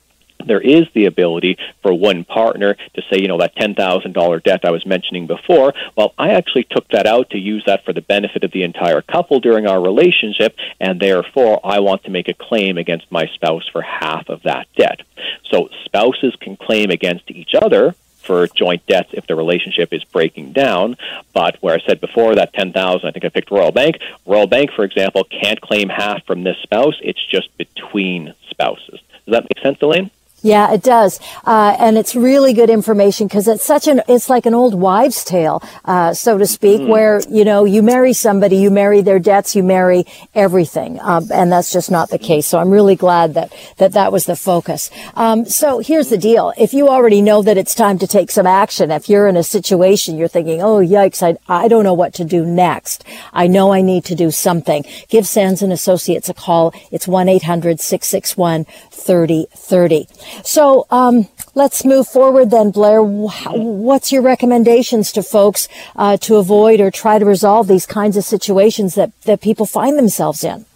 there 0.47 0.61
is 0.61 0.87
the 0.95 1.07
ability 1.07 1.59
for 1.83 1.93
one 1.93 2.25
partner 2.25 2.75
to 2.95 3.03
say, 3.11 3.21
you 3.21 3.29
know, 3.29 3.39
that 3.39 3.57
$10,000 3.57 4.43
debt 4.43 4.65
I 4.65 4.71
was 4.71 4.87
mentioning 4.87 5.27
before, 5.27 5.75
well, 5.97 6.15
I 6.17 6.31
actually 6.31 6.65
took 6.65 6.89
that 6.89 7.07
out 7.07 7.31
to 7.31 7.39
use 7.39 7.65
that 7.67 7.85
for 7.85 7.93
the 7.93 8.01
benefit 8.01 8.45
of 8.45 8.53
the 8.53 8.63
entire 8.63 9.03
couple 9.03 9.41
during 9.41 9.67
our 9.67 9.81
relationship, 9.81 10.57
and 10.79 11.01
therefore 11.01 11.61
I 11.65 11.81
want 11.81 12.05
to 12.05 12.11
make 12.11 12.29
a 12.29 12.35
claim 12.35 12.79
against 12.79 13.11
my 13.13 13.27
spouse 13.35 13.69
for 13.71 13.83
half 13.83 14.29
of 14.29 14.43
that 14.45 14.67
debt. 14.77 15.03
So 15.51 15.69
spouses 15.85 16.35
can 16.41 16.57
claim 16.57 16.91
against 16.91 17.31
each 17.31 17.55
other 17.61 17.95
for 18.21 18.47
joint 18.49 18.87
debts 18.87 19.11
if 19.13 19.27
the 19.27 19.35
relationship 19.35 19.93
is 19.93 20.05
breaking 20.05 20.53
down. 20.53 20.97
But 21.33 21.57
where 21.61 21.75
I 21.75 21.81
said 21.87 22.01
before 22.01 22.35
that 22.35 22.53
10,000, 22.53 23.07
I 23.07 23.11
think 23.11 23.25
I 23.25 23.29
picked 23.29 23.51
Royal 23.51 23.73
Bank. 23.73 23.97
Royal 24.27 24.47
Bank, 24.47 24.71
for 24.73 24.85
example, 24.85 25.25
can't 25.25 25.61
claim 25.61 25.89
half 25.89 26.25
from 26.27 26.45
this 26.45 26.57
spouse. 26.63 26.99
It's 27.03 27.25
just 27.27 27.57
between 27.57 28.35
spouses. 28.49 29.01
Does 29.27 29.33
that 29.33 29.45
make 29.45 29.63
sense, 29.63 29.79
Elaine? 29.83 30.11
Yeah, 30.43 30.73
it 30.73 30.83
does. 30.83 31.21
Uh, 31.45 31.77
and 31.79 31.99
it's 31.99 32.17
really 32.17 32.53
good 32.53 32.71
information 32.71 33.27
because 33.27 33.47
it's 33.47 33.65
such 33.65 33.87
an, 33.87 34.03
it's 34.09 34.31
like 34.31 34.47
an 34.47 34.55
old 34.55 34.75
wives 34.75 35.25
tale, 35.25 35.63
uh, 35.85 36.15
so 36.15 36.39
to 36.39 36.47
speak, 36.47 36.81
mm. 36.81 36.89
where, 36.89 37.21
you 37.29 37.45
know, 37.45 37.65
you 37.65 37.83
marry 37.83 38.13
somebody, 38.13 38.57
you 38.57 38.71
marry 38.71 39.03
their 39.03 39.19
debts, 39.19 39.55
you 39.55 39.63
marry 39.63 40.07
everything. 40.35 40.99
Um, 41.01 41.27
and 41.33 41.53
that's 41.53 41.73
just 41.73 41.91
not 41.91 42.11
the 42.11 42.19
case. 42.19 42.47
So 42.47 42.59
I'm 42.59 42.71
really 42.71 42.97
glad 42.97 43.35
that, 43.35 43.53
that 43.77 43.93
that 43.93 44.13
was 44.13 44.25
the 44.27 44.37
focus. 44.37 44.91
Um, 45.15 45.45
so 45.45 45.81
here's 45.81 46.09
the 46.09 46.19
deal. 46.19 46.53
If 46.57 46.73
you 46.73 46.89
already 46.89 47.21
know 47.21 47.43
that 47.43 47.59
it's 47.59 47.75
time 47.75 47.99
to 47.99 48.07
take 48.07 48.31
some 48.31 48.47
action, 48.47 48.91
if 48.91 49.09
you're 49.09 49.29
in 49.29 49.37
a 49.37 49.43
situation, 49.43 50.17
you're 50.17 50.29
thinking, 50.29 50.63
oh, 50.63 50.79
yikes, 50.79 51.23
I, 51.23 51.37
I 51.49 51.69
don't 51.69 51.85
know 51.85 51.95
what 51.95 52.15
to 52.15 52.25
do 52.25 52.47
next. 52.47 53.05
I 53.33 53.47
know 53.47 53.73
I 53.73 53.83
need 53.83 54.05
to 54.07 54.15
do 54.15 54.31
something. 54.31 54.85
Give 55.09 55.27
Sands 55.27 55.63
and 55.63 55.73
Associates 55.73 56.29
a 56.29 56.35
call. 56.35 56.73
It's 56.91 57.07
1-800-661 57.07 58.67
30 59.01 59.47
30. 59.53 60.07
So 60.45 60.87
um, 60.91 61.29
let's 61.55 61.85
move 61.85 62.07
forward 62.07 62.51
then, 62.51 62.71
Blair. 62.71 63.03
What's 63.03 64.13
your 64.13 64.23
recommendations 64.23 65.13
to 65.13 65.23
folks 65.23 65.69
uh, 65.97 66.17
to 66.19 66.37
avoid 66.37 66.81
or 66.81 66.91
try 66.91 67.19
to 67.19 67.25
resolve 67.25 67.69
these 67.69 67.87
kinds 67.87 68.17
of 68.17 68.25
situations 68.25 68.95
that, 68.95 69.11
that 69.23 69.41
people 69.41 69.67
find 69.67 69.99
themselves 69.99 70.45
in? 70.45 70.67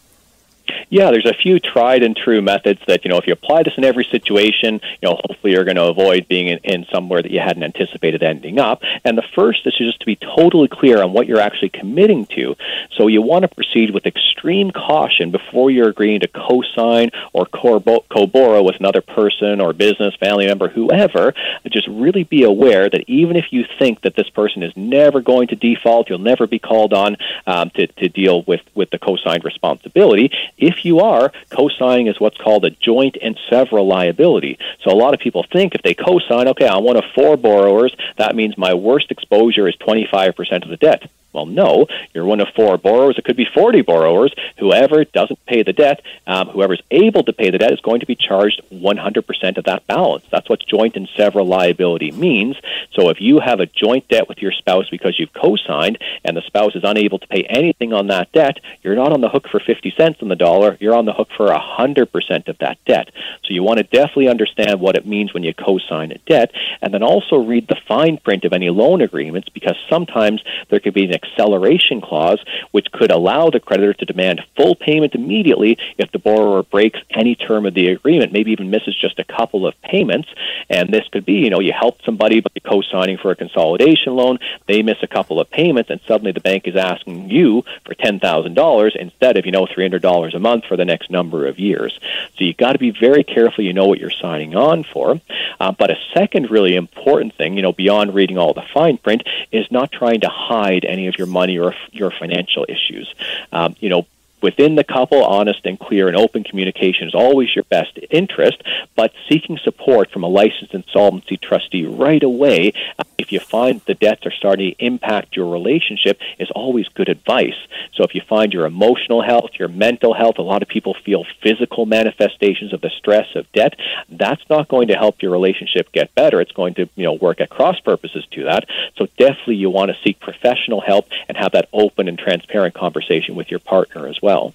Yeah, 0.90 1.10
there's 1.10 1.26
a 1.26 1.34
few 1.34 1.58
tried 1.58 2.02
and 2.02 2.16
true 2.16 2.42
methods 2.42 2.80
that, 2.86 3.04
you 3.04 3.10
know, 3.10 3.18
if 3.18 3.26
you 3.26 3.32
apply 3.32 3.62
this 3.62 3.74
in 3.76 3.84
every 3.84 4.04
situation, 4.04 4.80
you 5.02 5.08
know, 5.08 5.20
hopefully 5.26 5.52
you're 5.52 5.64
going 5.64 5.76
to 5.76 5.84
avoid 5.84 6.28
being 6.28 6.48
in, 6.48 6.58
in 6.64 6.86
somewhere 6.92 7.22
that 7.22 7.30
you 7.30 7.40
hadn't 7.40 7.62
anticipated 7.62 8.22
ending 8.22 8.58
up. 8.58 8.82
And 9.04 9.16
the 9.16 9.24
first 9.34 9.66
is 9.66 9.76
just 9.76 10.00
to 10.00 10.06
be 10.06 10.16
totally 10.16 10.68
clear 10.68 11.02
on 11.02 11.12
what 11.12 11.26
you're 11.26 11.40
actually 11.40 11.70
committing 11.70 12.26
to. 12.26 12.56
So 12.96 13.08
you 13.08 13.22
want 13.22 13.42
to 13.42 13.48
proceed 13.48 13.90
with 13.90 14.06
extreme 14.06 14.70
caution 14.70 15.30
before 15.30 15.70
you're 15.70 15.88
agreeing 15.88 16.20
to 16.20 16.28
co-sign 16.28 17.10
or 17.32 17.46
co-borrow 17.46 18.62
with 18.62 18.76
another 18.76 19.00
person 19.00 19.60
or 19.60 19.72
business, 19.72 20.14
family 20.16 20.46
member, 20.46 20.68
whoever. 20.68 21.34
Just 21.70 21.88
really 21.88 22.24
be 22.24 22.44
aware 22.44 22.88
that 22.88 23.04
even 23.08 23.36
if 23.36 23.46
you 23.50 23.64
think 23.78 24.02
that 24.02 24.14
this 24.14 24.30
person 24.30 24.62
is 24.62 24.72
never 24.76 25.20
going 25.20 25.48
to 25.48 25.56
default, 25.56 26.08
you'll 26.08 26.18
never 26.18 26.46
be 26.46 26.58
called 26.58 26.92
on 26.92 27.16
um, 27.46 27.70
to, 27.70 27.86
to 27.86 28.08
deal 28.08 28.42
with, 28.42 28.60
with 28.74 28.90
the 28.90 28.98
co-signed 28.98 29.44
responsibility, 29.44 30.30
if 30.64 30.84
you 30.84 31.00
are, 31.00 31.32
co-signing 31.50 32.06
is 32.06 32.18
what's 32.18 32.38
called 32.38 32.64
a 32.64 32.70
joint 32.70 33.16
and 33.20 33.38
several 33.50 33.86
liability. 33.86 34.58
So 34.82 34.90
a 34.90 34.96
lot 34.96 35.14
of 35.14 35.20
people 35.20 35.44
think 35.52 35.74
if 35.74 35.82
they 35.82 35.94
co-sign, 35.94 36.48
okay, 36.48 36.66
I'm 36.66 36.84
one 36.84 36.96
of 36.96 37.04
four 37.14 37.36
borrowers, 37.36 37.94
that 38.16 38.34
means 38.34 38.56
my 38.56 38.74
worst 38.74 39.10
exposure 39.10 39.68
is 39.68 39.76
25% 39.76 40.62
of 40.62 40.68
the 40.68 40.76
debt. 40.76 41.10
Well, 41.34 41.46
no, 41.46 41.88
you're 42.14 42.24
one 42.24 42.40
of 42.40 42.48
four 42.54 42.78
borrowers. 42.78 43.18
It 43.18 43.24
could 43.24 43.36
be 43.36 43.46
40 43.52 43.82
borrowers. 43.82 44.32
Whoever 44.58 45.04
doesn't 45.04 45.44
pay 45.46 45.64
the 45.64 45.72
debt, 45.72 46.00
um, 46.28 46.48
whoever's 46.48 46.82
able 46.92 47.24
to 47.24 47.32
pay 47.32 47.50
the 47.50 47.58
debt, 47.58 47.72
is 47.72 47.80
going 47.80 48.00
to 48.00 48.06
be 48.06 48.14
charged 48.14 48.62
100% 48.72 49.58
of 49.58 49.64
that 49.64 49.86
balance. 49.88 50.24
That's 50.30 50.48
what 50.48 50.60
joint 50.66 50.94
and 50.94 51.08
several 51.16 51.46
liability 51.46 52.12
means. 52.12 52.56
So 52.92 53.08
if 53.08 53.20
you 53.20 53.40
have 53.40 53.58
a 53.58 53.66
joint 53.66 54.06
debt 54.08 54.28
with 54.28 54.38
your 54.38 54.52
spouse 54.52 54.88
because 54.88 55.18
you've 55.18 55.32
co 55.32 55.56
signed 55.56 55.98
and 56.24 56.36
the 56.36 56.42
spouse 56.42 56.76
is 56.76 56.84
unable 56.84 57.18
to 57.18 57.26
pay 57.26 57.42
anything 57.42 57.92
on 57.92 58.06
that 58.08 58.30
debt, 58.30 58.60
you're 58.82 58.94
not 58.94 59.12
on 59.12 59.20
the 59.20 59.28
hook 59.28 59.48
for 59.48 59.58
50 59.58 59.92
cents 59.96 60.20
on 60.22 60.28
the 60.28 60.36
dollar. 60.36 60.76
You're 60.78 60.94
on 60.94 61.04
the 61.04 61.12
hook 61.12 61.30
for 61.36 61.48
100% 61.48 62.48
of 62.48 62.58
that 62.58 62.78
debt. 62.86 63.10
So 63.42 63.52
you 63.52 63.64
want 63.64 63.78
to 63.78 63.84
definitely 63.84 64.28
understand 64.28 64.80
what 64.80 64.96
it 64.96 65.04
means 65.04 65.34
when 65.34 65.42
you 65.42 65.52
co 65.52 65.78
sign 65.78 66.12
a 66.12 66.18
debt 66.18 66.52
and 66.80 66.94
then 66.94 67.02
also 67.02 67.36
read 67.36 67.66
the 67.66 67.80
fine 67.88 68.18
print 68.18 68.44
of 68.44 68.52
any 68.52 68.70
loan 68.70 69.00
agreements 69.00 69.48
because 69.48 69.76
sometimes 69.90 70.42
there 70.70 70.78
could 70.78 70.94
be 70.94 71.04
an 71.04 71.12
acceleration 71.24 72.00
clause, 72.00 72.42
which 72.70 72.92
could 72.92 73.10
allow 73.10 73.50
the 73.50 73.60
creditor 73.60 73.94
to 73.94 74.04
demand 74.04 74.42
full 74.56 74.74
payment 74.74 75.14
immediately 75.14 75.78
if 75.98 76.10
the 76.12 76.18
borrower 76.18 76.62
breaks 76.62 77.00
any 77.10 77.34
term 77.34 77.66
of 77.66 77.74
the 77.74 77.88
agreement, 77.88 78.32
maybe 78.32 78.52
even 78.52 78.70
misses 78.70 78.94
just 78.96 79.18
a 79.18 79.24
couple 79.24 79.66
of 79.66 79.80
payments. 79.82 80.28
And 80.70 80.90
this 80.90 81.06
could 81.08 81.24
be, 81.24 81.34
you 81.34 81.50
know, 81.50 81.60
you 81.60 81.72
help 81.72 82.02
somebody 82.02 82.40
by 82.40 82.50
co-signing 82.64 83.18
for 83.18 83.30
a 83.30 83.36
consolidation 83.36 84.14
loan, 84.14 84.38
they 84.66 84.82
miss 84.82 84.98
a 85.02 85.06
couple 85.06 85.40
of 85.40 85.50
payments, 85.50 85.90
and 85.90 86.00
suddenly 86.06 86.32
the 86.32 86.40
bank 86.40 86.66
is 86.66 86.76
asking 86.76 87.30
you 87.30 87.64
for 87.84 87.94
ten 87.94 88.20
thousand 88.20 88.54
dollars 88.54 88.96
instead 88.98 89.36
of, 89.36 89.46
you 89.46 89.52
know, 89.52 89.66
three 89.66 89.84
hundred 89.84 90.02
dollars 90.02 90.34
a 90.34 90.38
month 90.38 90.64
for 90.66 90.76
the 90.76 90.84
next 90.84 91.10
number 91.10 91.46
of 91.46 91.58
years. 91.58 91.98
So 92.36 92.44
you've 92.44 92.56
got 92.56 92.72
to 92.72 92.78
be 92.78 92.90
very 92.90 93.24
careful. 93.24 93.64
You 93.64 93.72
know 93.72 93.86
what 93.86 93.98
you're 93.98 94.10
signing 94.10 94.54
on 94.56 94.84
for. 94.84 95.20
Uh, 95.60 95.72
but 95.72 95.90
a 95.90 95.96
second 96.12 96.50
really 96.50 96.74
important 96.76 97.34
thing, 97.36 97.54
you 97.56 97.62
know, 97.62 97.72
beyond 97.72 98.14
reading 98.14 98.38
all 98.38 98.54
the 98.54 98.64
fine 98.72 98.98
print, 98.98 99.22
is 99.52 99.70
not 99.70 99.92
trying 99.92 100.20
to 100.20 100.28
hide 100.28 100.84
any 100.84 101.06
of 101.06 101.13
your 101.16 101.26
money 101.26 101.58
or 101.58 101.74
your 101.92 102.10
financial 102.10 102.66
issues. 102.68 103.12
Um, 103.52 103.76
you 103.80 103.88
know, 103.88 104.06
within 104.44 104.74
the 104.74 104.84
couple, 104.84 105.24
honest 105.24 105.64
and 105.64 105.80
clear 105.80 106.06
and 106.06 106.18
open 106.18 106.44
communication 106.44 107.08
is 107.08 107.14
always 107.14 107.56
your 107.56 107.64
best 107.64 107.98
interest, 108.10 108.62
but 108.94 109.10
seeking 109.26 109.56
support 109.56 110.10
from 110.10 110.22
a 110.22 110.28
licensed 110.28 110.74
insolvency 110.74 111.38
trustee 111.38 111.86
right 111.86 112.22
away 112.22 112.74
if 113.16 113.32
you 113.32 113.40
find 113.40 113.80
the 113.86 113.94
debts 113.94 114.26
are 114.26 114.30
starting 114.30 114.72
to 114.72 114.84
impact 114.84 115.36
your 115.36 115.50
relationship 115.50 116.20
is 116.38 116.50
always 116.50 116.88
good 116.88 117.08
advice. 117.08 117.56
So 117.94 118.02
if 118.04 118.14
you 118.14 118.20
find 118.20 118.52
your 118.52 118.66
emotional 118.66 119.22
health, 119.22 119.52
your 119.58 119.68
mental 119.68 120.12
health, 120.12 120.38
a 120.38 120.42
lot 120.42 120.62
of 120.62 120.68
people 120.68 120.94
feel 121.04 121.24
physical 121.42 121.86
manifestations 121.86 122.72
of 122.74 122.80
the 122.80 122.90
stress 122.90 123.28
of 123.34 123.50
debt, 123.52 123.78
that's 124.10 124.42
not 124.50 124.68
going 124.68 124.88
to 124.88 124.94
help 124.94 125.22
your 125.22 125.32
relationship 125.32 125.90
get 125.92 126.14
better. 126.14 126.40
It's 126.40 126.52
going 126.52 126.74
to, 126.74 126.88
you 126.96 127.04
know, 127.04 127.14
work 127.14 127.40
at 127.40 127.48
cross 127.48 127.80
purposes 127.80 128.26
to 128.32 128.44
that. 128.44 128.68
So 128.96 129.06
definitely 129.16 129.56
you 129.56 129.70
want 129.70 129.90
to 129.90 129.96
seek 130.02 130.20
professional 130.20 130.80
help 130.80 131.08
and 131.28 131.36
have 131.36 131.52
that 131.52 131.68
open 131.72 132.08
and 132.08 132.18
transparent 132.18 132.74
conversation 132.74 133.36
with 133.36 133.50
your 133.50 133.60
partner 133.60 134.06
as 134.06 134.20
well 134.20 134.33
well. 134.34 134.54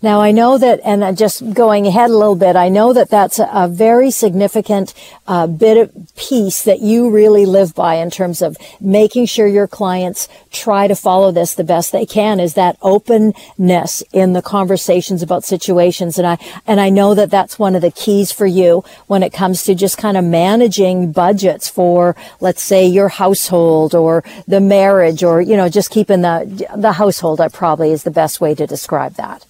Now 0.00 0.20
I 0.20 0.30
know 0.30 0.58
that, 0.58 0.80
and 0.84 1.18
just 1.18 1.54
going 1.54 1.88
ahead 1.88 2.10
a 2.10 2.16
little 2.16 2.36
bit, 2.36 2.54
I 2.54 2.68
know 2.68 2.92
that 2.92 3.10
that's 3.10 3.40
a, 3.40 3.68
very 3.68 4.12
significant 4.12 4.94
uh, 5.26 5.48
bit 5.48 5.76
of 5.76 6.16
piece 6.16 6.62
that 6.62 6.80
you 6.80 7.10
really 7.10 7.44
live 7.44 7.74
by 7.74 7.96
in 7.96 8.08
terms 8.10 8.40
of 8.40 8.56
making 8.80 9.26
sure 9.26 9.48
your 9.48 9.66
clients 9.66 10.28
try 10.52 10.86
to 10.86 10.94
follow 10.94 11.32
this 11.32 11.54
the 11.54 11.64
best 11.64 11.90
they 11.90 12.06
can. 12.06 12.38
Is 12.38 12.54
that 12.54 12.78
openness 12.80 14.02
in 14.12 14.34
the 14.34 14.42
conversations 14.42 15.20
about 15.20 15.44
situations, 15.44 16.16
and 16.16 16.28
I 16.28 16.38
and 16.64 16.80
I 16.80 16.90
know 16.90 17.14
that 17.14 17.30
that's 17.30 17.58
one 17.58 17.74
of 17.74 17.82
the 17.82 17.90
keys 17.90 18.30
for 18.30 18.46
you 18.46 18.84
when 19.08 19.24
it 19.24 19.32
comes 19.32 19.64
to 19.64 19.74
just 19.74 19.98
kind 19.98 20.16
of 20.16 20.24
managing 20.24 21.10
budgets 21.10 21.68
for, 21.68 22.14
let's 22.40 22.62
say, 22.62 22.86
your 22.86 23.08
household 23.08 23.96
or 23.96 24.22
the 24.46 24.60
marriage, 24.60 25.24
or 25.24 25.40
you 25.40 25.56
know, 25.56 25.68
just 25.68 25.90
keeping 25.90 26.22
the 26.22 26.68
the 26.76 26.92
household. 26.92 27.40
I 27.40 27.48
probably 27.48 27.90
is 27.90 28.04
the 28.04 28.12
best 28.12 28.40
way 28.40 28.54
to 28.54 28.66
describe 28.66 29.14
that. 29.14 29.44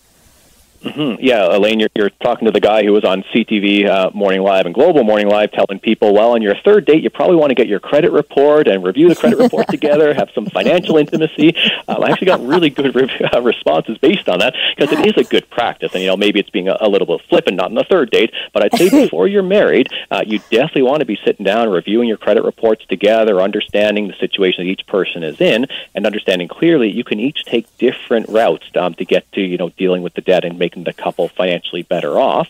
Mm-hmm. 0.83 1.23
Yeah, 1.25 1.57
Elaine, 1.57 1.81
you're, 1.81 1.89
you're 1.97 2.11
talking 2.11 2.47
to 2.47 2.53
the 2.53 2.61
guy 2.61 2.85
who 2.85 2.93
was 2.93 3.05
on 3.05 3.25
CTV 3.35 3.87
uh, 3.87 4.11
Morning 4.15 4.43
Live 4.43 4.67
and 4.67 4.75
Global 4.75 5.03
Morning 5.03 5.29
Live 5.29 5.51
telling 5.51 5.81
people, 5.81 6.15
well, 6.15 6.33
on 6.33 6.43
your 6.43 6.55
third 6.65 6.85
date, 6.85 7.03
you 7.03 7.11
probably 7.11 7.37
want 7.37 7.51
to 7.51 7.55
get 7.55 7.67
your 7.67 7.81
credit 7.81 8.13
report 8.13 8.69
and 8.69 8.85
review 8.85 9.09
the 9.09 9.17
credit 9.17 9.39
report 9.39 9.67
together, 9.71 10.15
have 10.15 10.31
some 10.35 10.47
financial 10.47 10.97
intimacy. 10.97 11.57
Um, 11.89 12.05
I 12.05 12.11
actually 12.11 12.27
got 12.27 12.45
really 12.45 12.71
good 12.71 12.95
re- 12.95 13.29
uh, 13.35 13.43
responses 13.43 13.99
based 13.99 14.29
on 14.29 14.39
that 14.39 14.55
because 14.77 14.93
it 14.97 15.05
is 15.05 15.17
a 15.17 15.29
good 15.29 15.51
practice. 15.51 15.93
And, 15.95 16.03
you 16.03 16.09
know, 16.09 16.17
maybe 16.17 16.39
it's 16.39 16.51
being 16.51 16.69
a, 16.69 16.77
a 16.81 16.89
little 16.89 17.07
bit 17.07 17.27
flippant, 17.29 17.57
not 17.57 17.67
on 17.67 17.75
the 17.75 17.85
third 17.85 18.11
date, 18.11 18.33
but 18.53 18.63
I'd 18.63 18.79
say 18.79 18.89
before 19.05 19.27
you're 19.27 19.43
married, 19.43 19.89
uh, 20.11 20.23
you 20.25 20.39
definitely 20.51 20.83
want 20.83 21.01
to 21.01 21.07
be 21.07 21.19
sitting 21.25 21.45
down, 21.45 21.69
reviewing 21.71 22.09
your 22.09 22.19
credit 22.19 22.45
reports 22.45 22.85
together, 22.87 23.41
understanding 23.41 24.07
the 24.07 24.15
situation 24.15 24.65
that 24.65 24.71
each 24.71 24.87
person 24.87 25.25
is 25.25 25.41
in, 25.41 25.67
and 25.95 26.07
understanding 26.07 26.47
clearly 26.47 26.91
you 26.91 27.03
can 27.03 27.19
each 27.19 27.45
take 27.45 27.67
different 27.79 28.29
routes 28.29 28.67
um, 28.77 28.95
to 28.95 29.05
get 29.05 29.31
to, 29.33 29.41
you 29.41 29.57
know, 29.57 29.71
dealing 29.71 30.03
with 30.03 30.15
the 30.15 30.21
debt 30.21 30.45
and 30.45 30.59
making 30.59 30.68
the 30.77 30.93
couple 30.93 31.29
financially 31.29 31.83
better 31.83 32.19
off. 32.19 32.49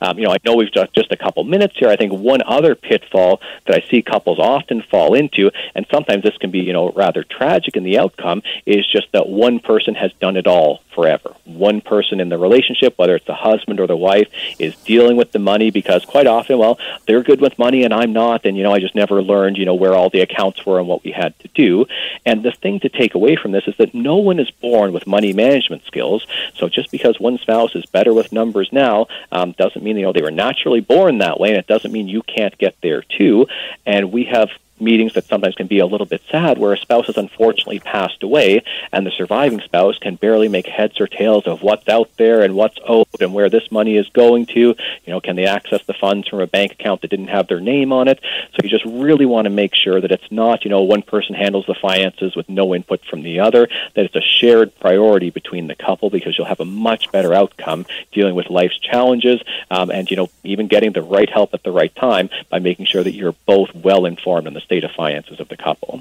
Um, 0.00 0.18
you 0.18 0.24
know, 0.24 0.32
I 0.32 0.36
know 0.44 0.54
we've 0.54 0.72
got 0.72 0.92
just 0.92 1.12
a 1.12 1.16
couple 1.16 1.44
minutes 1.44 1.76
here. 1.76 1.88
I 1.88 1.96
think 1.96 2.12
one 2.12 2.42
other 2.42 2.74
pitfall 2.74 3.40
that 3.66 3.82
I 3.82 3.88
see 3.88 4.02
couples 4.02 4.38
often 4.38 4.82
fall 4.82 5.14
into, 5.14 5.50
and 5.74 5.86
sometimes 5.90 6.22
this 6.22 6.36
can 6.38 6.50
be, 6.50 6.60
you 6.60 6.72
know, 6.72 6.90
rather 6.92 7.22
tragic 7.22 7.76
in 7.76 7.84
the 7.84 7.98
outcome, 7.98 8.42
is 8.66 8.86
just 8.86 9.08
that 9.12 9.28
one 9.28 9.60
person 9.60 9.94
has 9.94 10.12
done 10.20 10.36
it 10.36 10.46
all 10.46 10.82
forever. 11.00 11.34
One 11.44 11.80
person 11.80 12.20
in 12.20 12.28
the 12.28 12.36
relationship, 12.36 12.98
whether 12.98 13.16
it's 13.16 13.24
the 13.24 13.34
husband 13.34 13.80
or 13.80 13.86
the 13.86 13.96
wife, 13.96 14.28
is 14.58 14.76
dealing 14.76 15.16
with 15.16 15.32
the 15.32 15.38
money 15.38 15.70
because 15.70 16.04
quite 16.04 16.26
often, 16.26 16.58
well, 16.58 16.78
they're 17.06 17.22
good 17.22 17.40
with 17.40 17.58
money 17.58 17.84
and 17.84 17.94
I'm 17.94 18.12
not, 18.12 18.44
and 18.44 18.54
you 18.54 18.62
know, 18.62 18.74
I 18.74 18.80
just 18.80 18.94
never 18.94 19.22
learned, 19.22 19.56
you 19.56 19.64
know, 19.64 19.74
where 19.74 19.94
all 19.94 20.10
the 20.10 20.20
accounts 20.20 20.66
were 20.66 20.78
and 20.78 20.86
what 20.86 21.02
we 21.02 21.10
had 21.12 21.38
to 21.38 21.48
do. 21.54 21.86
And 22.26 22.42
the 22.42 22.52
thing 22.52 22.80
to 22.80 22.90
take 22.90 23.14
away 23.14 23.34
from 23.36 23.52
this 23.52 23.66
is 23.66 23.76
that 23.78 23.94
no 23.94 24.16
one 24.16 24.38
is 24.38 24.50
born 24.50 24.92
with 24.92 25.06
money 25.06 25.32
management 25.32 25.84
skills. 25.86 26.26
So 26.54 26.68
just 26.68 26.90
because 26.90 27.18
one 27.18 27.38
spouse 27.38 27.74
is 27.74 27.86
better 27.86 28.12
with 28.12 28.30
numbers 28.30 28.68
now 28.70 29.06
um, 29.32 29.52
doesn't 29.52 29.82
mean 29.82 29.96
you 29.96 30.02
know 30.02 30.12
they 30.12 30.20
were 30.20 30.30
naturally 30.30 30.80
born 30.80 31.18
that 31.18 31.40
way, 31.40 31.48
and 31.48 31.58
it 31.58 31.66
doesn't 31.66 31.92
mean 31.92 32.08
you 32.08 32.22
can't 32.22 32.56
get 32.58 32.76
there 32.82 33.02
too. 33.02 33.46
And 33.86 34.12
we 34.12 34.24
have 34.24 34.50
meetings 34.80 35.14
that 35.14 35.24
sometimes 35.24 35.54
can 35.54 35.66
be 35.66 35.78
a 35.78 35.86
little 35.86 36.06
bit 36.06 36.22
sad 36.30 36.58
where 36.58 36.72
a 36.72 36.78
spouse 36.78 37.06
has 37.06 37.16
unfortunately 37.16 37.80
passed 37.80 38.22
away 38.22 38.62
and 38.92 39.06
the 39.06 39.10
surviving 39.10 39.60
spouse 39.60 39.98
can 39.98 40.16
barely 40.16 40.48
make 40.48 40.66
heads 40.66 41.00
or 41.00 41.06
tails 41.06 41.46
of 41.46 41.62
what's 41.62 41.88
out 41.88 42.10
there 42.16 42.42
and 42.42 42.54
what's 42.54 42.78
owed 42.86 43.06
and 43.20 43.34
where 43.34 43.48
this 43.48 43.70
money 43.70 43.96
is 43.96 44.08
going 44.08 44.46
to. 44.46 44.60
You 44.60 44.76
know, 45.06 45.20
can 45.20 45.36
they 45.36 45.46
access 45.46 45.82
the 45.84 45.94
funds 45.94 46.28
from 46.28 46.40
a 46.40 46.46
bank 46.46 46.72
account 46.72 47.02
that 47.02 47.10
didn't 47.10 47.28
have 47.28 47.48
their 47.48 47.60
name 47.60 47.92
on 47.92 48.08
it? 48.08 48.20
So 48.52 48.58
you 48.62 48.68
just 48.68 48.84
really 48.84 49.26
want 49.26 49.46
to 49.46 49.50
make 49.50 49.74
sure 49.74 50.00
that 50.00 50.12
it's 50.12 50.30
not, 50.30 50.64
you 50.64 50.70
know, 50.70 50.82
one 50.82 51.02
person 51.02 51.34
handles 51.34 51.66
the 51.66 51.74
finances 51.74 52.36
with 52.36 52.48
no 52.48 52.74
input 52.74 53.04
from 53.04 53.22
the 53.22 53.40
other, 53.40 53.68
that 53.94 54.04
it's 54.04 54.16
a 54.16 54.20
shared 54.20 54.78
priority 54.80 55.30
between 55.30 55.66
the 55.66 55.74
couple 55.74 56.10
because 56.10 56.36
you'll 56.36 56.46
have 56.46 56.60
a 56.60 56.64
much 56.64 57.10
better 57.12 57.34
outcome 57.34 57.86
dealing 58.12 58.34
with 58.34 58.50
life's 58.50 58.78
challenges 58.78 59.40
um, 59.70 59.90
and, 59.90 60.10
you 60.10 60.16
know, 60.16 60.28
even 60.44 60.68
getting 60.68 60.92
the 60.92 61.02
right 61.02 61.30
help 61.30 61.54
at 61.54 61.62
the 61.62 61.72
right 61.72 61.94
time 61.94 62.30
by 62.48 62.58
making 62.58 62.86
sure 62.86 63.02
that 63.02 63.14
you're 63.14 63.34
both 63.46 63.74
well 63.74 64.06
informed 64.06 64.46
in 64.46 64.54
the 64.54 64.60
state 64.70 64.84
of 64.84 64.92
finances 64.92 65.40
of 65.40 65.48
the 65.48 65.56
couple. 65.56 66.00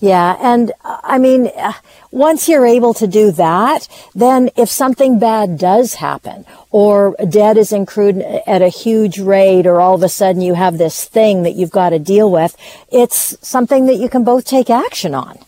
Yeah, 0.00 0.36
and 0.40 0.72
uh, 0.84 0.98
I 1.04 1.18
mean, 1.18 1.50
uh, 1.56 1.72
once 2.10 2.48
you're 2.48 2.66
able 2.66 2.92
to 2.94 3.06
do 3.06 3.30
that, 3.30 3.86
then 4.12 4.50
if 4.56 4.68
something 4.68 5.20
bad 5.20 5.56
does 5.56 5.94
happen, 5.94 6.44
or 6.70 7.14
debt 7.28 7.56
is 7.56 7.72
accrued 7.72 8.18
at 8.18 8.60
a 8.60 8.68
huge 8.68 9.20
rate, 9.20 9.66
or 9.66 9.80
all 9.80 9.94
of 9.94 10.02
a 10.02 10.08
sudden 10.08 10.42
you 10.42 10.54
have 10.54 10.78
this 10.78 11.04
thing 11.04 11.44
that 11.44 11.52
you've 11.52 11.70
got 11.70 11.90
to 11.90 12.00
deal 12.00 12.28
with, 12.30 12.56
it's 12.90 13.38
something 13.46 13.86
that 13.86 13.94
you 13.94 14.08
can 14.08 14.24
both 14.24 14.44
take 14.44 14.68
action 14.68 15.14
on. 15.14 15.38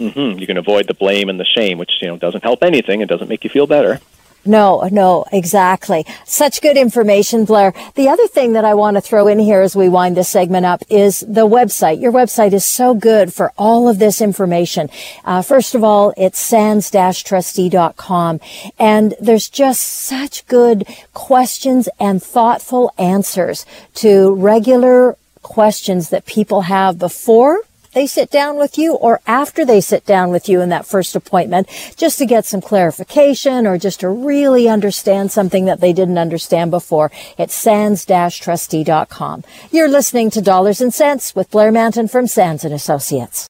Mm-hmm. 0.00 0.40
You 0.40 0.46
can 0.46 0.56
avoid 0.56 0.88
the 0.88 0.94
blame 0.94 1.28
and 1.28 1.38
the 1.38 1.46
shame, 1.46 1.78
which 1.78 1.92
you 2.02 2.08
know 2.08 2.16
doesn't 2.16 2.42
help 2.42 2.62
anything. 2.64 3.00
It 3.00 3.08
doesn't 3.08 3.28
make 3.28 3.44
you 3.44 3.50
feel 3.50 3.68
better. 3.68 4.00
No, 4.48 4.88
no, 4.90 5.26
exactly. 5.30 6.06
Such 6.24 6.62
good 6.62 6.78
information, 6.78 7.44
Blair. 7.44 7.74
The 7.96 8.08
other 8.08 8.26
thing 8.26 8.54
that 8.54 8.64
I 8.64 8.72
want 8.72 8.96
to 8.96 9.02
throw 9.02 9.28
in 9.28 9.38
here 9.38 9.60
as 9.60 9.76
we 9.76 9.90
wind 9.90 10.16
this 10.16 10.30
segment 10.30 10.64
up 10.64 10.82
is 10.88 11.20
the 11.20 11.46
website. 11.46 12.00
Your 12.00 12.12
website 12.12 12.54
is 12.54 12.64
so 12.64 12.94
good 12.94 13.34
for 13.34 13.52
all 13.58 13.90
of 13.90 13.98
this 13.98 14.22
information. 14.22 14.88
Uh, 15.22 15.42
first 15.42 15.74
of 15.74 15.84
all, 15.84 16.14
it's 16.16 16.38
sands-trustee.com 16.38 18.40
and 18.78 19.14
there's 19.20 19.50
just 19.50 19.82
such 19.82 20.46
good 20.46 20.86
questions 21.12 21.90
and 22.00 22.22
thoughtful 22.22 22.90
answers 22.96 23.66
to 23.96 24.34
regular 24.34 25.18
questions 25.42 26.08
that 26.08 26.24
people 26.24 26.62
have 26.62 26.98
before 26.98 27.60
they 27.92 28.06
sit 28.06 28.30
down 28.30 28.56
with 28.56 28.78
you 28.78 28.94
or 28.94 29.20
after 29.26 29.64
they 29.64 29.80
sit 29.80 30.04
down 30.04 30.30
with 30.30 30.48
you 30.48 30.60
in 30.60 30.68
that 30.70 30.86
first 30.86 31.16
appointment 31.16 31.68
just 31.96 32.18
to 32.18 32.26
get 32.26 32.44
some 32.44 32.60
clarification 32.60 33.66
or 33.66 33.78
just 33.78 34.00
to 34.00 34.08
really 34.08 34.68
understand 34.68 35.32
something 35.32 35.64
that 35.66 35.80
they 35.80 35.92
didn't 35.92 36.18
understand 36.18 36.70
before. 36.70 37.10
It's 37.36 37.54
sands-trustee.com. 37.54 39.44
You're 39.70 39.88
listening 39.88 40.30
to 40.30 40.40
Dollars 40.40 40.80
and 40.80 40.92
Cents 40.92 41.34
with 41.34 41.50
Blair 41.50 41.72
Mantin 41.72 42.08
from 42.10 42.26
Sands 42.26 42.64
and 42.64 42.74
Associates. 42.74 43.46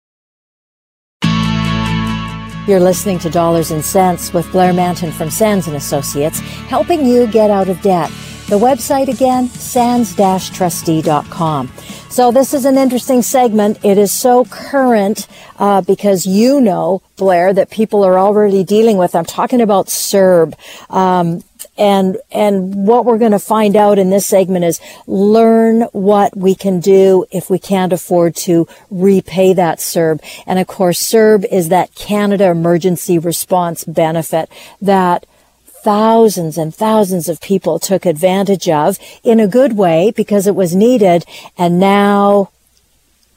You're 2.69 2.81
listening 2.81 3.19
to 3.21 3.31
Dollars 3.31 3.71
and 3.71 3.83
Cents 3.83 4.35
with 4.35 4.53
Blair 4.53 4.75
Mantin 4.75 5.11
from 5.11 5.31
Sands 5.31 5.69
and 5.69 5.77
Associates, 5.77 6.41
helping 6.69 7.07
you 7.07 7.27
get 7.27 7.51
out 7.51 7.71
of 7.71 7.81
debt. 7.81 8.11
The 8.49 8.59
website 8.59 9.09
again, 9.09 9.49
sands-trustee.com. 9.49 11.69
So 12.09 12.33
this 12.33 12.55
is 12.55 12.65
an 12.65 12.79
interesting 12.79 13.21
segment. 13.21 13.85
It 13.85 13.99
is 13.99 14.11
so 14.11 14.47
current 14.47 15.29
uh, 15.59 15.83
because 15.83 16.25
you 16.25 16.59
know, 16.59 17.03
Blair, 17.17 17.53
that 17.53 17.69
people 17.69 18.03
are 18.05 18.19
already 18.19 18.65
dealing 18.65 18.97
with. 18.97 19.15
I'm 19.15 19.27
talking 19.27 19.61
about 19.61 19.89
CERB. 19.89 20.55
Um, 20.89 21.45
and 21.77 22.17
and 22.33 22.87
what 22.87 23.05
we're 23.05 23.19
going 23.19 23.33
to 23.33 23.39
find 23.39 23.77
out 23.77 23.99
in 23.99 24.09
this 24.09 24.25
segment 24.25 24.65
is 24.65 24.81
learn 25.07 25.83
what 25.93 26.35
we 26.37 26.55
can 26.55 26.81
do 26.81 27.27
if 27.31 27.51
we 27.51 27.59
can't 27.59 27.93
afford 27.93 28.35
to 28.37 28.67
repay 28.91 29.53
that 29.53 29.79
CERB. 29.79 30.21
And 30.47 30.59
of 30.59 30.67
course, 30.67 30.99
CERB 31.01 31.45
is 31.53 31.69
that 31.69 31.95
Canada 31.95 32.47
Emergency 32.47 33.19
Response 33.19 33.85
benefit 33.85 34.49
that 34.81 35.27
thousands 35.83 36.59
and 36.59 36.75
thousands 36.75 37.29
of 37.29 37.41
people 37.41 37.79
took 37.79 38.07
advantage 38.07 38.69
of 38.69 38.99
in 39.23 39.41
a 39.41 39.47
good 39.47 39.77
way 39.77 40.13
because 40.15 40.47
it 40.47 40.55
was 40.55 40.75
needed. 40.75 41.25
And 41.57 41.79
now 41.79 42.51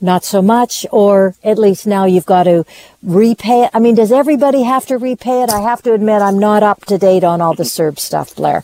not 0.02 0.24
so 0.24 0.42
much, 0.42 0.86
or 0.92 1.36
at 1.44 1.60
least 1.60 1.86
now 1.86 2.06
you've 2.06 2.26
got 2.26 2.44
to 2.44 2.66
repay 3.04 3.64
it. 3.64 3.72
I 3.74 3.80
mean, 3.80 3.96
does 3.96 4.12
everybody 4.12 4.64
have 4.64 4.86
to 4.88 4.98
repay 4.98 5.44
it? 5.44 5.50
I 5.50 5.60
have 5.60 5.84
to 5.84 5.94
admit, 5.94 6.22
I'm 6.22 6.40
not 6.40 6.64
up 6.64 6.86
to 6.86 6.98
date 6.98 7.24
on 7.24 7.40
all 7.40 7.54
the 7.54 7.64
CERB 7.64 8.00
stuff, 8.00 8.36
Blair. 8.36 8.64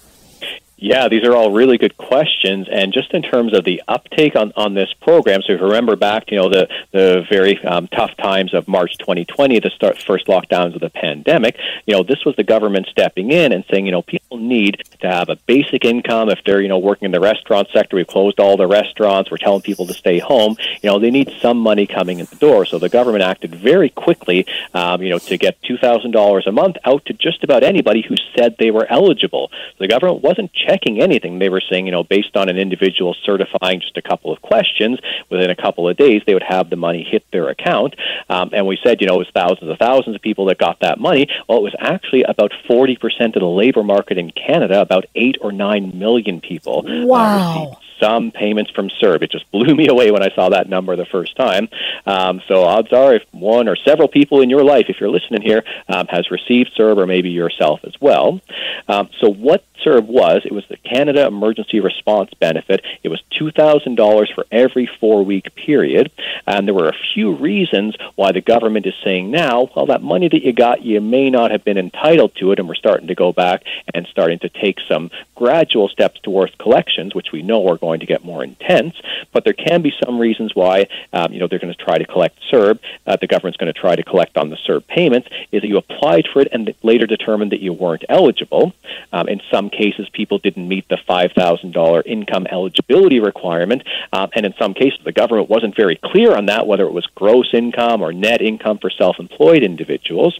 Yeah, 0.79 1.07
these 1.07 1.23
are 1.23 1.35
all 1.35 1.51
really 1.51 1.79
good 1.79 1.97
questions. 1.97 2.67
And 2.71 2.93
just 2.93 3.11
in 3.11 3.23
terms 3.23 3.57
of 3.57 3.63
the 3.63 3.81
uptake 3.87 4.35
on, 4.35 4.53
on 4.55 4.75
this 4.75 4.93
program, 5.01 5.41
so 5.41 5.53
if 5.53 5.59
you 5.59 5.65
remember 5.65 5.95
back, 5.95 6.29
you 6.29 6.37
know, 6.37 6.49
the, 6.49 6.69
the 6.91 7.25
very 7.27 7.57
um, 7.65 7.87
tough 7.87 8.15
times 8.17 8.53
of 8.53 8.67
March 8.67 8.95
2020, 8.99 9.59
the 9.59 9.71
start, 9.71 9.97
first 9.97 10.27
lockdowns 10.27 10.75
of 10.75 10.81
the 10.81 10.91
pandemic, 10.91 11.57
you 11.87 11.95
know, 11.95 12.03
this 12.03 12.23
was 12.25 12.35
the 12.35 12.43
government 12.43 12.85
stepping 12.91 13.31
in 13.31 13.53
and 13.53 13.65
saying, 13.71 13.87
you 13.87 13.91
know, 13.91 14.03
people 14.03 14.37
need 14.37 14.83
to 15.01 15.07
have 15.07 15.29
a 15.29 15.35
basic 15.47 15.83
income. 15.83 16.29
If 16.29 16.43
they're, 16.45 16.61
you 16.61 16.67
know, 16.67 16.77
working 16.77 17.07
in 17.07 17.11
the 17.11 17.19
restaurant 17.19 17.69
sector, 17.73 17.95
we've 17.95 18.05
closed 18.05 18.39
all 18.39 18.55
the 18.55 18.67
restaurants, 18.67 19.31
we're 19.31 19.37
telling 19.37 19.63
people 19.63 19.87
to 19.87 19.95
stay 19.95 20.19
home, 20.19 20.57
you 20.83 20.91
know, 20.91 20.99
they 20.99 21.09
need 21.09 21.33
some 21.41 21.57
money 21.57 21.87
coming 21.87 22.19
in 22.19 22.27
the 22.27 22.35
door. 22.35 22.65
So 22.65 22.77
the 22.77 22.89
government 22.89 23.23
acted 23.23 23.55
very 23.55 23.89
quickly, 23.89 24.45
um, 24.75 25.01
you 25.01 25.09
know, 25.09 25.17
to 25.17 25.37
get 25.39 25.59
$2,000 25.63 26.45
a 26.45 26.51
month 26.51 26.77
out 26.85 27.03
to 27.05 27.13
just 27.13 27.43
about 27.43 27.63
anybody 27.63 28.03
who 28.03 28.15
said 28.35 28.57
they 28.59 28.69
were 28.69 28.85
eligible. 28.91 29.49
So 29.49 29.75
the 29.79 29.87
government 29.87 30.21
wasn't 30.21 30.53
checking 30.67 31.01
anything. 31.01 31.39
They 31.39 31.49
were 31.49 31.61
saying, 31.61 31.85
you 31.85 31.91
know, 31.91 32.03
based 32.03 32.35
on 32.35 32.49
an 32.49 32.57
individual 32.57 33.15
certifying 33.23 33.81
just 33.81 33.97
a 33.97 34.01
couple 34.01 34.31
of 34.31 34.41
questions, 34.41 34.99
within 35.29 35.49
a 35.49 35.55
couple 35.55 35.87
of 35.87 35.97
days, 35.97 36.21
they 36.25 36.33
would 36.33 36.43
have 36.43 36.69
the 36.69 36.75
money 36.75 37.03
hit 37.03 37.23
their 37.31 37.49
account. 37.49 37.95
Um, 38.29 38.49
and 38.53 38.67
we 38.67 38.77
said, 38.83 39.01
you 39.01 39.07
know, 39.07 39.15
it 39.15 39.19
was 39.19 39.29
thousands 39.33 39.69
of 39.69 39.77
thousands 39.77 40.15
of 40.15 40.21
people 40.21 40.45
that 40.45 40.57
got 40.57 40.79
that 40.81 40.99
money. 40.99 41.29
Well, 41.47 41.59
it 41.59 41.63
was 41.63 41.75
actually 41.79 42.23
about 42.23 42.51
40% 42.69 43.35
of 43.35 43.39
the 43.39 43.45
labor 43.45 43.83
market 43.83 44.17
in 44.17 44.31
Canada, 44.31 44.81
about 44.81 45.05
8 45.15 45.37
or 45.41 45.51
9 45.51 45.97
million 45.97 46.41
people. 46.41 46.83
Wow. 46.85 47.71
Uh, 47.71 47.75
some 47.99 48.31
payments 48.31 48.71
from 48.71 48.89
CERB. 48.89 49.23
It 49.23 49.31
just 49.31 49.49
blew 49.51 49.75
me 49.75 49.87
away 49.87 50.11
when 50.11 50.23
I 50.23 50.29
saw 50.33 50.49
that 50.49 50.69
number 50.69 50.95
the 50.95 51.05
first 51.05 51.35
time. 51.35 51.69
Um, 52.05 52.41
so 52.47 52.63
odds 52.63 52.93
are, 52.93 53.15
if 53.15 53.23
one 53.31 53.67
or 53.67 53.75
several 53.75 54.07
people 54.07 54.41
in 54.41 54.49
your 54.49 54.63
life, 54.63 54.85
if 54.89 54.99
you're 54.99 55.09
listening 55.09 55.41
here, 55.41 55.63
um, 55.87 56.07
has 56.07 56.31
received 56.31 56.75
CERB, 56.77 56.97
or 56.97 57.07
maybe 57.07 57.29
yourself 57.29 57.81
as 57.83 57.99
well. 57.99 58.41
Um, 58.87 59.09
so 59.19 59.29
what 59.29 59.63
CERB 59.83 60.05
was, 60.05 60.41
it 60.45 60.51
was 60.51 60.56
the 60.69 60.77
Canada 60.77 61.25
Emergency 61.27 61.79
Response 61.79 62.31
Benefit. 62.39 62.83
It 63.03 63.09
was 63.09 63.21
$2,000 63.31 64.33
for 64.33 64.45
every 64.51 64.89
four 64.99 65.23
week 65.23 65.55
period. 65.55 66.11
And 66.45 66.67
there 66.67 66.73
were 66.73 66.89
a 66.89 66.97
few 67.13 67.33
reasons 67.33 67.95
why 68.15 68.31
the 68.31 68.41
government 68.41 68.85
is 68.85 68.93
saying 69.03 69.31
now, 69.31 69.69
well, 69.75 69.87
that 69.87 70.01
money 70.01 70.27
that 70.29 70.43
you 70.43 70.53
got, 70.53 70.83
you 70.83 71.01
may 71.01 71.29
not 71.29 71.51
have 71.51 71.63
been 71.63 71.77
entitled 71.77 72.35
to 72.35 72.51
it. 72.51 72.59
And 72.59 72.67
we're 72.67 72.75
starting 72.75 73.07
to 73.07 73.15
go 73.15 73.31
back 73.31 73.63
and 73.93 74.07
starting 74.07 74.39
to 74.39 74.49
take 74.49 74.79
some 74.87 75.11
gradual 75.35 75.87
steps 75.89 76.19
towards 76.21 76.53
collections, 76.55 77.13
which 77.13 77.31
we 77.31 77.41
know 77.41 77.67
are 77.67 77.77
going 77.77 77.99
to 77.99 78.05
get 78.05 78.23
more 78.23 78.43
intense. 78.43 78.95
But 79.31 79.43
there 79.43 79.53
can 79.53 79.81
be 79.81 79.93
some 80.03 80.19
reasons 80.19 80.55
why, 80.55 80.87
um, 81.13 81.33
you 81.33 81.39
know, 81.39 81.47
they're 81.47 81.59
going 81.59 81.73
to 81.73 81.83
try 81.83 81.97
to 81.97 82.05
collect 82.05 82.39
CERB. 82.51 82.79
Uh, 83.05 83.17
the 83.19 83.27
government's 83.27 83.57
going 83.57 83.71
to 83.71 83.79
try 83.79 83.95
to 83.95 84.03
collect 84.03 84.37
on 84.37 84.49
the 84.49 84.57
CERB 84.57 84.87
payments, 84.87 85.27
is 85.51 85.61
that 85.61 85.67
you 85.67 85.77
applied 85.77 86.27
for 86.31 86.41
it 86.41 86.47
and 86.51 86.73
later 86.83 87.05
determined 87.05 87.51
that 87.51 87.61
you 87.61 87.73
weren't 87.73 88.05
eligible. 88.09 88.73
Um, 89.11 89.27
in 89.27 89.41
some 89.51 89.69
cases, 89.69 90.09
people 90.09 90.37
didn't 90.49 90.67
meet 90.67 90.87
the 90.87 90.97
$5,000 90.97 92.05
income 92.05 92.47
eligibility 92.49 93.19
requirement. 93.19 93.83
Um, 94.13 94.29
and 94.33 94.45
in 94.45 94.53
some 94.57 94.73
cases, 94.73 94.99
the 95.03 95.11
government 95.11 95.49
wasn't 95.49 95.75
very 95.75 95.99
clear 96.01 96.35
on 96.35 96.45
that, 96.45 96.67
whether 96.67 96.85
it 96.85 96.93
was 96.93 97.05
gross 97.15 97.53
income 97.53 98.01
or 98.01 98.13
net 98.13 98.41
income 98.41 98.77
for 98.77 98.89
self 98.89 99.19
employed 99.19 99.63
individuals. 99.63 100.39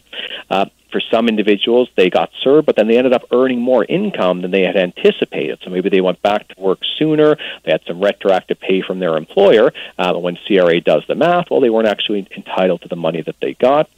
Uh, 0.50 0.66
for 0.90 1.02
some 1.10 1.28
individuals, 1.28 1.90
they 1.96 2.08
got 2.08 2.30
CERB, 2.42 2.64
but 2.64 2.76
then 2.76 2.88
they 2.88 2.96
ended 2.96 3.12
up 3.12 3.24
earning 3.30 3.60
more 3.60 3.84
income 3.84 4.40
than 4.40 4.50
they 4.50 4.62
had 4.62 4.76
anticipated. 4.76 5.58
So 5.62 5.68
maybe 5.68 5.90
they 5.90 6.00
went 6.00 6.22
back 6.22 6.48
to 6.48 6.58
work 6.58 6.78
sooner. 6.98 7.36
They 7.64 7.72
had 7.72 7.82
some 7.86 8.02
retroactive 8.02 8.58
pay 8.58 8.80
from 8.80 8.98
their 8.98 9.18
employer. 9.18 9.74
Uh, 9.98 10.14
when 10.14 10.38
CRA 10.46 10.80
does 10.80 11.04
the 11.06 11.14
math, 11.14 11.50
well, 11.50 11.60
they 11.60 11.68
weren't 11.68 11.88
actually 11.88 12.26
entitled 12.34 12.80
to 12.82 12.88
the 12.88 12.96
money 12.96 13.20
that 13.20 13.36
they 13.40 13.52
got. 13.52 13.90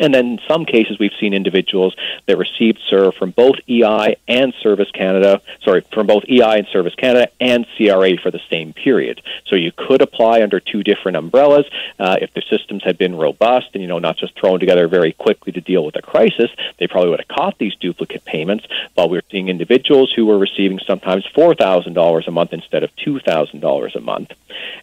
And 0.00 0.14
then 0.14 0.26
in 0.26 0.40
some 0.48 0.64
cases, 0.64 0.98
we've 0.98 1.12
seen 1.20 1.34
individuals 1.34 1.94
that 2.26 2.38
received 2.38 2.80
CERB 2.90 3.14
from 3.14 3.30
both 3.30 3.56
EI 3.68 4.16
and 4.26 4.54
Service 4.62 4.90
Canada, 4.90 5.42
sorry, 5.62 5.82
from 5.92 6.06
both 6.06 6.24
EI 6.28 6.58
and 6.58 6.66
Service 6.68 6.94
Canada 6.94 7.28
and 7.38 7.66
CRA 7.76 8.16
for 8.16 8.30
the 8.30 8.40
same 8.50 8.72
period. 8.72 9.22
So 9.46 9.56
you 9.56 9.72
could 9.72 10.00
apply 10.02 10.42
under 10.42 10.58
two 10.58 10.82
different 10.82 11.16
umbrellas 11.16 11.66
uh, 11.98 12.16
if 12.20 12.32
the 12.32 12.42
systems 12.48 12.82
had 12.82 12.96
been 12.96 13.14
robust 13.14 13.68
and, 13.74 13.82
you 13.82 13.88
know, 13.88 13.98
not 13.98 14.16
just 14.16 14.38
thrown 14.38 14.58
together 14.58 14.88
very 14.88 15.12
quickly 15.12 15.52
to 15.52 15.60
deal 15.60 15.84
with 15.84 15.96
a 15.96 16.02
crisis. 16.02 16.50
They 16.78 16.86
probably 16.86 17.10
would 17.10 17.20
have 17.20 17.28
caught 17.28 17.58
these 17.58 17.74
duplicate 17.76 18.24
payments. 18.24 18.66
But 18.96 19.10
we're 19.10 19.22
seeing 19.30 19.48
individuals 19.48 20.12
who 20.14 20.26
were 20.26 20.38
receiving 20.38 20.80
sometimes 20.86 21.26
$4,000 21.36 22.26
a 22.26 22.30
month 22.30 22.52
instead 22.52 22.82
of 22.82 22.94
$2,000 22.96 23.94
a 23.94 24.00
month. 24.00 24.32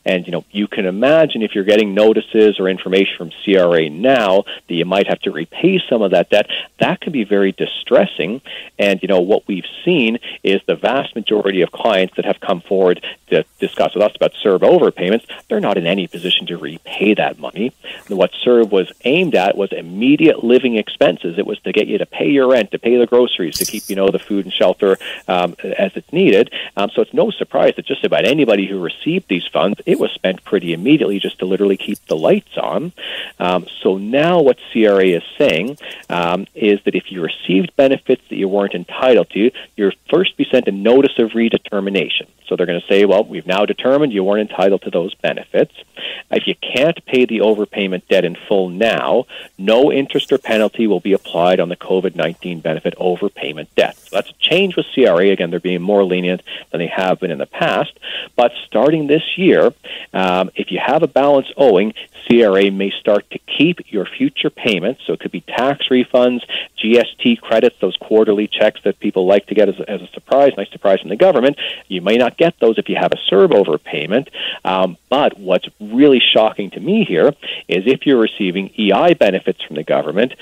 And, 0.05 0.25
you 0.25 0.31
know, 0.31 0.45
you 0.51 0.67
can 0.67 0.85
imagine 0.85 1.41
if 1.41 1.55
you're 1.55 1.63
getting 1.63 1.93
notices 1.93 2.59
or 2.59 2.69
information 2.69 3.17
from 3.17 3.31
CRA 3.43 3.89
now 3.89 4.43
that 4.67 4.73
you 4.73 4.85
might 4.85 5.06
have 5.07 5.19
to 5.21 5.31
repay 5.31 5.81
some 5.89 6.01
of 6.01 6.11
that 6.11 6.29
debt, 6.29 6.49
that 6.79 7.01
can 7.01 7.11
be 7.11 7.23
very 7.23 7.51
distressing. 7.51 8.41
And, 8.77 9.01
you 9.01 9.07
know, 9.07 9.21
what 9.21 9.47
we've 9.47 9.65
seen 9.83 10.19
is 10.43 10.61
the 10.65 10.75
vast 10.75 11.15
majority 11.15 11.61
of 11.61 11.71
clients 11.71 12.15
that 12.15 12.25
have 12.25 12.39
come 12.39 12.61
forward 12.61 13.03
to 13.27 13.43
discuss 13.59 13.93
with 13.93 14.03
us 14.03 14.15
about 14.15 14.33
CERB 14.33 14.59
overpayments, 14.59 15.25
they're 15.47 15.59
not 15.59 15.77
in 15.77 15.85
any 15.85 16.07
position 16.07 16.45
to 16.47 16.57
repay 16.57 17.13
that 17.13 17.39
money. 17.39 17.73
And 18.07 18.17
what 18.17 18.31
CERB 18.33 18.69
was 18.69 18.91
aimed 19.03 19.35
at 19.35 19.57
was 19.57 19.71
immediate 19.71 20.43
living 20.43 20.75
expenses. 20.75 21.37
It 21.37 21.45
was 21.45 21.59
to 21.59 21.71
get 21.71 21.87
you 21.87 21.97
to 21.97 22.05
pay 22.05 22.29
your 22.29 22.49
rent, 22.49 22.71
to 22.71 22.79
pay 22.79 22.97
the 22.97 23.05
groceries, 23.05 23.57
to 23.57 23.65
keep, 23.65 23.83
you 23.87 23.95
know, 23.95 24.09
the 24.09 24.19
food 24.19 24.45
and 24.45 24.53
shelter 24.53 24.97
um, 25.27 25.55
as 25.63 25.91
it's 25.95 26.11
needed. 26.13 26.51
Um, 26.75 26.89
so 26.93 27.01
it's 27.01 27.13
no 27.13 27.31
surprise 27.31 27.73
that 27.75 27.85
just 27.85 28.03
about 28.03 28.25
anybody 28.25 28.65
who 28.65 28.79
received 28.79 29.27
these 29.27 29.47
funds, 29.47 29.81
it 29.85 29.99
was 29.99 30.11
spent 30.11 30.43
pretty 30.43 30.73
immediately 30.73 31.19
just 31.19 31.39
to 31.39 31.45
literally 31.45 31.77
keep 31.77 32.03
the 32.07 32.15
lights 32.15 32.57
on. 32.57 32.93
Um, 33.39 33.67
so 33.81 33.97
now 33.97 34.41
what 34.41 34.59
CRA 34.71 34.96
is 35.01 35.23
saying 35.37 35.77
um, 36.09 36.47
is 36.53 36.79
that 36.83 36.95
if 36.95 37.11
you 37.11 37.21
received 37.21 37.75
benefits 37.75 38.21
that 38.29 38.35
you 38.35 38.47
weren't 38.47 38.73
entitled 38.73 39.29
to, 39.31 39.51
you'll 39.75 39.91
first 40.09 40.37
be 40.37 40.45
sent 40.45 40.67
a 40.67 40.71
notice 40.71 41.17
of 41.19 41.31
redetermination. 41.31 42.27
So 42.47 42.55
they're 42.55 42.65
going 42.65 42.79
to 42.79 42.87
say, 42.87 43.05
well, 43.05 43.23
we've 43.25 43.45
now 43.45 43.65
determined 43.65 44.13
you 44.13 44.23
weren't 44.23 44.49
entitled 44.49 44.83
to 44.83 44.89
those 44.89 45.13
benefits. 45.15 45.73
If 46.31 46.47
you 46.47 46.55
can't 46.55 47.03
pay 47.05 47.25
the 47.25 47.39
overpayment 47.39 48.07
debt 48.07 48.25
in 48.25 48.35
full 48.47 48.69
now, 48.69 49.25
no 49.57 49.91
interest 49.91 50.31
or 50.31 50.37
penalty 50.37 50.87
will 50.87 50.99
be 50.99 51.13
applied 51.13 51.59
on 51.59 51.69
the 51.69 51.75
COVID 51.75 52.15
19 52.15 52.61
benefit 52.61 52.95
overpayment 52.97 53.67
debt. 53.75 53.97
So 53.97 54.15
that's 54.15 54.29
a 54.29 54.33
change 54.39 54.75
with 54.75 54.85
CRA. 54.93 55.29
Again, 55.29 55.49
they're 55.49 55.59
being 55.59 55.81
more 55.81 56.03
lenient 56.03 56.41
than 56.71 56.79
they 56.79 56.87
have 56.87 57.19
been 57.19 57.31
in 57.31 57.37
the 57.37 57.45
past. 57.45 57.97
But 58.35 58.53
starting 58.65 59.07
this 59.07 59.37
year, 59.37 59.73
um, 60.13 60.51
if 60.55 60.71
you 60.71 60.79
have 60.79 61.03
a 61.03 61.07
balance 61.07 61.47
owing, 61.57 61.93
CRA 62.27 62.71
may 62.71 62.91
start 62.91 63.29
to 63.31 63.39
keep 63.39 63.91
your 63.91 64.05
future 64.05 64.49
payments. 64.49 64.76
So 65.05 65.13
it 65.13 65.19
could 65.19 65.31
be 65.31 65.41
tax 65.41 65.87
refunds, 65.89 66.41
GST 66.77 67.41
credits, 67.41 67.77
those 67.79 67.97
quarterly 67.97 68.47
checks 68.47 68.81
that 68.83 68.99
people 68.99 69.25
like 69.25 69.47
to 69.47 69.55
get 69.55 69.69
as, 69.69 69.79
as 69.87 70.01
a 70.01 70.07
surprise, 70.07 70.53
nice 70.57 70.71
surprise 70.71 70.99
from 70.99 71.09
the 71.09 71.15
government. 71.15 71.57
You 71.87 72.01
may 72.01 72.17
not 72.17 72.37
get 72.37 72.59
those 72.59 72.77
if 72.77 72.89
you 72.89 72.95
have 72.95 73.11
a 73.11 73.17
CERB 73.29 73.49
overpayment. 73.51 74.29
Um, 74.63 74.97
but 75.09 75.39
what's 75.39 75.67
really 75.79 76.19
shocking 76.19 76.71
to 76.71 76.79
me 76.79 77.05
here 77.05 77.33
is 77.67 77.87
if 77.87 78.05
you're 78.05 78.19
receiving 78.19 78.71
EI 78.77 79.13
benefits 79.13 79.61
from 79.61 79.75
the 79.75 79.83
government, 79.83 80.33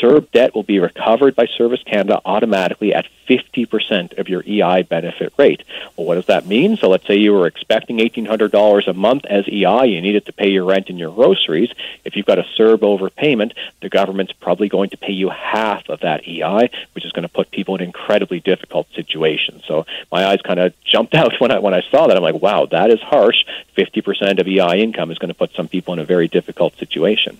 CERB 0.00 0.30
debt 0.32 0.54
will 0.54 0.62
be 0.62 0.78
recovered 0.80 1.34
by 1.34 1.46
Service 1.46 1.82
Canada 1.84 2.20
automatically 2.24 2.94
at 2.94 3.06
50% 3.28 4.18
of 4.18 4.28
your 4.28 4.42
EI 4.46 4.82
benefit 4.82 5.32
rate. 5.38 5.62
Well, 5.96 6.06
what 6.06 6.16
does 6.16 6.26
that 6.26 6.46
mean? 6.46 6.76
So 6.76 6.88
let's 6.88 7.06
say 7.06 7.16
you 7.16 7.32
were 7.32 7.46
expecting 7.46 7.98
$1,800 7.98 8.86
a 8.86 8.92
month 8.92 9.24
as 9.26 9.48
EI, 9.48 9.86
you 9.86 10.00
needed 10.00 10.26
to 10.26 10.32
pay 10.32 10.48
your 10.48 10.64
rent 10.64 10.90
and 10.90 10.98
your 10.98 11.12
groceries. 11.12 11.70
If 12.04 12.16
you've 12.16 12.26
got 12.26 12.38
a 12.38 12.46
CERB 12.56 12.78
overpayment, 12.78 13.52
the 13.84 13.90
government's 13.90 14.32
probably 14.32 14.68
going 14.68 14.90
to 14.90 14.96
pay 14.96 15.12
you 15.12 15.28
half 15.28 15.88
of 15.90 16.00
that 16.00 16.26
EI, 16.26 16.70
which 16.94 17.04
is 17.04 17.12
going 17.12 17.22
to 17.24 17.28
put 17.28 17.50
people 17.50 17.76
in 17.76 17.82
incredibly 17.82 18.40
difficult 18.40 18.86
situations. 18.94 19.62
So 19.66 19.84
my 20.10 20.24
eyes 20.24 20.40
kind 20.40 20.58
of 20.58 20.72
jumped 20.82 21.14
out 21.20 21.38
when 21.38 21.50
I, 21.50 21.58
when 21.58 21.74
I 21.74 21.82
saw 21.90 22.06
that. 22.06 22.16
I'm 22.16 22.22
like, 22.22 22.40
wow, 22.40 22.66
that 22.66 22.90
is 22.90 23.00
harsh. 23.00 23.44
50% 23.76 24.40
of 24.40 24.48
EI 24.48 24.82
income 24.82 25.10
is 25.10 25.18
going 25.18 25.28
to 25.28 25.34
put 25.34 25.52
some 25.52 25.68
people 25.68 25.92
in 25.92 26.00
a 26.00 26.04
very 26.04 26.28
difficult 26.28 26.76
situation. 26.78 27.38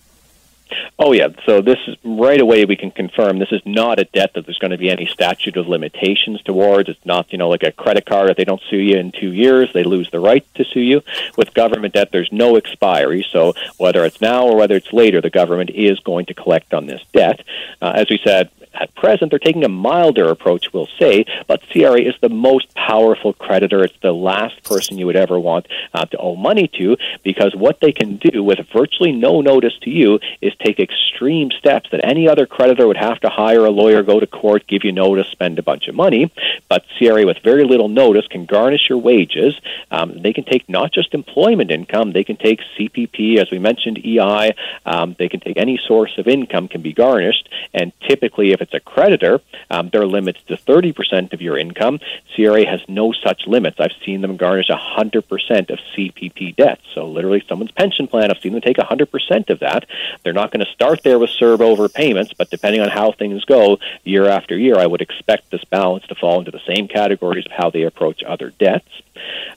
Oh, 0.97 1.11
yeah. 1.11 1.27
So 1.45 1.61
this 1.61 1.77
is 1.87 1.97
right 2.03 2.39
away 2.39 2.65
we 2.65 2.75
can 2.75 2.89
confirm 2.89 3.37
this 3.37 3.51
is 3.51 3.61
not 3.65 3.99
a 3.99 4.05
debt 4.05 4.33
that 4.33 4.45
there's 4.45 4.57
going 4.57 4.71
to 4.71 4.77
be 4.77 4.89
any 4.89 5.05
statute 5.05 5.57
of 5.57 5.67
limitations 5.67 6.41
towards. 6.41 6.89
It's 6.89 7.05
not, 7.05 7.31
you 7.31 7.37
know, 7.37 7.49
like 7.49 7.63
a 7.63 7.71
credit 7.71 8.05
card. 8.05 8.29
If 8.29 8.37
they 8.37 8.45
don't 8.45 8.61
sue 8.69 8.77
you 8.77 8.97
in 8.97 9.11
two 9.11 9.31
years, 9.33 9.71
they 9.73 9.83
lose 9.83 10.09
the 10.09 10.19
right 10.19 10.45
to 10.55 10.63
sue 10.63 10.79
you. 10.79 11.01
With 11.37 11.53
government 11.53 11.93
debt, 11.93 12.11
there's 12.11 12.31
no 12.31 12.55
expiry. 12.55 13.25
So 13.29 13.53
whether 13.77 14.05
it's 14.05 14.21
now 14.21 14.47
or 14.47 14.55
whether 14.55 14.75
it's 14.75 14.93
later, 14.93 15.21
the 15.21 15.29
government 15.29 15.69
is 15.71 15.99
going 15.99 16.27
to 16.27 16.33
collect 16.33 16.73
on 16.73 16.85
this 16.85 17.01
debt. 17.13 17.43
Uh, 17.81 17.93
as 17.95 18.09
we 18.09 18.19
said, 18.23 18.49
at 18.75 18.93
present, 18.95 19.31
they're 19.31 19.39
taking 19.39 19.63
a 19.63 19.69
milder 19.69 20.29
approach, 20.29 20.73
we'll 20.73 20.89
say, 20.99 21.25
but 21.47 21.61
CRA 21.71 22.01
is 22.01 22.15
the 22.21 22.29
most 22.29 22.73
powerful 22.75 23.33
creditor. 23.33 23.83
It's 23.83 23.97
the 24.01 24.13
last 24.13 24.63
person 24.63 24.97
you 24.97 25.05
would 25.05 25.15
ever 25.15 25.39
want 25.39 25.67
uh, 25.93 26.05
to 26.05 26.17
owe 26.17 26.35
money 26.35 26.67
to 26.79 26.97
because 27.23 27.55
what 27.55 27.79
they 27.79 27.91
can 27.91 28.17
do 28.17 28.43
with 28.43 28.59
virtually 28.71 29.11
no 29.11 29.41
notice 29.41 29.77
to 29.81 29.89
you 29.89 30.19
is 30.41 30.53
take 30.55 30.79
extreme 30.79 31.51
steps 31.51 31.89
that 31.91 32.03
any 32.03 32.27
other 32.27 32.45
creditor 32.45 32.87
would 32.87 32.97
have 32.97 33.19
to 33.21 33.29
hire 33.29 33.65
a 33.65 33.71
lawyer, 33.71 34.03
go 34.03 34.19
to 34.19 34.27
court, 34.27 34.67
give 34.67 34.83
you 34.83 34.91
notice, 34.91 35.27
spend 35.27 35.57
a 35.59 35.63
bunch 35.63 35.87
of 35.87 35.95
money. 35.95 36.31
But 36.69 36.85
CRA, 36.97 37.25
with 37.25 37.39
very 37.39 37.63
little 37.63 37.89
notice, 37.89 38.27
can 38.27 38.45
garnish 38.45 38.89
your 38.89 38.97
wages. 38.97 39.59
Um, 39.91 40.21
they 40.21 40.33
can 40.33 40.43
take 40.43 40.67
not 40.69 40.91
just 40.91 41.13
employment 41.13 41.71
income, 41.71 42.11
they 42.11 42.23
can 42.23 42.37
take 42.37 42.59
CPP, 42.77 43.37
as 43.37 43.49
we 43.51 43.59
mentioned, 43.59 44.05
EI. 44.05 44.53
Um, 44.85 45.15
they 45.17 45.29
can 45.29 45.39
take 45.39 45.57
any 45.57 45.77
source 45.77 46.17
of 46.17 46.27
income 46.27 46.67
can 46.67 46.81
be 46.81 46.93
garnished, 46.93 47.49
and 47.73 47.91
typically, 48.01 48.51
if 48.51 48.61
it's 48.65 48.73
a 48.73 48.79
creditor, 48.79 49.41
um, 49.69 49.89
there 49.89 50.01
are 50.01 50.07
limits 50.07 50.41
to 50.47 50.57
30% 50.57 51.33
of 51.33 51.41
your 51.41 51.57
income. 51.57 51.99
CRA 52.35 52.65
has 52.65 52.81
no 52.87 53.13
such 53.13 53.45
limits. 53.45 53.79
I've 53.79 53.91
seen 54.03 54.21
them 54.21 54.37
garnish 54.37 54.69
100% 54.69 55.69
of 55.69 55.79
CPP 55.95 56.55
debts. 56.55 56.81
So, 56.93 57.05
literally, 57.05 57.43
someone's 57.47 57.71
pension 57.71 58.07
plan, 58.07 58.31
I've 58.31 58.41
seen 58.41 58.53
them 58.53 58.61
take 58.61 58.77
100% 58.77 59.49
of 59.49 59.59
that. 59.59 59.85
They're 60.23 60.33
not 60.33 60.51
going 60.51 60.65
to 60.65 60.71
start 60.71 61.03
there 61.03 61.19
with 61.19 61.29
CERB 61.29 61.59
overpayments, 61.59 62.33
but 62.35 62.49
depending 62.49 62.81
on 62.81 62.89
how 62.89 63.11
things 63.11 63.45
go 63.45 63.77
year 64.03 64.25
after 64.25 64.57
year, 64.57 64.77
I 64.77 64.87
would 64.87 65.01
expect 65.01 65.51
this 65.51 65.63
balance 65.65 66.05
to 66.07 66.15
fall 66.15 66.39
into 66.39 66.51
the 66.51 66.61
same 66.67 66.87
categories 66.87 67.45
of 67.45 67.51
how 67.51 67.69
they 67.69 67.83
approach 67.83 68.23
other 68.23 68.49
debts. 68.49 68.89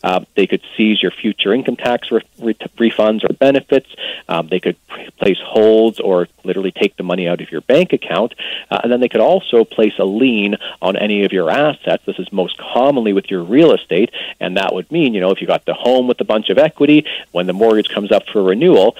Uh, 0.02 0.20
they 0.36 0.46
could 0.46 0.62
seize 0.76 1.02
your 1.02 1.10
future 1.10 1.52
income 1.52 1.76
tax 1.76 2.10
re- 2.10 2.22
re- 2.38 2.54
refunds 2.78 3.24
or 3.28 3.32
benefits. 3.32 3.88
Um, 4.28 4.48
they 4.48 4.60
could 4.60 4.76
place 5.18 5.38
holds 5.42 6.00
or 6.00 6.28
literally 6.44 6.70
take 6.70 6.96
the 6.96 7.02
money 7.02 7.28
out 7.28 7.40
of 7.40 7.50
your 7.50 7.60
bank 7.62 7.92
account. 7.92 8.34
Uh, 8.70 8.80
and 8.88 8.92
then 8.94 9.00
they 9.00 9.10
could 9.10 9.20
also 9.20 9.64
place 9.64 9.92
a 9.98 10.04
lien 10.06 10.56
on 10.80 10.96
any 10.96 11.24
of 11.24 11.32
your 11.32 11.50
assets. 11.50 12.02
This 12.06 12.18
is 12.18 12.32
most 12.32 12.56
commonly 12.56 13.12
with 13.12 13.30
your 13.30 13.42
real 13.42 13.72
estate. 13.72 14.10
And 14.40 14.56
that 14.56 14.72
would 14.72 14.90
mean, 14.90 15.12
you 15.12 15.20
know, 15.20 15.30
if 15.30 15.42
you 15.42 15.46
got 15.46 15.66
the 15.66 15.74
home 15.74 16.08
with 16.08 16.18
a 16.22 16.24
bunch 16.24 16.48
of 16.48 16.56
equity, 16.56 17.04
when 17.30 17.46
the 17.46 17.52
mortgage 17.52 17.90
comes 17.90 18.10
up 18.10 18.26
for 18.28 18.42
renewal, 18.42 18.96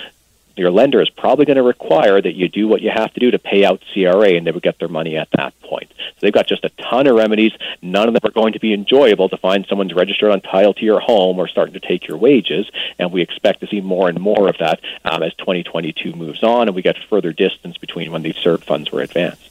your 0.59 0.71
lender 0.71 1.01
is 1.01 1.09
probably 1.09 1.47
going 1.47 1.57
to 1.57 1.63
require 1.63 2.21
that 2.21 2.35
you 2.35 2.51
do 2.51 2.69
what 2.69 2.83
you 2.83 2.91
have 2.91 3.15
to 3.15 3.21
do 3.21 3.31
to 3.31 3.39
pay 3.39 3.65
out 3.65 3.83
CRA, 3.95 4.33
and 4.33 4.47
they 4.47 4.51
would 4.51 4.63
get 4.63 4.79
their 4.79 4.89
money 4.89 5.17
at 5.17 5.31
that 5.31 5.59
point. 5.61 5.91
So 5.97 6.17
they've 6.21 6.33
got 6.33 6.49
just 6.49 6.65
a 6.65 6.71
ton 6.71 7.07
of 7.07 7.17
remedies. 7.17 7.53
None 7.81 8.09
of 8.09 8.15
them 8.15 8.29
are 8.29 8.33
going 8.33 8.53
to 8.55 8.61
be 8.61 8.75
enjoyable 8.75 9.29
to 9.31 9.37
find 9.39 9.65
someone's 9.67 9.95
registered 9.95 10.33
on 10.33 10.43
title 10.43 10.75
to 10.75 10.85
your 10.85 11.01
home 11.01 11.39
or 11.39 11.49
starting 11.49 11.75
to 11.75 11.81
take 11.81 12.07
your 12.07 12.19
wages, 12.19 12.71
and 12.99 13.13
we 13.13 13.23
expect 13.23 13.61
to 13.61 13.69
see 13.69 13.81
more 13.81 14.09
and 14.09 14.21
more 14.21 14.49
of 14.49 14.59
that 14.59 14.81
um, 15.05 15.23
as 15.23 15.33
2022 15.35 16.13
moves 16.13 16.43
on, 16.43 16.69
and 16.69 16.75
we 16.75 16.83
get 16.83 16.99
further 17.09 17.33
distance 17.33 17.79
between 17.79 18.11
when 18.11 18.23
these 18.23 18.37
CERB 18.37 18.65
funds 18.65 18.91
were 18.91 19.01
advanced. 19.01 19.48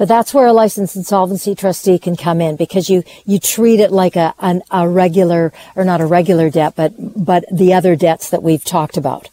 But 0.00 0.08
that's 0.08 0.32
where 0.32 0.46
a 0.46 0.52
licensed 0.54 0.96
insolvency 0.96 1.54
trustee 1.54 1.98
can 1.98 2.16
come 2.16 2.40
in 2.40 2.56
because 2.56 2.88
you, 2.88 3.04
you 3.26 3.38
treat 3.38 3.80
it 3.80 3.92
like 3.92 4.16
a, 4.16 4.32
an, 4.38 4.62
a 4.70 4.88
regular, 4.88 5.52
or 5.76 5.84
not 5.84 6.00
a 6.00 6.06
regular 6.06 6.48
debt, 6.48 6.72
but, 6.74 6.94
but 6.98 7.44
the 7.52 7.74
other 7.74 7.96
debts 7.96 8.30
that 8.30 8.42
we've 8.42 8.64
talked 8.64 8.96
about. 8.96 9.28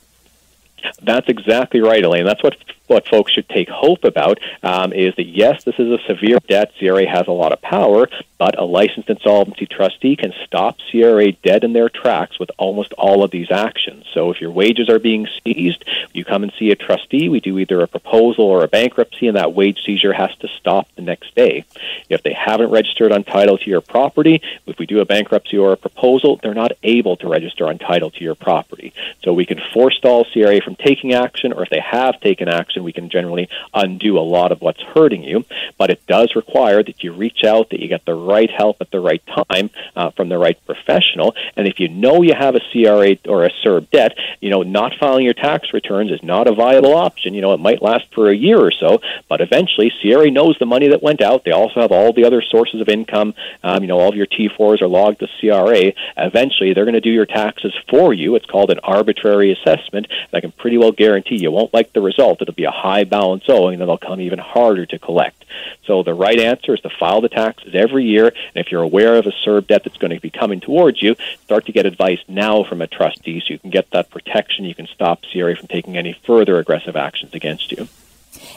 That's 1.01 1.30
exactly 1.30 1.80
right, 1.80 2.03
Elaine. 2.03 2.26
That's 2.26 2.43
what 2.43 2.57
what 2.88 3.08
folks 3.08 3.32
should 3.32 3.48
take 3.50 3.70
hope 3.70 4.04
about 4.04 4.40
um, 4.64 4.94
is 4.94 5.16
that 5.16 5.28
yes, 5.28 5.64
this 5.64 5.76
is 5.78 5.92
a 5.92 6.04
severe 6.08 6.40
debt. 6.48 6.72
CRA 6.80 7.08
has 7.08 7.28
a 7.28 7.32
lot 7.32 7.54
of 7.54 7.62
power, 7.62 8.10
but 8.38 8.58
a 8.58 8.64
licensed 8.64 9.10
insolvency 9.10 9.66
trustee 9.66 10.16
can 10.16 10.34
stop 10.46 10.78
CRA 10.90 11.32
dead 11.32 11.64
in 11.64 11.74
their 11.74 11.90
tracks 11.90 12.40
with 12.40 12.52
almost 12.58 12.94
all 12.94 13.24
of 13.24 13.32
these 13.32 13.52
actions. 13.52 14.06
So 14.14 14.32
if 14.32 14.42
your 14.42 14.52
wages 14.52 14.90
are 14.90 15.00
being 15.00 15.28
seized, 15.44 15.84
you 16.14 16.24
come 16.24 16.44
and 16.44 16.54
see 16.58 16.72
a 16.72 16.76
trustee. 16.76 17.30
We 17.30 17.40
do 17.40 17.58
either 17.60 17.82
a 17.82 17.88
proposal 17.88 18.46
or 18.46 18.64
a 18.64 18.68
bankruptcy, 18.68 19.28
and 19.28 19.38
that 19.38 19.54
wage 19.54 19.84
seizure 19.84 20.14
has 20.14 20.36
to 20.38 20.48
stop 20.48 20.88
the 20.96 21.02
next 21.02 21.36
day. 21.36 21.66
If 22.10 22.24
they 22.24 22.34
haven't 22.34 22.72
registered 22.72 23.12
on 23.12 23.24
title 23.24 23.58
to 23.58 23.70
your 23.70 23.82
property, 23.82 24.42
if 24.66 24.78
we 24.80 24.86
do 24.86 25.00
a 25.00 25.06
bankruptcy 25.06 25.58
or 25.58 25.74
a 25.74 25.78
proposal, 25.78 26.38
they're 26.38 26.54
not 26.54 26.72
able 26.84 27.18
to 27.18 27.28
register 27.28 27.68
on 27.68 27.80
title 27.80 28.12
to 28.12 28.24
your 28.24 28.36
property. 28.36 28.94
So 29.24 29.34
we 29.34 29.46
can 29.46 29.60
forestall 29.74 30.26
CRA 30.32 30.62
from 30.62 30.76
taking 30.76 31.14
action, 31.14 31.54
or 31.54 31.64
if 31.64 31.70
they 31.70 31.80
have 31.80 32.20
taken 32.22 32.48
action, 32.48 32.77
we 32.84 32.94
can 32.94 33.10
generally 33.10 33.50
undo 33.74 34.18
a 34.18 34.22
lot 34.22 34.52
of 34.52 34.62
what's 34.62 34.82
hurting 34.82 35.24
you. 35.24 35.46
But 35.78 35.90
it 35.90 36.06
does 36.08 36.36
require 36.36 36.84
that 36.84 37.04
you 37.04 37.14
reach 37.14 37.44
out, 37.44 37.70
that 37.70 37.80
you 37.80 37.88
get 37.88 38.06
the 38.06 38.14
right 38.14 38.50
help 38.50 38.78
at 38.82 38.92
the 38.92 39.00
right 39.00 39.24
time 39.26 39.70
uh, 39.96 40.12
from 40.12 40.30
the 40.30 40.38
right 40.38 40.58
professional. 40.66 41.36
And 41.56 41.68
if 41.68 41.80
you 41.80 41.90
know 41.90 42.22
you 42.22 42.34
have 42.34 42.56
a 42.56 42.62
CRA 42.72 43.18
or 43.28 43.46
a 43.46 43.52
CERB 43.64 43.90
debt, 43.92 44.18
you 44.40 44.50
know, 44.50 44.64
not 44.64 44.94
filing 45.00 45.26
your 45.26 45.34
tax 45.34 45.74
returns 45.74 46.12
is 46.12 46.24
not 46.24 46.48
a 46.48 46.54
viable 46.54 46.96
option. 46.96 47.34
You 47.34 47.42
know, 47.42 47.54
it 47.54 47.60
might 47.60 47.82
last 47.82 48.06
for 48.14 48.30
a 48.30 48.36
year 48.36 48.60
or 48.60 48.72
so, 48.72 49.02
but 49.28 49.42
eventually 49.42 49.92
CRA 50.02 50.30
knows 50.32 50.58
the 50.60 50.66
money 50.66 50.90
that 50.90 51.04
went 51.04 51.22
out. 51.22 51.44
They 51.44 51.52
also 51.52 51.82
have 51.82 51.92
all 51.92 52.14
the 52.14 52.26
other 52.26 52.42
sources 52.42 52.82
of 52.82 52.90
income. 52.90 53.34
Um, 53.64 53.82
you 53.82 53.88
know, 53.88 54.00
all 54.00 54.10
of 54.10 54.16
your 54.16 54.28
T4s 54.28 54.82
are 54.82 54.88
logged 54.88 55.20
to 55.20 55.28
CRA. 55.40 55.94
Eventually, 56.18 56.74
they're 56.74 56.86
going 56.86 56.94
to 56.94 57.02
do 57.02 57.10
your 57.10 57.26
taxes 57.26 57.74
for 57.90 58.14
you. 58.14 58.36
It's 58.36 58.46
called 58.46 58.72
an 58.72 58.80
arbitrary 58.84 59.52
assessment. 59.52 60.08
And 60.10 60.30
I 60.34 60.42
can 60.42 60.52
pretty 60.52 60.78
well 60.78 60.92
guarantee 60.92 61.38
you 61.38 61.52
won't 61.52 61.74
like 61.74 61.94
the 61.94 62.02
result. 62.02 62.42
It'll 62.42 62.54
be 62.54 62.66
a 62.68 62.72
high 62.72 63.03
balance 63.03 63.43
owing, 63.47 63.80
then 63.80 63.88
they'll 63.88 63.97
come 63.97 64.22
even 64.22 64.39
harder 64.39 64.86
to 64.86 64.99
collect. 64.99 65.45
So 65.86 66.03
the 66.03 66.13
right 66.13 66.39
answer 66.39 66.76
is 66.76 66.82
to 66.82 66.89
file 66.89 67.22
the 67.22 67.30
taxes 67.30 67.74
every 67.74 68.05
year. 68.05 68.28
And 68.28 68.65
if 68.65 68.72
you're 68.72 68.84
aware 68.84 69.15
of 69.15 69.26
a 69.26 69.32
CERB 69.32 69.68
debt 69.68 69.84
that's 69.84 69.97
going 69.97 70.13
to 70.13 70.20
be 70.20 70.30
coming 70.30 70.59
towards 70.59 71.01
you, 71.01 71.15
start 71.43 71.65
to 71.65 71.72
get 71.72 71.86
advice 71.86 72.20
now 72.28 72.63
from 72.63 72.82
a 72.82 72.88
trustee 72.88 73.39
so 73.39 73.53
you 73.53 73.59
can 73.59 73.70
get 73.70 73.89
that 73.91 74.09
protection. 74.09 74.65
You 74.65 74.76
can 74.76 74.88
stop 74.88 75.24
CRA 75.32 75.55
from 75.55 75.68
taking 75.68 75.97
any 75.97 76.13
further 76.26 76.59
aggressive 76.59 76.95
actions 76.95 77.34
against 77.34 77.72
you. 77.72 77.88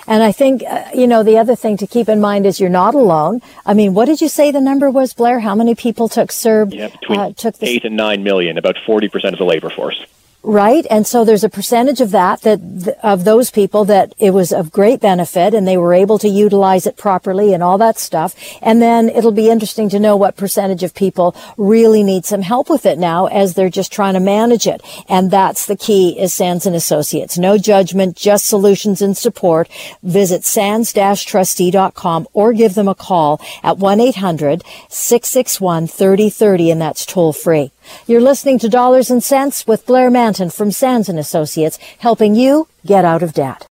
And 0.06 0.22
I 0.22 0.32
think, 0.32 0.62
uh, 0.68 0.84
you 0.94 1.06
know, 1.06 1.22
the 1.22 1.38
other 1.38 1.54
thing 1.54 1.76
to 1.78 1.86
keep 1.86 2.08
in 2.08 2.20
mind 2.20 2.44
is 2.44 2.61
you're 2.61 2.68
not 2.68 2.94
alone. 2.94 3.40
I 3.64 3.74
mean, 3.74 3.94
what 3.94 4.06
did 4.06 4.20
you 4.20 4.28
say 4.28 4.50
the 4.50 4.61
number 4.61 4.90
was, 4.90 5.14
Blair? 5.14 5.40
How 5.40 5.54
many 5.54 5.74
people 5.74 6.08
took 6.08 6.30
CERB? 6.30 6.74
Yeah, 6.74 6.88
between 6.88 7.20
uh, 7.20 7.32
took 7.32 7.56
this? 7.58 7.68
eight 7.68 7.84
and 7.84 7.96
nine 7.96 8.22
million, 8.22 8.58
about 8.58 8.76
40% 8.76 9.32
of 9.32 9.38
the 9.38 9.44
labor 9.44 9.70
force. 9.70 10.04
Right. 10.43 10.86
And 10.88 11.07
so 11.07 11.22
there's 11.22 11.45
a 11.45 11.51
percentage 11.51 12.01
of 12.01 12.12
that, 12.12 12.41
that 12.43 12.99
of 13.03 13.24
those 13.24 13.51
people 13.51 13.84
that 13.84 14.14
it 14.18 14.30
was 14.30 14.53
of 14.53 14.72
great 14.72 14.99
benefit 14.99 15.53
and 15.53 15.68
they 15.68 15.76
were 15.76 15.93
able 15.93 16.18
to 16.18 16.28
utilize 16.28 16.86
it 16.86 16.97
properly 16.97 17.53
and 17.53 17.62
all 17.62 17.76
that 17.76 17.99
stuff. 17.99 18.34
And 18.62 18.80
then 18.80 19.11
it'll 19.11 19.32
be 19.32 19.51
interesting 19.51 19.91
to 19.91 19.99
know 19.99 20.16
what 20.16 20.38
percentage 20.38 20.82
of 20.82 20.95
people 20.95 21.36
really 21.59 22.03
need 22.03 22.24
some 22.24 22.41
help 22.41 22.70
with 22.70 22.86
it 22.86 22.99
now 22.99 23.26
as 23.26 23.53
they're 23.53 23.68
just 23.68 23.93
trying 23.93 24.14
to 24.14 24.20
manage 24.20 24.66
it. 24.66 24.80
And 25.11 25.30
that's 25.30 25.66
the 25.66 25.76
key 25.76 26.18
is 26.18 26.32
Sands 26.32 26.64
and 26.64 26.74
Associates. 26.74 27.36
No 27.36 27.59
judgment, 27.59 28.16
just 28.16 28.47
solutions 28.47 29.03
and 29.03 29.14
support. 29.14 29.68
Visit 30.03 30.47
sands-trustee.com 30.47 32.28
or 32.32 32.55
give 32.55 32.74
them 32.74 32.88
a 32.88 32.95
call 32.95 33.43
at 33.62 33.76
1-800-661-3030 33.76 36.72
and 36.72 36.80
that's 36.80 37.05
toll 37.05 37.34
free. 37.34 37.72
You're 38.07 38.20
listening 38.20 38.59
to 38.61 38.68
Dollars 38.68 39.11
and 39.11 39.22
Cents 39.22 39.66
with 39.66 39.86
Blair 39.86 40.11
Mantin 40.11 40.51
from 40.51 40.70
Sands 40.70 41.09
and 41.09 41.18
Associates, 41.18 41.78
helping 41.99 42.34
you 42.34 42.68
get 42.84 43.05
out 43.05 43.22
of 43.22 43.34
debt. 43.34 43.66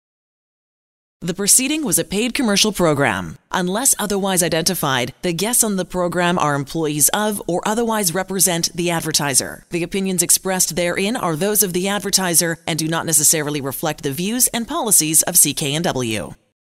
The 1.21 1.33
proceeding 1.33 1.83
was 1.83 1.97
a 1.97 2.03
paid 2.03 2.35
commercial 2.35 2.71
program. 2.71 3.39
Unless 3.51 3.95
otherwise 3.97 4.43
identified, 4.43 5.15
the 5.23 5.33
guests 5.33 5.63
on 5.63 5.75
the 5.75 5.83
program 5.83 6.37
are 6.37 6.53
employees 6.53 7.09
of 7.09 7.41
or 7.47 7.67
otherwise 7.67 8.13
represent 8.13 8.71
the 8.75 8.91
advertiser. 8.91 9.65
The 9.71 9.81
opinions 9.81 10.21
expressed 10.21 10.75
therein 10.75 11.15
are 11.15 11.35
those 11.35 11.63
of 11.63 11.73
the 11.73 11.87
advertiser 11.87 12.59
and 12.67 12.77
do 12.77 12.87
not 12.87 13.07
necessarily 13.07 13.61
reflect 13.61 14.03
the 14.03 14.11
views 14.11 14.45
and 14.49 14.67
policies 14.67 15.23
of 15.23 15.33
CKNW. 15.33 16.35